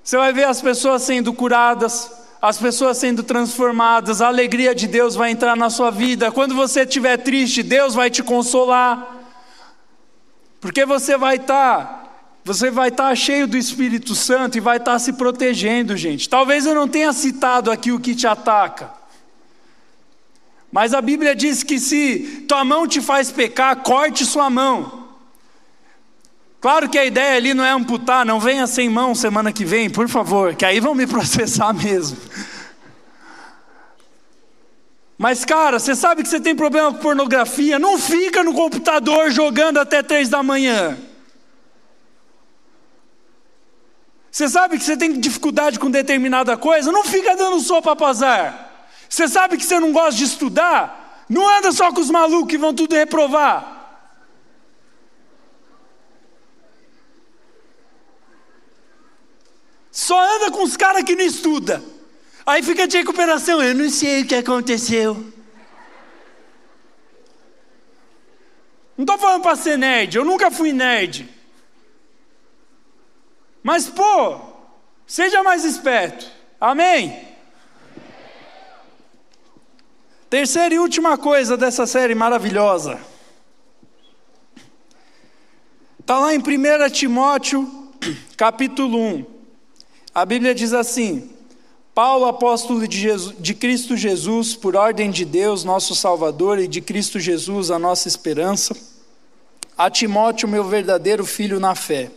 Você 0.00 0.16
vai 0.16 0.32
ver 0.32 0.44
as 0.44 0.62
pessoas 0.62 1.02
sendo 1.02 1.34
curadas, 1.34 2.12
as 2.40 2.56
pessoas 2.56 2.98
sendo 2.98 3.24
transformadas, 3.24 4.22
a 4.22 4.28
alegria 4.28 4.72
de 4.76 4.86
Deus 4.86 5.16
vai 5.16 5.32
entrar 5.32 5.56
na 5.56 5.68
sua 5.68 5.90
vida. 5.90 6.30
Quando 6.30 6.54
você 6.54 6.82
estiver 6.82 7.16
triste, 7.16 7.64
Deus 7.64 7.96
vai 7.96 8.08
te 8.08 8.22
consolar. 8.22 9.26
Porque 10.60 10.86
você 10.86 11.16
vai 11.16 11.34
estar, 11.34 11.84
tá, 11.84 12.04
você 12.44 12.70
vai 12.70 12.90
estar 12.90 13.08
tá 13.08 13.14
cheio 13.16 13.48
do 13.48 13.56
Espírito 13.56 14.14
Santo 14.14 14.56
e 14.56 14.60
vai 14.60 14.76
estar 14.76 14.92
tá 14.92 14.98
se 15.00 15.14
protegendo, 15.14 15.96
gente. 15.96 16.28
Talvez 16.28 16.64
eu 16.64 16.76
não 16.76 16.86
tenha 16.86 17.12
citado 17.12 17.72
aqui 17.72 17.90
o 17.90 17.98
que 17.98 18.14
te 18.14 18.28
ataca. 18.28 19.02
Mas 20.74 20.92
a 20.92 21.00
Bíblia 21.00 21.36
diz 21.36 21.62
que 21.62 21.78
se 21.78 22.46
tua 22.48 22.64
mão 22.64 22.84
te 22.84 23.00
faz 23.00 23.30
pecar, 23.30 23.76
corte 23.76 24.26
sua 24.26 24.50
mão. 24.50 25.06
Claro 26.60 26.88
que 26.88 26.98
a 26.98 27.04
ideia 27.04 27.36
ali 27.36 27.54
não 27.54 27.64
é 27.64 27.70
amputar, 27.70 28.26
não 28.26 28.40
venha 28.40 28.66
sem 28.66 28.88
mão 28.88 29.14
semana 29.14 29.52
que 29.52 29.64
vem, 29.64 29.88
por 29.88 30.08
favor, 30.08 30.56
que 30.56 30.64
aí 30.64 30.80
vão 30.80 30.92
me 30.92 31.06
processar 31.06 31.72
mesmo. 31.72 32.18
Mas, 35.16 35.44
cara, 35.44 35.78
você 35.78 35.94
sabe 35.94 36.24
que 36.24 36.28
você 36.28 36.40
tem 36.40 36.56
problema 36.56 36.92
com 36.92 36.98
pornografia, 36.98 37.78
não 37.78 37.96
fica 37.96 38.42
no 38.42 38.52
computador 38.52 39.30
jogando 39.30 39.78
até 39.78 40.02
três 40.02 40.28
da 40.28 40.42
manhã. 40.42 40.98
Você 44.28 44.48
sabe 44.48 44.76
que 44.76 44.82
você 44.82 44.96
tem 44.96 45.20
dificuldade 45.20 45.78
com 45.78 45.88
determinada 45.88 46.56
coisa, 46.56 46.90
não 46.90 47.04
fica 47.04 47.36
dando 47.36 47.60
sopa 47.60 47.94
para 47.94 48.08
azar. 48.08 48.63
Você 49.08 49.28
sabe 49.28 49.56
que 49.56 49.64
você 49.64 49.78
não 49.78 49.92
gosta 49.92 50.18
de 50.18 50.24
estudar, 50.24 51.24
não 51.28 51.48
anda 51.48 51.72
só 51.72 51.92
com 51.92 52.00
os 52.00 52.10
malucos 52.10 52.48
que 52.48 52.58
vão 52.58 52.74
tudo 52.74 52.94
reprovar. 52.94 53.74
Só 59.90 60.20
anda 60.36 60.50
com 60.50 60.62
os 60.62 60.76
caras 60.76 61.04
que 61.04 61.14
não 61.14 61.24
estuda. 61.24 61.82
Aí 62.44 62.62
fica 62.62 62.86
de 62.86 62.96
recuperação. 62.96 63.62
Eu 63.62 63.74
não 63.74 63.88
sei 63.88 64.22
o 64.22 64.26
que 64.26 64.34
aconteceu. 64.34 65.14
Não 68.96 69.04
estou 69.04 69.18
falando 69.18 69.42
para 69.42 69.56
ser 69.56 69.76
nerd, 69.76 70.16
eu 70.16 70.24
nunca 70.24 70.50
fui 70.50 70.72
nerd. 70.72 71.28
Mas, 73.62 73.88
pô, 73.88 74.40
seja 75.06 75.42
mais 75.42 75.64
esperto. 75.64 76.30
Amém? 76.60 77.33
Terceira 80.34 80.74
e 80.74 80.80
última 80.80 81.16
coisa 81.16 81.56
dessa 81.56 81.86
série 81.86 82.12
maravilhosa. 82.12 82.98
Está 86.00 86.18
lá 86.18 86.34
em 86.34 86.38
1 86.38 86.90
Timóteo, 86.90 87.92
capítulo 88.36 88.98
1. 88.98 89.26
A 90.12 90.26
Bíblia 90.26 90.52
diz 90.52 90.72
assim: 90.72 91.30
Paulo, 91.94 92.24
apóstolo 92.24 92.88
de, 92.88 92.98
Jesus, 92.98 93.36
de, 93.38 93.54
Cristo 93.54 93.96
Jesus, 93.96 94.56
por 94.56 94.74
ordem 94.74 95.08
de 95.08 95.24
Deus, 95.24 95.62
nosso 95.62 95.94
Salvador, 95.94 96.58
e 96.58 96.66
de 96.66 96.80
Cristo 96.80 97.20
Jesus, 97.20 97.70
a 97.70 97.78
nossa 97.78 98.08
esperança, 98.08 98.76
a 99.78 99.88
Timóteo, 99.88 100.48
meu 100.48 100.64
verdadeiro 100.64 101.24
filho 101.24 101.60
na 101.60 101.76
fé. 101.76 102.10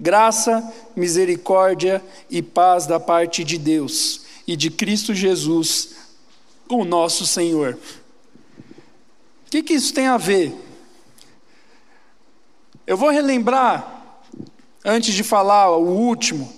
Graça, 0.00 0.72
misericórdia 0.96 2.02
e 2.30 2.40
paz 2.40 2.86
da 2.86 2.98
parte 2.98 3.44
de 3.44 3.58
Deus 3.58 4.22
e 4.46 4.56
de 4.56 4.70
Cristo 4.70 5.14
Jesus, 5.14 6.01
o 6.78 6.84
nosso 6.84 7.26
Senhor. 7.26 7.78
O 9.46 9.50
que, 9.50 9.62
que 9.62 9.74
isso 9.74 9.92
tem 9.92 10.06
a 10.06 10.16
ver? 10.16 10.54
Eu 12.86 12.96
vou 12.96 13.10
relembrar, 13.10 14.18
antes 14.84 15.14
de 15.14 15.22
falar 15.22 15.76
o 15.76 15.86
último, 15.86 16.52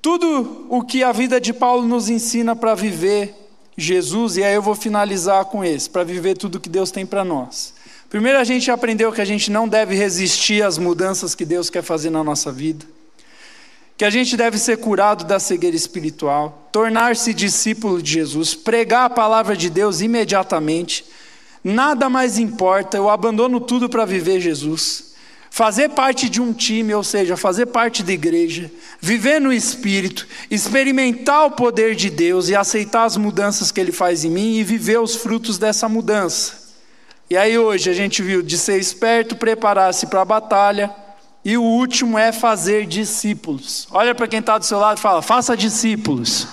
tudo 0.00 0.66
o 0.68 0.82
que 0.82 1.02
a 1.02 1.12
vida 1.12 1.40
de 1.40 1.52
Paulo 1.52 1.86
nos 1.86 2.08
ensina 2.08 2.56
para 2.56 2.74
viver 2.74 3.34
Jesus, 3.76 4.36
e 4.36 4.42
aí 4.42 4.54
eu 4.54 4.62
vou 4.62 4.74
finalizar 4.74 5.44
com 5.44 5.62
esse, 5.62 5.88
para 5.88 6.02
viver 6.02 6.36
tudo 6.36 6.58
que 6.58 6.68
Deus 6.68 6.90
tem 6.90 7.06
para 7.06 7.24
nós. 7.24 7.74
Primeiro, 8.08 8.38
a 8.38 8.44
gente 8.44 8.70
aprendeu 8.70 9.12
que 9.12 9.20
a 9.20 9.24
gente 9.24 9.50
não 9.50 9.68
deve 9.68 9.94
resistir 9.94 10.64
às 10.64 10.78
mudanças 10.78 11.34
que 11.34 11.44
Deus 11.44 11.68
quer 11.68 11.82
fazer 11.82 12.10
na 12.10 12.24
nossa 12.24 12.50
vida, 12.50 12.86
que 13.98 14.04
a 14.04 14.10
gente 14.10 14.36
deve 14.36 14.56
ser 14.58 14.76
curado 14.76 15.24
da 15.24 15.40
cegueira 15.40 15.76
espiritual, 15.76 16.68
tornar-se 16.70 17.34
discípulo 17.34 18.00
de 18.00 18.12
Jesus, 18.12 18.54
pregar 18.54 19.06
a 19.06 19.10
palavra 19.10 19.56
de 19.56 19.68
Deus 19.68 20.00
imediatamente, 20.00 21.04
nada 21.64 22.08
mais 22.08 22.38
importa, 22.38 22.96
eu 22.96 23.10
abandono 23.10 23.58
tudo 23.58 23.88
para 23.88 24.04
viver 24.04 24.38
Jesus. 24.38 25.14
Fazer 25.50 25.88
parte 25.88 26.28
de 26.28 26.40
um 26.40 26.52
time, 26.52 26.94
ou 26.94 27.02
seja, 27.02 27.36
fazer 27.36 27.66
parte 27.66 28.04
da 28.04 28.12
igreja, 28.12 28.70
viver 29.00 29.40
no 29.40 29.52
Espírito, 29.52 30.28
experimentar 30.48 31.46
o 31.46 31.50
poder 31.50 31.96
de 31.96 32.08
Deus 32.08 32.48
e 32.48 32.54
aceitar 32.54 33.02
as 33.02 33.16
mudanças 33.16 33.72
que 33.72 33.80
Ele 33.80 33.90
faz 33.90 34.24
em 34.24 34.30
mim 34.30 34.54
e 34.58 34.62
viver 34.62 35.00
os 35.00 35.16
frutos 35.16 35.58
dessa 35.58 35.88
mudança. 35.88 36.68
E 37.28 37.36
aí 37.36 37.58
hoje 37.58 37.90
a 37.90 37.92
gente 37.92 38.22
viu 38.22 38.42
de 38.42 38.56
ser 38.56 38.78
esperto, 38.78 39.34
preparar-se 39.34 40.06
para 40.06 40.20
a 40.20 40.24
batalha, 40.24 40.94
e 41.48 41.56
o 41.56 41.62
último 41.62 42.18
é 42.18 42.30
fazer 42.30 42.84
discípulos. 42.84 43.88
Olha 43.90 44.14
para 44.14 44.28
quem 44.28 44.38
está 44.38 44.58
do 44.58 44.66
seu 44.66 44.78
lado 44.78 44.98
e 44.98 45.00
fala: 45.00 45.22
faça 45.22 45.56
discípulos. 45.56 46.46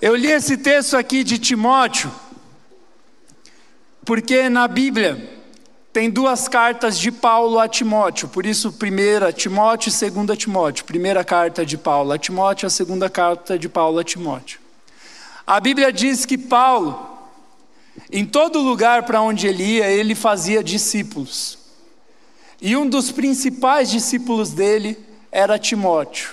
Eu 0.00 0.16
li 0.16 0.28
esse 0.28 0.56
texto 0.56 0.96
aqui 0.96 1.22
de 1.22 1.36
Timóteo, 1.36 2.10
porque 4.02 4.48
na 4.48 4.66
Bíblia 4.66 5.42
tem 5.92 6.08
duas 6.08 6.48
cartas 6.48 6.98
de 6.98 7.12
Paulo 7.12 7.58
a 7.58 7.68
Timóteo, 7.68 8.28
por 8.28 8.46
isso, 8.46 8.72
primeira 8.72 9.30
Timóteo 9.30 9.90
e 9.90 9.92
segunda 9.92 10.34
Timóteo. 10.34 10.86
Primeira 10.86 11.22
carta 11.22 11.66
de 11.66 11.76
Paulo 11.76 12.12
a 12.12 12.18
Timóteo, 12.18 12.66
a 12.66 12.70
segunda 12.70 13.10
carta 13.10 13.58
de 13.58 13.68
Paulo 13.68 13.98
a 13.98 14.04
Timóteo. 14.04 14.58
A 15.46 15.60
Bíblia 15.60 15.92
diz 15.92 16.24
que 16.24 16.38
Paulo, 16.38 17.28
em 18.10 18.24
todo 18.24 18.58
lugar 18.58 19.02
para 19.02 19.20
onde 19.20 19.46
ele 19.46 19.64
ia, 19.64 19.86
ele 19.90 20.14
fazia 20.14 20.64
discípulos. 20.64 21.57
E 22.60 22.76
um 22.76 22.88
dos 22.88 23.12
principais 23.12 23.90
discípulos 23.90 24.50
dele 24.50 24.98
era 25.30 25.58
Timóteo. 25.58 26.30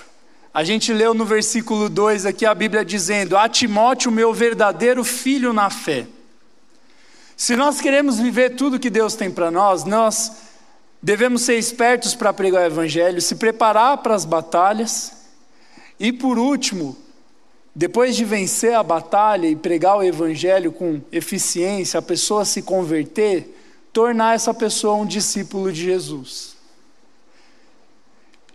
A 0.52 0.64
gente 0.64 0.92
leu 0.92 1.14
no 1.14 1.24
versículo 1.24 1.88
2 1.88 2.26
aqui 2.26 2.44
a 2.44 2.54
Bíblia 2.54 2.84
dizendo: 2.84 3.36
A 3.36 3.48
Timóteo, 3.48 4.10
meu 4.10 4.32
verdadeiro 4.32 5.04
filho 5.04 5.52
na 5.52 5.70
fé. 5.70 6.06
Se 7.36 7.54
nós 7.54 7.80
queremos 7.80 8.18
viver 8.18 8.56
tudo 8.56 8.80
que 8.80 8.88
Deus 8.88 9.14
tem 9.14 9.30
para 9.30 9.50
nós, 9.50 9.84
nós 9.84 10.32
devemos 11.02 11.42
ser 11.42 11.58
espertos 11.58 12.14
para 12.14 12.32
pregar 12.32 12.62
o 12.62 12.66
Evangelho, 12.66 13.20
se 13.20 13.34
preparar 13.34 13.98
para 13.98 14.14
as 14.14 14.24
batalhas 14.24 15.12
e, 16.00 16.12
por 16.12 16.38
último, 16.38 16.96
depois 17.74 18.16
de 18.16 18.24
vencer 18.24 18.74
a 18.74 18.82
batalha 18.82 19.46
e 19.46 19.54
pregar 19.54 19.98
o 19.98 20.02
Evangelho 20.02 20.72
com 20.72 21.00
eficiência, 21.12 21.98
a 21.98 22.02
pessoa 22.02 22.46
se 22.46 22.62
converter, 22.62 23.55
tornar 23.96 24.34
essa 24.34 24.52
pessoa 24.52 24.96
um 24.96 25.06
discípulo 25.06 25.72
de 25.72 25.82
Jesus. 25.82 26.54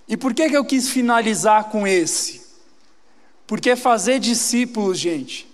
E 0.08 0.16
por 0.16 0.34
que, 0.34 0.48
que 0.48 0.56
eu 0.56 0.64
quis 0.64 0.90
finalizar 0.90 1.70
com 1.72 1.88
esse? 1.88 2.46
Porque 3.48 3.76
fazer 3.76 4.20
discípulos, 4.20 5.00
gente, 5.00 5.52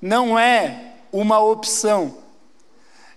não 0.00 0.38
é 0.38 0.94
uma 1.10 1.40
opção 1.40 2.22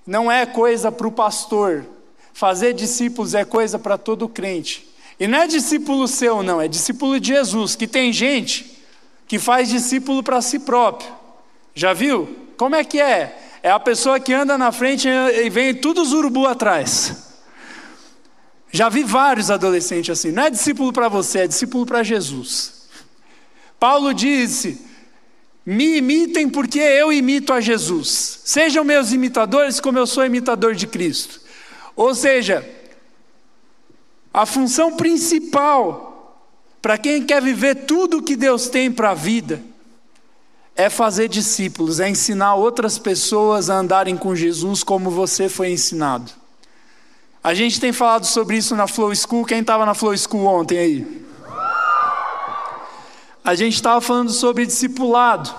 não 0.05 0.31
é 0.31 0.45
coisa 0.45 0.91
para 0.91 1.07
o 1.07 1.11
pastor. 1.11 1.85
Fazer 2.33 2.73
discípulos 2.73 3.33
é 3.33 3.43
coisa 3.43 3.79
para 3.79 3.97
todo 3.97 4.29
crente. 4.29 4.87
E 5.19 5.25
não 5.27 5.39
é 5.39 5.47
discípulo 5.47 6.07
seu, 6.07 6.43
não, 6.43 6.61
é 6.61 6.67
discípulo 6.67 7.19
de 7.19 7.29
Jesus, 7.29 7.75
que 7.75 7.87
tem 7.87 8.11
gente 8.11 8.77
que 9.27 9.39
faz 9.39 9.69
discípulo 9.69 10.21
para 10.21 10.41
si 10.41 10.59
próprio. 10.59 11.09
Já 11.73 11.93
viu? 11.93 12.35
Como 12.57 12.75
é 12.75 12.83
que 12.83 12.99
é? 12.99 13.44
É 13.65 13.71
a 13.71 13.79
pessoa 13.79 14.19
que 14.19 14.31
anda 14.31 14.59
na 14.59 14.71
frente 14.71 15.07
e 15.07 15.49
vem 15.49 15.73
todos 15.73 16.09
os 16.09 16.13
urubu 16.13 16.45
atrás. 16.45 17.33
Já 18.71 18.89
vi 18.89 19.03
vários 19.03 19.49
adolescentes 19.49 20.11
assim. 20.11 20.31
Não 20.31 20.43
é 20.43 20.51
discípulo 20.51 20.93
para 20.93 21.09
você, 21.09 21.39
é 21.39 21.47
discípulo 21.47 21.83
para 21.83 22.03
Jesus. 22.03 22.87
Paulo 23.79 24.13
disse: 24.13 24.85
Me 25.65 25.97
imitem 25.97 26.47
porque 26.47 26.77
eu 26.77 27.11
imito 27.11 27.51
a 27.51 27.59
Jesus. 27.59 28.41
Sejam 28.45 28.83
meus 28.83 29.11
imitadores 29.11 29.79
como 29.79 29.97
eu 29.97 30.05
sou 30.05 30.23
imitador 30.23 30.75
de 30.75 30.85
Cristo. 30.85 31.41
Ou 31.95 32.13
seja, 32.13 32.63
a 34.31 34.45
função 34.45 34.95
principal 34.95 36.45
para 36.83 36.99
quem 36.99 37.23
quer 37.23 37.41
viver 37.41 37.87
tudo 37.87 38.19
o 38.19 38.21
que 38.21 38.35
Deus 38.35 38.69
tem 38.69 38.91
para 38.91 39.09
a 39.09 39.15
vida 39.15 39.59
é 40.75 40.89
fazer 40.89 41.29
discípulos, 41.29 41.99
é 41.99 42.09
ensinar 42.09 42.55
outras 42.55 42.99
pessoas 42.99 43.69
a 43.69 43.77
andarem 43.77 44.17
com 44.17 44.35
Jesus 44.35 44.83
como 44.83 45.09
você 45.09 45.47
foi 45.47 45.71
ensinado. 45.71 46.31
A 47.41 47.53
gente 47.53 47.79
tem 47.79 47.93
falado 47.93 48.25
sobre 48.25 48.57
isso 48.57 48.75
na 48.75 48.87
Flow 48.87 49.15
School. 49.15 49.45
Quem 49.45 49.61
estava 49.61 49.85
na 49.85 49.93
Flow 49.93 50.17
School 50.17 50.45
ontem 50.45 50.77
aí? 50.77 51.25
A 53.43 53.53
gente 53.53 53.75
estava 53.75 54.01
falando 54.01 54.31
sobre 54.31 54.65
discipulado. 54.65 55.53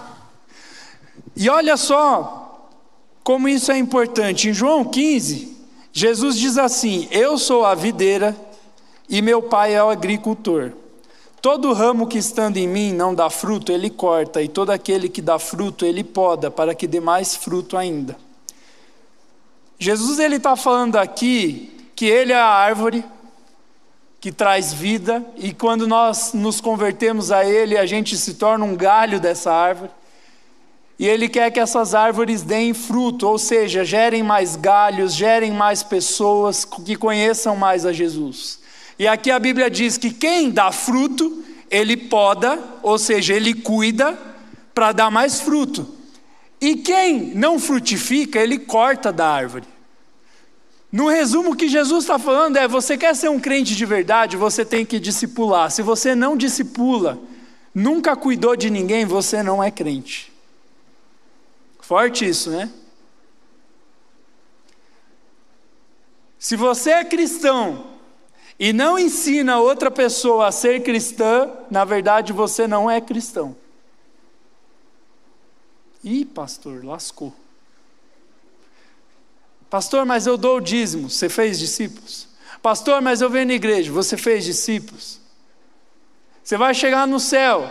E 1.36 1.48
olha 1.48 1.76
só 1.76 2.70
como 3.22 3.48
isso 3.48 3.70
é 3.70 3.78
importante. 3.78 4.48
Em 4.48 4.52
João 4.52 4.84
15, 4.84 5.56
Jesus 5.92 6.36
diz 6.36 6.58
assim: 6.58 7.08
Eu 7.10 7.38
sou 7.38 7.64
a 7.64 7.74
videira 7.74 8.36
e 9.08 9.22
meu 9.22 9.40
pai 9.40 9.74
é 9.74 9.82
o 9.82 9.88
agricultor. 9.88 10.72
Todo 11.40 11.72
ramo 11.72 12.06
que 12.06 12.18
estando 12.18 12.56
em 12.56 12.66
mim 12.66 12.92
não 12.92 13.14
dá 13.14 13.30
fruto, 13.30 13.70
ele 13.70 13.90
corta, 13.90 14.42
e 14.42 14.48
todo 14.48 14.70
aquele 14.70 15.08
que 15.08 15.22
dá 15.22 15.38
fruto, 15.38 15.84
ele 15.84 16.02
poda, 16.02 16.50
para 16.50 16.74
que 16.74 16.86
dê 16.86 17.00
mais 17.00 17.36
fruto 17.36 17.76
ainda. 17.76 18.16
Jesus 19.78 20.18
ele 20.18 20.36
está 20.36 20.56
falando 20.56 20.96
aqui 20.96 21.72
que 21.96 22.04
Ele 22.04 22.32
é 22.32 22.36
a 22.36 22.46
árvore 22.46 23.02
que 24.20 24.30
traz 24.30 24.72
vida, 24.72 25.24
e 25.36 25.52
quando 25.52 25.86
nós 25.86 26.32
nos 26.32 26.60
convertemos 26.60 27.30
a 27.30 27.44
Ele, 27.44 27.78
a 27.78 27.86
gente 27.86 28.16
se 28.16 28.34
torna 28.34 28.64
um 28.64 28.76
galho 28.76 29.20
dessa 29.20 29.52
árvore. 29.52 29.90
E 30.98 31.06
Ele 31.06 31.28
quer 31.28 31.50
que 31.50 31.60
essas 31.60 31.94
árvores 31.94 32.42
deem 32.42 32.74
fruto, 32.74 33.26
ou 33.28 33.38
seja, 33.38 33.84
gerem 33.84 34.22
mais 34.22 34.56
galhos, 34.56 35.14
gerem 35.14 35.52
mais 35.52 35.82
pessoas 35.82 36.64
que 36.64 36.96
conheçam 36.96 37.56
mais 37.56 37.86
a 37.86 37.92
Jesus. 37.92 38.58
E 38.98 39.06
aqui 39.06 39.30
a 39.30 39.38
Bíblia 39.38 39.70
diz 39.70 39.98
que 39.98 40.10
quem 40.10 40.50
dá 40.50 40.72
fruto, 40.72 41.44
Ele 41.70 41.96
poda, 41.96 42.58
ou 42.82 42.98
seja, 42.98 43.34
Ele 43.34 43.52
cuida 43.54 44.18
para 44.74 44.92
dar 44.92 45.10
mais 45.10 45.40
fruto. 45.40 45.86
E 46.60 46.76
quem 46.76 47.34
não 47.34 47.58
frutifica, 47.58 48.38
Ele 48.38 48.58
corta 48.58 49.12
da 49.12 49.28
árvore. 49.28 49.66
No 50.90 51.08
resumo, 51.08 51.50
o 51.50 51.56
que 51.56 51.68
Jesus 51.68 52.04
está 52.04 52.18
falando 52.18 52.56
é: 52.56 52.66
você 52.66 52.96
quer 52.96 53.14
ser 53.14 53.28
um 53.28 53.38
crente 53.38 53.76
de 53.76 53.84
verdade, 53.84 54.36
você 54.36 54.64
tem 54.64 54.86
que 54.86 54.98
discipular. 54.98 55.70
Se 55.70 55.82
você 55.82 56.14
não 56.14 56.36
discipula, 56.36 57.18
nunca 57.74 58.16
cuidou 58.16 58.56
de 58.56 58.70
ninguém, 58.70 59.04
você 59.04 59.42
não 59.42 59.62
é 59.62 59.70
crente. 59.70 60.32
Forte 61.80 62.26
isso, 62.26 62.50
né? 62.50 62.70
Se 66.38 66.56
você 66.56 66.90
é 66.90 67.04
cristão 67.04 67.95
e 68.58 68.72
não 68.72 68.98
ensina 68.98 69.58
outra 69.58 69.90
pessoa 69.90 70.46
a 70.46 70.52
ser 70.52 70.82
cristã, 70.82 71.50
na 71.70 71.84
verdade 71.84 72.32
você 72.32 72.66
não 72.66 72.90
é 72.90 73.00
cristão. 73.00 73.56
Ih, 76.02 76.24
pastor, 76.24 76.84
lascou. 76.84 77.34
Pastor, 79.68 80.06
mas 80.06 80.26
eu 80.26 80.36
dou 80.36 80.58
o 80.58 80.60
dízimo. 80.60 81.10
Você 81.10 81.28
fez 81.28 81.58
discípulos? 81.58 82.28
Pastor, 82.62 83.02
mas 83.02 83.20
eu 83.20 83.28
venho 83.28 83.48
na 83.48 83.54
igreja. 83.54 83.92
Você 83.92 84.16
fez 84.16 84.44
discípulos? 84.44 85.20
Você 86.42 86.56
vai 86.56 86.72
chegar 86.74 87.06
no 87.06 87.18
céu. 87.18 87.70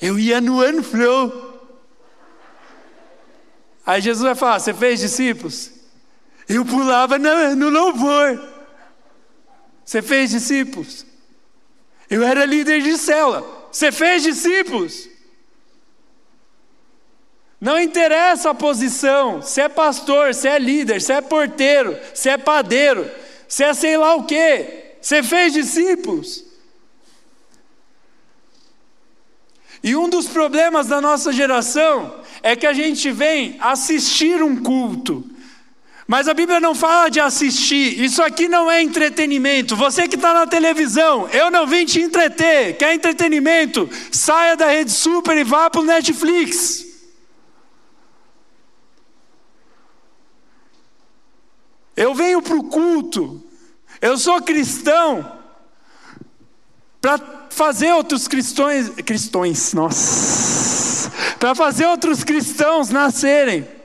Eu 0.00 0.18
ia 0.18 0.40
no 0.40 0.60
ano 0.60 0.82
flow. 0.82 1.52
Aí 3.84 4.00
Jesus 4.00 4.24
vai 4.24 4.34
falar: 4.36 4.60
Você 4.60 4.72
fez 4.72 5.00
discípulos? 5.00 5.70
Eu 6.48 6.64
pulava 6.64 7.18
no, 7.18 7.56
no 7.56 7.68
louvor. 7.68 8.51
Você 9.84 10.00
fez 10.02 10.30
discípulos? 10.30 11.06
Eu 12.08 12.22
era 12.22 12.44
líder 12.44 12.82
de 12.82 12.96
célula. 12.98 13.68
Você 13.70 13.90
fez 13.90 14.22
discípulos? 14.22 15.08
Não 17.60 17.78
interessa 17.78 18.50
a 18.50 18.54
posição, 18.54 19.40
se 19.40 19.60
é 19.60 19.68
pastor, 19.68 20.34
se 20.34 20.48
é 20.48 20.58
líder, 20.58 21.00
se 21.00 21.12
é 21.12 21.20
porteiro, 21.20 21.96
se 22.12 22.28
é 22.28 22.36
padeiro, 22.36 23.08
se 23.46 23.62
é 23.62 23.72
sei 23.72 23.96
lá 23.96 24.16
o 24.16 24.24
quê. 24.24 24.96
Você 25.00 25.22
fez 25.22 25.52
discípulos. 25.52 26.44
E 29.82 29.96
um 29.96 30.08
dos 30.08 30.28
problemas 30.28 30.86
da 30.86 31.00
nossa 31.00 31.32
geração 31.32 32.22
é 32.42 32.54
que 32.54 32.66
a 32.66 32.72
gente 32.72 33.10
vem 33.10 33.56
assistir 33.60 34.42
um 34.42 34.62
culto. 34.62 35.24
Mas 36.06 36.26
a 36.26 36.34
Bíblia 36.34 36.58
não 36.58 36.74
fala 36.74 37.08
de 37.08 37.20
assistir, 37.20 38.02
isso 38.02 38.22
aqui 38.22 38.48
não 38.48 38.70
é 38.70 38.82
entretenimento. 38.82 39.76
Você 39.76 40.08
que 40.08 40.16
está 40.16 40.34
na 40.34 40.46
televisão, 40.46 41.28
eu 41.28 41.50
não 41.50 41.66
vim 41.66 41.84
te 41.84 42.00
entreter. 42.00 42.76
Quer 42.76 42.94
entretenimento? 42.94 43.88
Saia 44.10 44.56
da 44.56 44.66
rede 44.66 44.90
super 44.90 45.36
e 45.36 45.44
vá 45.44 45.70
para 45.70 45.80
o 45.80 45.84
Netflix. 45.84 46.86
Eu 51.96 52.14
venho 52.14 52.40
para 52.42 52.56
o 52.56 52.64
culto, 52.64 53.44
eu 54.00 54.16
sou 54.16 54.40
cristão, 54.42 55.40
para 57.00 57.20
fazer 57.50 57.92
outros 57.92 58.26
cristões, 58.26 58.88
cristões, 59.04 59.74
nossa, 59.74 61.10
para 61.38 61.54
fazer 61.54 61.86
outros 61.86 62.24
cristãos 62.24 62.88
nascerem. 62.88 63.81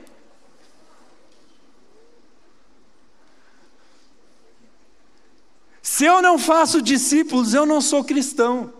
Se 5.98 6.04
eu 6.04 6.22
não 6.22 6.38
faço 6.38 6.80
discípulos, 6.80 7.54
eu 7.54 7.66
não 7.66 7.80
sou 7.80 8.04
cristão. 8.04 8.72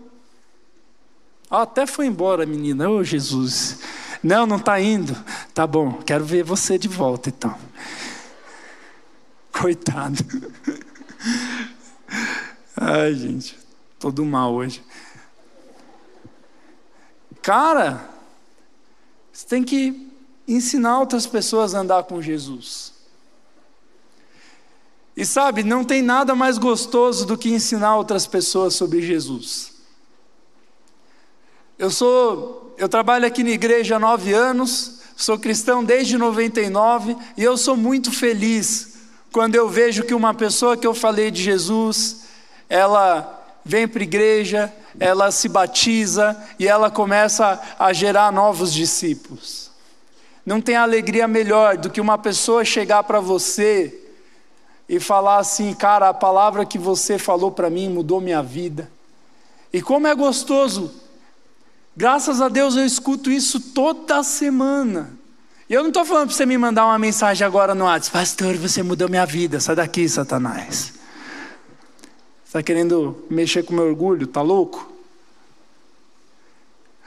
Até 1.51 1.85
foi 1.85 2.05
embora, 2.05 2.45
menina. 2.45 2.89
Ô 2.89 2.99
oh, 2.99 3.03
Jesus. 3.03 3.79
Não, 4.23 4.45
não 4.45 4.55
está 4.55 4.79
indo. 4.79 5.13
Tá 5.53 5.67
bom, 5.67 6.01
quero 6.01 6.23
ver 6.23 6.45
você 6.45 6.77
de 6.77 6.87
volta 6.87 7.27
então. 7.27 7.53
Coitado. 9.51 10.23
Ai, 12.77 13.13
gente, 13.13 13.59
todo 13.99 14.23
mal 14.23 14.53
hoje. 14.53 14.81
Cara, 17.41 18.09
você 19.33 19.45
tem 19.45 19.61
que 19.61 20.09
ensinar 20.47 20.99
outras 20.99 21.27
pessoas 21.27 21.75
a 21.75 21.79
andar 21.79 22.03
com 22.03 22.21
Jesus. 22.21 22.93
E 25.19 25.25
sabe, 25.25 25.63
não 25.63 25.83
tem 25.83 26.01
nada 26.01 26.33
mais 26.33 26.57
gostoso 26.57 27.25
do 27.25 27.37
que 27.37 27.49
ensinar 27.49 27.97
outras 27.97 28.25
pessoas 28.25 28.73
sobre 28.73 29.01
Jesus. 29.01 29.73
Eu 31.77 31.91
sou, 31.91 32.73
eu 32.77 32.87
trabalho 32.87 33.27
aqui 33.27 33.43
na 33.43 33.49
igreja 33.49 33.97
há 33.97 33.99
nove 33.99 34.31
anos, 34.31 35.01
sou 35.17 35.37
cristão 35.37 35.83
desde 35.83 36.17
99 36.17 37.17
e 37.35 37.43
eu 37.43 37.57
sou 37.57 37.75
muito 37.75 38.13
feliz 38.13 38.93
quando 39.29 39.55
eu 39.55 39.67
vejo 39.67 40.05
que 40.05 40.13
uma 40.13 40.33
pessoa 40.33 40.77
que 40.77 40.87
eu 40.87 40.93
falei 40.93 41.29
de 41.29 41.43
Jesus, 41.43 42.21
ela 42.69 43.45
vem 43.65 43.89
para 43.89 43.99
a 43.99 44.03
igreja, 44.03 44.73
ela 44.97 45.31
se 45.31 45.49
batiza 45.49 46.41
e 46.57 46.65
ela 46.65 46.89
começa 46.89 47.61
a 47.77 47.91
gerar 47.91 48.31
novos 48.31 48.73
discípulos. 48.73 49.69
Não 50.45 50.61
tem 50.61 50.77
alegria 50.77 51.27
melhor 51.27 51.75
do 51.75 51.89
que 51.89 51.99
uma 51.99 52.17
pessoa 52.17 52.63
chegar 52.63 53.03
para 53.03 53.19
você 53.19 54.05
e 54.89 54.99
falar 54.99 55.37
assim, 55.37 55.71
cara, 55.75 56.09
a 56.09 56.13
palavra 56.15 56.65
que 56.65 56.79
você 56.79 57.19
falou 57.19 57.51
para 57.51 57.69
mim 57.69 57.87
mudou 57.87 58.19
minha 58.19 58.41
vida. 58.41 58.91
E 59.71 59.83
como 59.83 60.07
é 60.07 60.15
gostoso. 60.15 60.91
Graças 61.95 62.41
a 62.41 62.49
Deus 62.49 62.75
eu 62.75 62.83
escuto 62.83 63.29
isso 63.29 63.59
toda 63.59 64.23
semana. 64.23 65.11
E 65.69 65.73
eu 65.75 65.83
não 65.83 65.89
estou 65.89 66.03
falando 66.03 66.29
para 66.29 66.35
você 66.35 66.45
me 66.45 66.57
mandar 66.57 66.87
uma 66.87 66.97
mensagem 66.97 67.45
agora 67.45 67.75
no 67.75 67.85
WhatsApp, 67.85 68.17
pastor, 68.17 68.57
você 68.57 68.81
mudou 68.81 69.07
minha 69.07 69.27
vida, 69.27 69.59
sai 69.59 69.75
daqui, 69.75 70.09
Satanás. 70.09 70.93
Está 72.43 72.63
querendo 72.63 73.23
mexer 73.29 73.61
com 73.61 73.75
meu 73.75 73.85
orgulho? 73.85 74.25
Tá 74.25 74.41
louco? 74.41 74.91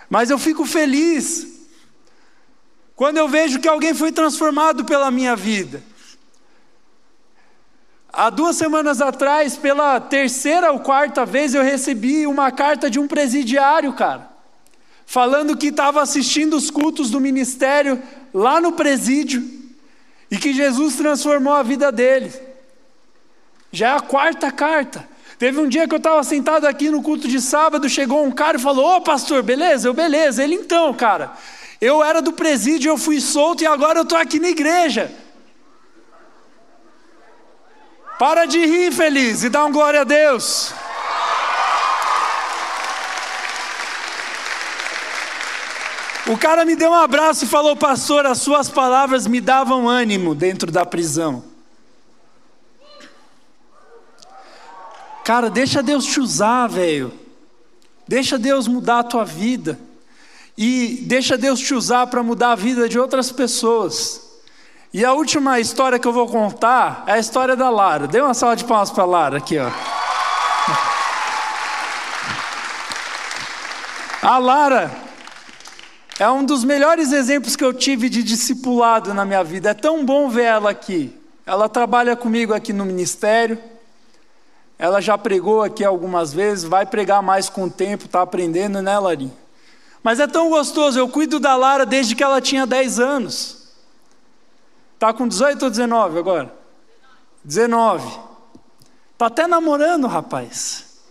Mas 0.09 0.31
eu 0.31 0.39
fico 0.39 0.65
feliz 0.65 1.49
quando 2.95 3.17
eu 3.17 3.29
vejo 3.29 3.59
que 3.59 3.67
alguém 3.67 3.93
foi 3.93 4.13
transformado 4.13 4.85
pela 4.85 5.11
minha 5.11 5.35
vida. 5.35 5.83
Há 8.13 8.29
duas 8.29 8.57
semanas 8.57 9.01
atrás, 9.01 9.57
pela 9.57 9.99
terceira 9.99 10.71
ou 10.71 10.81
quarta 10.81 11.25
vez, 11.25 11.55
eu 11.55 11.63
recebi 11.63 12.27
uma 12.27 12.51
carta 12.51 12.91
de 12.91 12.99
um 12.99 13.09
presidiário, 13.09 13.91
cara, 13.95 14.29
falando 15.07 15.57
que 15.57 15.69
estava 15.69 16.03
assistindo 16.03 16.55
os 16.55 16.71
cultos 16.71 17.11
do 17.11 17.19
ministério 17.19 18.03
lá 18.35 18.61
no 18.61 18.73
presídio 18.73 19.43
e 20.31 20.37
que 20.37 20.53
Jesus 20.53 20.97
transformou 20.97 21.55
a 21.55 21.63
vida 21.63 21.91
dele. 21.91 22.31
Já 23.73 23.89
é 23.89 23.97
a 23.97 24.01
quarta 24.01 24.53
carta. 24.53 25.09
Teve 25.39 25.59
um 25.59 25.69
dia 25.69 25.89
que 25.89 25.95
eu 25.95 25.99
estava 25.99 26.23
sentado 26.23 26.67
aqui 26.67 26.91
no 26.91 27.03
culto 27.03 27.27
de 27.27 27.41
sábado, 27.41 27.89
chegou 27.89 28.23
um 28.23 28.31
cara 28.31 28.59
e 28.59 28.61
falou: 28.61 28.97
Ô 28.97 29.01
pastor, 29.01 29.43
beleza? 29.43 29.89
Eu, 29.89 29.95
beleza. 29.95 30.45
Ele 30.45 30.57
então, 30.57 30.93
cara, 30.93 31.33
eu 31.81 32.05
era 32.05 32.21
do 32.21 32.35
presídio, 32.35 32.91
eu 32.91 32.99
fui 32.99 33.23
solto 33.23 33.63
e 33.63 33.67
agora 33.67 33.99
eu 33.99 34.03
estou 34.03 34.19
aqui 34.19 34.39
na 34.39 34.51
igreja. 34.51 35.11
Para 38.19 38.47
de 38.47 38.65
rir, 38.65 38.93
feliz, 38.93 39.43
e 39.43 39.49
dá 39.49 39.65
um 39.65 39.73
glória 39.73 40.03
a 40.03 40.05
Deus. 40.05 40.73
O 46.27 46.39
cara 46.39 46.65
me 46.65 46.77
deu 46.77 46.91
um 46.91 46.95
abraço 46.95 47.45
e 47.45 47.49
falou: 47.49 47.77
Pastor, 47.77 48.27
as 48.27 48.39
suas 48.39 48.69
palavras 48.69 49.27
me 49.27 49.41
davam 49.41 49.89
ânimo 49.89 50.35
dentro 50.35 50.71
da 50.71 50.87
prisão. 50.87 51.45
Cara, 55.25 55.51
deixa 55.51 55.83
Deus 55.83 56.05
te 56.05 56.21
usar, 56.21 56.69
velho. 56.69 57.13
Deixa 58.07 58.39
Deus 58.39 58.67
mudar 58.69 59.01
a 59.01 59.05
tua 59.05 59.25
vida. 59.25 59.79
E 60.57 61.05
deixa 61.07 61.37
Deus 61.37 61.61
te 61.61 61.75
usar 61.75 62.07
para 62.07 62.23
mudar 62.23 62.53
a 62.53 62.57
vida 62.57 62.89
de 62.89 62.99
outras 62.99 63.33
pessoas. 63.33 64.32
E 64.95 65.07
a 65.07 65.15
última 65.15 65.59
história 65.59 65.99
que 65.99 66.07
eu 66.07 66.13
vou 66.13 66.29
contar 66.29 67.05
é 67.07 67.13
a 67.13 67.19
história 67.19 67.57
da 67.57 67.71
Lara. 67.71 68.07
Dê 68.07 68.21
uma 68.21 68.35
salva 68.35 68.57
de 68.57 68.65
palmas 68.65 68.91
para 68.91 69.05
a 69.05 69.07
Lara 69.07 69.39
aqui, 69.39 69.57
ó. 69.59 69.71
A 74.21 74.37
Lara 74.37 74.95
é 76.19 76.29
um 76.29 76.45
dos 76.45 76.63
melhores 76.63 77.11
exemplos 77.11 77.57
que 77.57 77.65
eu 77.65 77.73
tive 77.73 78.11
de 78.11 78.23
discipulado 78.23 79.15
na 79.15 79.25
minha 79.25 79.43
vida. 79.43 79.71
É 79.71 79.75
tão 79.75 80.05
bom 80.05 80.29
ver 80.29 80.45
ela 80.45 80.71
aqui. 80.71 81.19
Ela 81.47 81.71
trabalha 81.71 82.15
comigo 82.15 82.53
aqui 82.53 82.75
no 82.75 82.85
ministério. 82.85 83.59
Ela 84.79 85.01
já 85.01 85.17
pregou 85.17 85.63
aqui 85.63 85.83
algumas 85.83 86.35
vezes, 86.35 86.65
vai 86.65 86.85
pregar 86.85 87.23
mais 87.23 87.49
com 87.49 87.65
o 87.65 87.71
tempo, 87.71 88.05
está 88.05 88.21
aprendendo, 88.21 88.83
né, 88.83 88.99
Larinha? 88.99 89.33
Mas 90.03 90.21
é 90.21 90.27
tão 90.27 90.51
gostoso, 90.51 90.99
eu 90.99 91.09
cuido 91.09 91.41
da 91.41 91.57
Lara 91.57 91.87
desde 91.87 92.15
que 92.15 92.23
ela 92.23 92.43
tinha 92.43 92.67
10 92.67 93.01
anos. 93.01 93.62
Está 95.03 95.13
com 95.13 95.27
18 95.27 95.65
ou 95.65 95.69
19 95.69 96.17
agora? 96.17 96.55
19. 97.43 98.07
Está 99.15 99.27
até 99.27 99.49
namorando, 99.49 100.07
rapaz. 100.07 101.03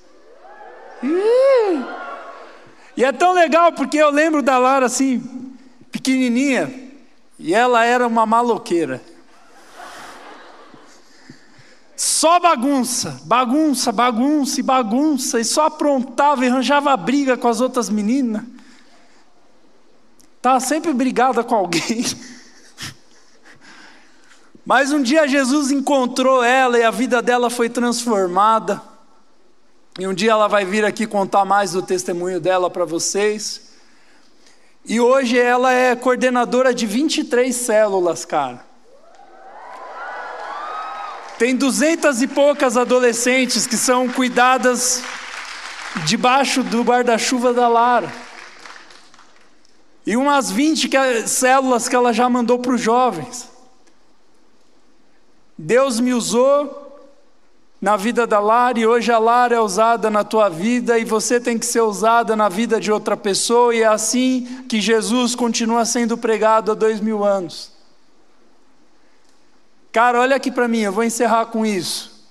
E 2.95 3.03
é 3.03 3.11
tão 3.11 3.33
legal 3.33 3.73
porque 3.73 3.97
eu 3.97 4.09
lembro 4.09 4.41
da 4.41 4.57
Lara 4.57 4.85
assim, 4.85 5.57
pequenininha, 5.91 6.73
e 7.37 7.53
ela 7.53 7.83
era 7.83 8.07
uma 8.07 8.25
maloqueira. 8.25 9.01
Só 11.93 12.39
bagunça, 12.39 13.19
bagunça, 13.25 13.91
bagunça 13.91 14.61
e 14.61 14.63
bagunça, 14.63 15.37
e 15.37 15.43
só 15.43 15.65
aprontava 15.65 16.45
e 16.45 16.47
arranjava 16.47 16.95
briga 16.95 17.35
com 17.35 17.49
as 17.49 17.59
outras 17.59 17.89
meninas. 17.89 18.41
Estava 20.37 20.61
sempre 20.61 20.93
brigada 20.93 21.43
com 21.43 21.55
alguém. 21.55 22.05
Mas 24.65 24.91
um 24.91 25.01
dia 25.01 25.27
Jesus 25.27 25.71
encontrou 25.71 26.43
ela 26.43 26.77
e 26.77 26.83
a 26.83 26.91
vida 26.91 27.21
dela 27.21 27.49
foi 27.49 27.69
transformada. 27.69 28.81
E 29.99 30.07
um 30.07 30.13
dia 30.13 30.31
ela 30.31 30.47
vai 30.47 30.63
vir 30.63 30.85
aqui 30.85 31.05
contar 31.05 31.43
mais 31.43 31.71
do 31.71 31.81
testemunho 31.81 32.39
dela 32.39 32.69
para 32.69 32.85
vocês. 32.85 33.71
E 34.85 34.99
hoje 34.99 35.37
ela 35.37 35.73
é 35.73 35.95
coordenadora 35.95 36.73
de 36.73 36.85
23 36.85 37.55
células, 37.55 38.23
cara. 38.23 38.63
Tem 41.37 41.55
duzentas 41.55 42.21
e 42.21 42.27
poucas 42.27 42.77
adolescentes 42.77 43.65
que 43.65 43.75
são 43.75 44.07
cuidadas 44.07 45.03
debaixo 46.05 46.63
do 46.63 46.83
guarda-chuva 46.83 47.53
da 47.53 47.67
Lara. 47.67 48.11
E 50.05 50.15
umas 50.15 50.51
20 50.51 51.27
células 51.27 51.89
que 51.89 51.95
ela 51.95 52.13
já 52.13 52.29
mandou 52.29 52.59
para 52.59 52.73
os 52.73 52.81
jovens. 52.81 53.49
Deus 55.63 55.99
me 55.99 56.11
usou 56.11 56.99
na 57.79 57.95
vida 57.95 58.25
da 58.25 58.39
Lara 58.39 58.79
e 58.79 58.87
hoje 58.87 59.11
a 59.11 59.19
Lara 59.19 59.55
é 59.55 59.59
usada 59.59 60.09
na 60.09 60.23
tua 60.23 60.49
vida 60.49 60.97
e 60.97 61.05
você 61.05 61.39
tem 61.39 61.57
que 61.57 61.67
ser 61.67 61.81
usada 61.81 62.35
na 62.35 62.49
vida 62.49 62.79
de 62.79 62.91
outra 62.91 63.15
pessoa 63.15 63.73
e 63.75 63.83
é 63.83 63.85
assim 63.85 64.65
que 64.67 64.81
Jesus 64.81 65.35
continua 65.35 65.85
sendo 65.85 66.17
pregado 66.17 66.71
há 66.71 66.73
dois 66.73 66.99
mil 66.99 67.23
anos. 67.23 67.71
Cara, 69.91 70.19
olha 70.19 70.35
aqui 70.35 70.51
para 70.51 70.67
mim, 70.67 70.79
eu 70.79 70.91
vou 70.91 71.03
encerrar 71.03 71.45
com 71.47 71.63
isso. 71.63 72.27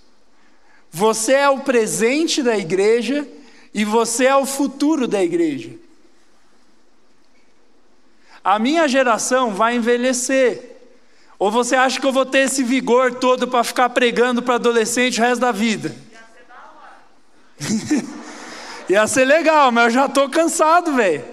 Você 0.91 1.35
é 1.35 1.49
o 1.49 1.61
presente 1.61 2.43
da 2.43 2.59
igreja 2.59 3.29
e 3.73 3.85
você 3.85 4.25
é 4.25 4.35
o 4.35 4.45
futuro 4.45 5.07
da 5.07 5.23
igreja. 5.23 5.71
A 8.43 8.59
minha 8.59 8.89
geração 8.89 9.55
vai 9.55 9.77
envelhecer. 9.77 10.70
Ou 11.41 11.51
você 11.51 11.75
acha 11.75 11.99
que 11.99 12.07
eu 12.07 12.13
vou 12.13 12.27
ter 12.27 12.41
esse 12.41 12.63
vigor 12.63 13.15
todo 13.15 13.49
para 13.49 13.65
ficar 13.65 13.89
pregando 13.89 14.43
para 14.43 14.57
adolescente 14.57 15.19
o 15.19 15.25
resto 15.25 15.41
da 15.41 15.51
vida? 15.51 15.97
Ia 18.91 19.07
ser 19.07 19.25
legal, 19.25 19.73
mas 19.73 19.87
eu 19.87 19.91
já 19.91 20.05
estou 20.05 20.29
cansado, 20.29 20.93
velho. 20.93 21.25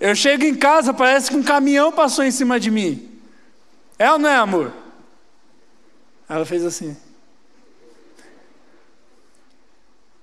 Eu 0.00 0.14
chego 0.16 0.44
em 0.44 0.54
casa, 0.54 0.94
parece 0.94 1.30
que 1.30 1.36
um 1.36 1.42
caminhão 1.42 1.92
passou 1.92 2.24
em 2.24 2.30
cima 2.30 2.58
de 2.58 2.70
mim. 2.70 3.20
É 3.98 4.10
ou 4.10 4.18
não 4.18 4.30
é, 4.30 4.36
amor? 4.36 4.72
Ela 6.26 6.46
fez 6.46 6.64
assim. 6.64 6.96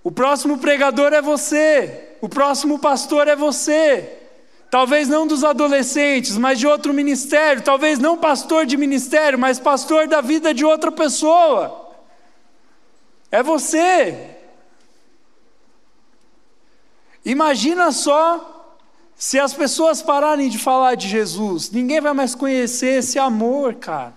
O 0.03 0.11
próximo 0.11 0.57
pregador 0.57 1.13
é 1.13 1.21
você. 1.21 2.15
O 2.19 2.27
próximo 2.27 2.79
pastor 2.79 3.27
é 3.27 3.35
você. 3.35 4.18
Talvez 4.69 5.07
não 5.07 5.25
dos 5.25 5.43
adolescentes, 5.43 6.37
mas 6.37 6.59
de 6.59 6.67
outro 6.67 6.93
ministério. 6.93 7.61
Talvez 7.63 7.97
não 7.97 8.17
pastor 8.17 8.65
de 8.65 8.77
ministério, 8.77 9.39
mas 9.39 9.59
pastor 9.59 10.07
da 10.07 10.21
vida 10.21 10.53
de 10.53 10.63
outra 10.63 10.91
pessoa. 10.91 11.89
É 13.31 13.41
você. 13.41 14.37
Imagina 17.25 17.91
só 17.91 18.73
se 19.15 19.39
as 19.39 19.53
pessoas 19.53 20.01
pararem 20.01 20.49
de 20.49 20.57
falar 20.57 20.95
de 20.95 21.09
Jesus, 21.09 21.69
ninguém 21.71 21.99
vai 21.99 22.13
mais 22.13 22.33
conhecer 22.33 22.99
esse 22.99 23.19
amor, 23.19 23.75
cara. 23.75 24.13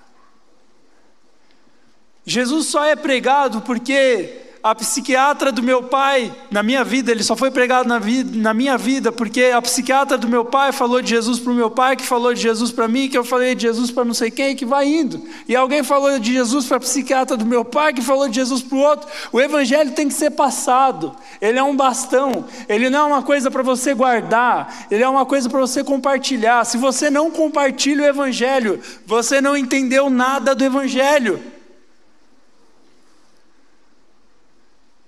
Jesus 2.25 2.67
só 2.67 2.85
é 2.85 2.95
pregado 2.95 3.63
porque 3.63 4.42
a 4.63 4.75
psiquiatra 4.77 5.51
do 5.51 5.61
meu 5.61 5.83
pai, 5.83 6.33
na 6.49 6.63
minha 6.63 6.85
vida, 6.85 7.11
ele 7.11 7.25
só 7.25 7.35
foi 7.35 7.51
pregado 7.51 7.89
na, 7.89 7.99
vida, 7.99 8.31
na 8.39 8.55
minha 8.55 8.79
vida, 8.79 9.11
porque 9.11 9.47
a 9.47 9.61
psiquiatra 9.61 10.17
do 10.17 10.29
meu 10.29 10.45
pai 10.45 10.71
falou 10.71 11.03
de 11.03 11.11
Jesus 11.11 11.41
para 11.41 11.51
o 11.51 11.55
meu 11.55 11.69
pai, 11.69 11.97
que 11.97 12.05
falou 12.05 12.33
de 12.33 12.41
Jesus 12.41 12.71
para 12.71 12.87
mim, 12.87 13.09
que 13.09 13.19
eu 13.19 13.25
falei 13.25 13.57
de 13.57 13.63
Jesus 13.63 13.91
para 13.91 14.05
não 14.05 14.15
sei 14.15 14.31
quem, 14.31 14.55
que 14.55 14.65
vai 14.65 14.87
indo. 14.87 15.21
E 15.49 15.57
alguém 15.57 15.83
falou 15.83 16.17
de 16.17 16.33
Jesus 16.33 16.67
para 16.67 16.77
a 16.77 16.81
psiquiatra 16.81 17.37
do 17.37 17.45
meu 17.45 17.65
pai, 17.65 17.93
que 17.93 18.01
falou 18.01 18.29
de 18.29 18.37
Jesus 18.37 18.63
para 18.63 18.79
o 18.79 18.81
outro. 18.81 19.09
O 19.33 19.41
evangelho 19.41 19.91
tem 19.93 20.07
que 20.07 20.15
ser 20.15 20.31
passado, 20.31 21.13
ele 21.41 21.59
é 21.59 21.63
um 21.63 21.75
bastão, 21.75 22.45
ele 22.69 22.89
não 22.89 23.01
é 23.01 23.15
uma 23.15 23.23
coisa 23.23 23.51
para 23.51 23.65
você 23.65 23.95
guardar, 23.95 24.87
ele 24.93 25.03
é 25.03 25.09
uma 25.09 25.27
coisa 25.27 25.51
para 25.51 25.59
você 25.59 25.83
compartilhar. 25.83 26.65
Se 26.65 26.77
você 26.77 27.11
não 27.11 27.33
compartilha 27.33 28.05
o 28.05 28.07
evangelho, 28.07 28.81
você 29.05 29.41
não 29.41 29.57
entendeu 29.57 30.09
nada 30.09 30.55
do 30.55 30.65
evangelho. 30.65 31.52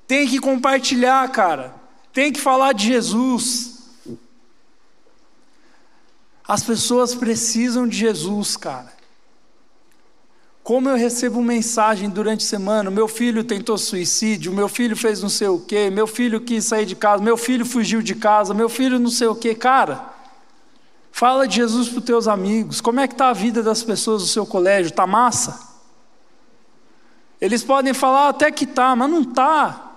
Tem 0.07 0.29
que 0.29 0.39
compartilhar, 0.39 1.27
cara. 1.31 1.75
Tem 2.13 2.33
que 2.33 2.41
falar 2.41 2.73
de 2.73 2.87
Jesus. 2.87 3.75
As 6.47 6.63
pessoas 6.63 7.15
precisam 7.15 7.89
de 7.89 7.97
Jesus, 7.97 8.57
cara. 8.57 8.93
Como 10.63 10.89
eu 10.89 10.97
recebo 10.97 11.43
mensagem 11.43 12.09
durante 12.09 12.45
a 12.45 12.49
semana, 12.49 12.91
meu 12.91 13.07
filho 13.07 13.45
tentou 13.45 13.77
suicídio, 13.77 14.51
meu 14.53 14.69
filho 14.69 14.97
fez 14.97 15.23
não 15.23 15.29
sei 15.29 15.49
o 15.49 15.61
quê, 15.61 15.91
meu 15.91 16.07
filho 16.07 16.41
quis 16.41 16.65
sair 16.65 16.87
de 16.87 16.97
casa, 16.97 17.23
meu 17.23 17.37
filho 17.37 17.67
fugiu 17.67 18.01
de 18.01 18.15
casa, 18.15 18.55
meu 18.55 18.69
filho 18.71 18.99
não 18.99 19.11
sei 19.11 19.27
o 19.27 19.35
quê, 19.35 19.55
cara. 19.55 20.15
Fala 21.13 21.47
de 21.47 21.57
Jesus 21.57 21.89
para 21.91 21.99
os 21.99 22.05
teus 22.05 22.27
amigos. 22.27 22.81
Como 22.81 22.99
é 22.99 23.07
que 23.07 23.15
está 23.15 23.29
a 23.29 23.35
vida 23.35 23.63
das 23.63 23.83
pessoas 23.83 24.23
do 24.23 24.29
seu 24.29 24.47
colégio? 24.47 24.89
Está 24.89 25.07
massa? 25.07 25.75
Eles 27.41 27.63
podem 27.63 27.93
falar 27.93 28.31
até 28.31 28.51
que 28.51 28.67
tá, 28.67 28.97
mas 28.97 29.11
não 29.11 29.23
tá. 29.23 29.94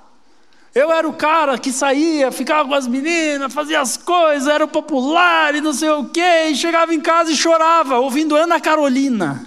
Eu 0.77 0.91
era 0.91 1.09
o 1.09 1.13
cara 1.13 1.57
que 1.57 1.71
saía, 1.71 2.31
ficava 2.31 2.69
com 2.69 2.75
as 2.75 2.85
meninas, 2.85 3.51
fazia 3.51 3.81
as 3.81 3.97
coisas, 3.97 4.47
era 4.47 4.67
popular 4.67 5.55
e 5.55 5.59
não 5.59 5.73
sei 5.73 5.89
o 5.89 6.05
quê, 6.05 6.49
e 6.51 6.55
chegava 6.55 6.93
em 6.93 7.01
casa 7.01 7.31
e 7.31 7.35
chorava, 7.35 7.97
ouvindo 7.97 8.35
Ana 8.35 8.61
Carolina. 8.61 9.43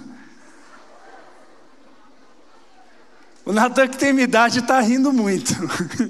O 3.45 3.53
Natan 3.53 3.87
que 3.87 3.97
tem 3.97 4.11
minha 4.11 4.25
idade 4.25 4.59
está 4.59 4.81
rindo 4.81 5.13
muito. 5.13 5.55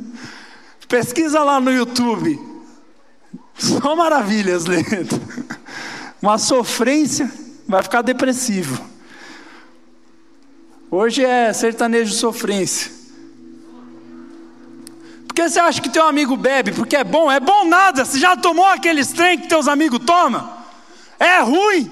Pesquisa 0.89 1.43
lá 1.43 1.61
no 1.61 1.71
YouTube. 1.71 2.39
Só 3.59 3.95
maravilhas 3.95 4.65
lendo. 4.65 5.21
Uma 6.19 6.39
sofrência, 6.39 7.31
vai 7.67 7.83
ficar 7.83 8.01
depressivo. 8.01 8.83
Hoje 10.89 11.23
é 11.23 11.53
sertanejo 11.53 12.11
sofrência. 12.11 13.00
Por 15.31 15.35
que 15.35 15.47
você 15.47 15.61
acha 15.61 15.81
que 15.81 15.87
teu 15.87 16.05
amigo 16.05 16.35
bebe? 16.35 16.73
Porque 16.73 16.93
é 16.93 17.05
bom? 17.05 17.31
É 17.31 17.39
bom 17.39 17.63
nada. 17.63 18.03
Você 18.03 18.19
já 18.19 18.35
tomou 18.35 18.65
aquele 18.65 19.05
trem 19.05 19.39
que 19.39 19.47
teus 19.47 19.65
amigos 19.65 20.01
tomam? 20.05 20.61
É 21.17 21.39
ruim. 21.39 21.89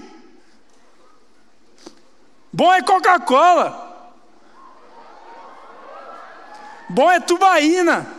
Bom 2.51 2.73
é 2.73 2.81
Coca-Cola. 2.81 4.11
Bom 6.89 7.09
é 7.09 7.21
tubaína. 7.21 8.13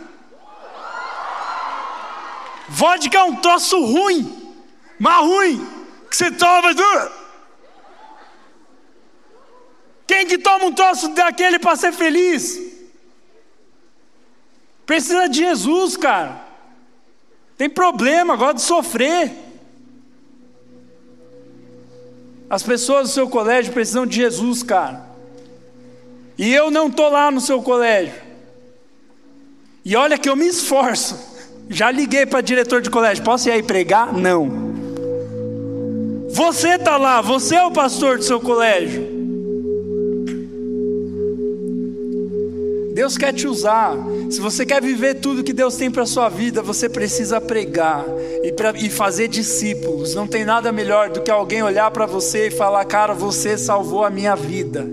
Vodka 2.67 3.19
é 3.19 3.23
um 3.23 3.35
troço 3.35 3.79
ruim. 3.79 4.55
Mas 4.97 5.23
ruim. 5.23 5.85
Que 6.09 6.17
você 6.17 6.31
toma. 6.31 6.73
Quem 10.07 10.25
que 10.25 10.39
toma 10.39 10.65
um 10.65 10.73
troço 10.73 11.09
daquele 11.09 11.59
para 11.59 11.75
ser 11.75 11.91
feliz? 11.91 12.70
Precisa 14.91 15.29
de 15.29 15.37
Jesus, 15.37 15.95
cara. 15.95 16.41
Tem 17.57 17.69
problema, 17.69 18.35
gosta 18.35 18.55
de 18.55 18.61
sofrer. 18.61 19.31
As 22.49 22.61
pessoas 22.61 23.07
do 23.07 23.13
seu 23.13 23.29
colégio 23.29 23.71
precisam 23.71 24.05
de 24.05 24.17
Jesus, 24.17 24.61
cara. 24.63 25.01
E 26.37 26.53
eu 26.53 26.69
não 26.69 26.87
estou 26.87 27.09
lá 27.09 27.31
no 27.31 27.39
seu 27.39 27.61
colégio. 27.61 28.21
E 29.85 29.95
olha 29.95 30.17
que 30.17 30.27
eu 30.27 30.35
me 30.35 30.47
esforço. 30.47 31.17
Já 31.69 31.89
liguei 31.89 32.25
para 32.25 32.41
diretor 32.41 32.81
de 32.81 32.89
colégio: 32.89 33.23
posso 33.23 33.47
ir 33.47 33.53
aí 33.53 33.63
pregar? 33.63 34.11
Não. 34.11 34.73
Você 36.31 36.71
está 36.71 36.97
lá, 36.97 37.21
você 37.21 37.55
é 37.55 37.63
o 37.63 37.71
pastor 37.71 38.17
do 38.17 38.25
seu 38.25 38.41
colégio. 38.41 39.20
Deus 42.93 43.17
quer 43.17 43.33
te 43.33 43.47
usar. 43.47 43.95
Se 44.29 44.39
você 44.39 44.65
quer 44.65 44.81
viver 44.81 45.15
tudo 45.15 45.43
que 45.43 45.53
Deus 45.53 45.75
tem 45.75 45.89
para 45.89 46.03
a 46.03 46.07
sua 46.07 46.29
vida, 46.29 46.61
você 46.61 46.89
precisa 46.89 47.39
pregar 47.39 48.05
e, 48.43 48.51
pra, 48.51 48.71
e 48.71 48.89
fazer 48.89 49.27
discípulos. 49.27 50.13
Não 50.13 50.27
tem 50.27 50.43
nada 50.43 50.71
melhor 50.71 51.09
do 51.09 51.21
que 51.21 51.31
alguém 51.31 51.63
olhar 51.63 51.89
para 51.91 52.05
você 52.05 52.47
e 52.47 52.51
falar: 52.51 52.83
Cara, 52.85 53.13
você 53.13 53.57
salvou 53.57 54.03
a 54.03 54.09
minha 54.09 54.35
vida. 54.35 54.87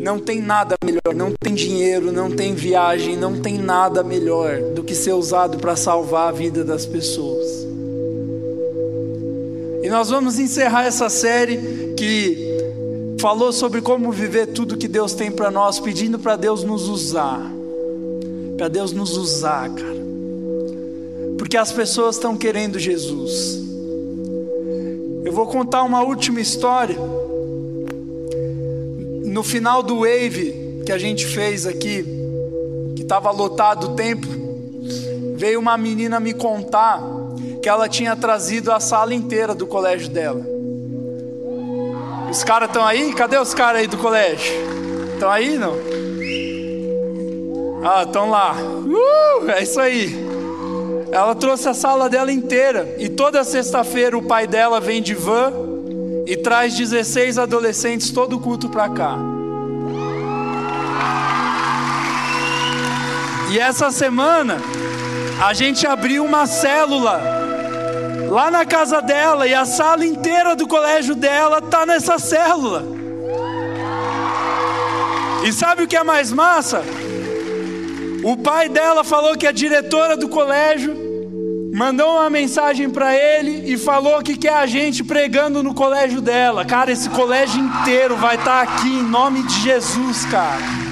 Não 0.00 0.18
tem 0.18 0.40
nada 0.40 0.76
melhor, 0.82 1.14
não 1.14 1.32
tem 1.32 1.54
dinheiro, 1.54 2.10
não 2.10 2.30
tem 2.30 2.54
viagem, 2.54 3.18
não 3.18 3.38
tem 3.38 3.58
nada 3.58 4.02
melhor 4.02 4.58
do 4.74 4.82
que 4.82 4.94
ser 4.94 5.12
usado 5.12 5.58
para 5.58 5.76
salvar 5.76 6.28
a 6.28 6.32
vida 6.32 6.64
das 6.64 6.86
pessoas. 6.86 7.46
E 9.82 9.88
nós 9.90 10.08
vamos 10.08 10.38
encerrar 10.38 10.86
essa 10.86 11.10
série 11.10 11.94
que 11.98 12.50
falou 13.20 13.52
sobre 13.52 13.82
como 13.82 14.10
viver 14.10 14.46
tudo 14.46 14.78
que 14.78 14.88
Deus 14.88 15.12
tem 15.12 15.30
para 15.30 15.50
nós, 15.50 15.78
pedindo 15.78 16.18
para 16.18 16.36
Deus 16.36 16.64
nos 16.64 16.88
usar. 16.88 17.38
Para 18.56 18.68
Deus 18.68 18.92
nos 18.92 19.14
usar, 19.14 19.68
cara. 19.68 20.00
Porque 21.36 21.56
as 21.56 21.70
pessoas 21.70 22.16
estão 22.16 22.34
querendo 22.34 22.78
Jesus. 22.78 23.60
Eu 25.22 25.32
vou 25.32 25.46
contar 25.46 25.82
uma 25.82 26.02
última 26.02 26.40
história. 26.40 26.96
No 29.24 29.42
final 29.42 29.82
do 29.82 29.98
Wave 29.98 30.82
que 30.86 30.92
a 30.92 30.98
gente 30.98 31.26
fez 31.26 31.66
aqui, 31.66 32.02
que 32.96 33.02
estava 33.02 33.30
lotado 33.30 33.88
o 33.88 33.94
templo, 33.94 34.30
veio 35.36 35.60
uma 35.60 35.76
menina 35.76 36.18
me 36.18 36.32
contar 36.32 37.02
que 37.62 37.68
ela 37.68 37.86
tinha 37.86 38.16
trazido 38.16 38.72
a 38.72 38.80
sala 38.80 39.14
inteira 39.14 39.54
do 39.54 39.66
colégio 39.66 40.08
dela. 40.08 40.59
Os 42.30 42.44
caras 42.44 42.68
estão 42.68 42.86
aí? 42.86 43.12
Cadê 43.12 43.36
os 43.38 43.52
caras 43.52 43.80
aí 43.80 43.86
do 43.88 43.98
colégio? 43.98 44.54
Estão 45.14 45.30
aí, 45.30 45.58
não? 45.58 45.74
Ah, 47.84 48.04
estão 48.04 48.30
lá. 48.30 48.54
Uh, 48.54 49.50
é 49.50 49.62
isso 49.62 49.80
aí. 49.80 50.14
Ela 51.10 51.34
trouxe 51.34 51.68
a 51.68 51.74
sala 51.74 52.08
dela 52.08 52.30
inteira. 52.30 52.94
E 52.98 53.08
toda 53.08 53.42
sexta-feira 53.42 54.16
o 54.16 54.22
pai 54.22 54.46
dela 54.46 54.80
vem 54.80 55.02
de 55.02 55.12
van 55.12 55.52
e 56.24 56.36
traz 56.36 56.76
16 56.76 57.36
adolescentes 57.36 58.10
todo 58.12 58.38
culto 58.38 58.68
para 58.68 58.88
cá. 58.88 59.18
E 63.50 63.58
essa 63.58 63.90
semana 63.90 64.58
a 65.44 65.52
gente 65.52 65.84
abriu 65.84 66.24
uma 66.24 66.46
célula 66.46 67.39
lá 68.30 68.48
na 68.50 68.64
casa 68.64 69.02
dela 69.02 69.46
e 69.46 69.52
a 69.52 69.64
sala 69.64 70.06
inteira 70.06 70.54
do 70.54 70.66
colégio 70.66 71.16
dela 71.16 71.58
está 71.58 71.84
nessa 71.84 72.18
célula. 72.18 72.84
E 75.44 75.52
sabe 75.52 75.82
o 75.82 75.88
que 75.88 75.96
é 75.96 76.04
mais 76.04 76.30
massa? 76.30 76.82
O 78.22 78.36
pai 78.36 78.68
dela 78.68 79.02
falou 79.02 79.36
que 79.36 79.46
a 79.46 79.52
diretora 79.52 80.16
do 80.16 80.28
colégio 80.28 80.94
mandou 81.74 82.16
uma 82.16 82.30
mensagem 82.30 82.88
para 82.88 83.16
ele 83.16 83.72
e 83.72 83.76
falou 83.76 84.22
que 84.22 84.36
quer 84.36 84.54
a 84.54 84.66
gente 84.66 85.02
pregando 85.02 85.62
no 85.62 85.74
colégio 85.74 86.20
dela. 86.20 86.64
Cara, 86.64 86.92
esse 86.92 87.08
colégio 87.10 87.60
inteiro 87.60 88.16
vai 88.16 88.36
estar 88.36 88.66
tá 88.66 88.72
aqui 88.72 88.88
em 88.88 89.02
nome 89.02 89.42
de 89.42 89.60
Jesus, 89.60 90.24
cara. 90.26 90.89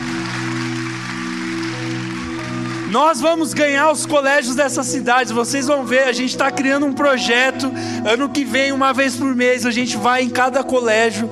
Nós 2.90 3.20
vamos 3.20 3.52
ganhar 3.52 3.90
os 3.92 4.06
colégios 4.06 4.54
dessas 4.54 4.86
cidades. 4.86 5.30
Vocês 5.30 5.66
vão 5.66 5.84
ver, 5.84 6.04
a 6.04 6.12
gente 6.12 6.30
está 6.30 6.50
criando 6.50 6.86
um 6.86 6.92
projeto. 6.92 7.70
Ano 8.10 8.30
que 8.30 8.44
vem, 8.44 8.72
uma 8.72 8.92
vez 8.92 9.14
por 9.14 9.34
mês, 9.34 9.66
a 9.66 9.70
gente 9.70 9.96
vai 9.96 10.22
em 10.22 10.30
cada 10.30 10.64
colégio. 10.64 11.28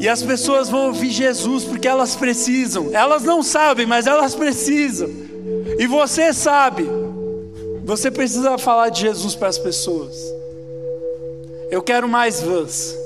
E 0.00 0.08
as 0.08 0.20
pessoas 0.20 0.68
vão 0.68 0.88
ouvir 0.88 1.10
Jesus 1.10 1.62
porque 1.62 1.86
elas 1.86 2.16
precisam. 2.16 2.90
Elas 2.92 3.22
não 3.22 3.40
sabem, 3.40 3.86
mas 3.86 4.08
elas 4.08 4.34
precisam. 4.34 5.08
E 5.78 5.86
você 5.86 6.32
sabe. 6.32 6.88
Você 7.84 8.10
precisa 8.10 8.58
falar 8.58 8.88
de 8.88 9.00
Jesus 9.00 9.36
para 9.36 9.48
as 9.48 9.58
pessoas. 9.58 10.16
Eu 11.70 11.82
quero 11.82 12.08
mais 12.08 12.40
vãs. 12.40 12.96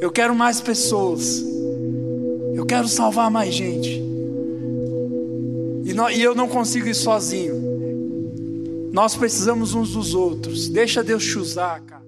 Eu 0.00 0.10
quero 0.10 0.34
mais 0.34 0.62
pessoas. 0.62 1.44
Eu 2.54 2.64
quero 2.64 2.88
salvar 2.88 3.30
mais 3.30 3.52
gente. 3.52 4.07
E, 5.88 6.18
e 6.18 6.22
eu 6.22 6.34
não 6.34 6.46
consigo 6.46 6.86
ir 6.86 6.94
sozinho. 6.94 7.78
Nós 8.92 9.16
precisamos 9.16 9.74
uns 9.74 9.92
dos 9.92 10.14
outros. 10.14 10.68
Deixa 10.68 11.02
Deus 11.02 11.24
te 11.24 11.38
usar, 11.38 11.80
cara. 11.80 12.07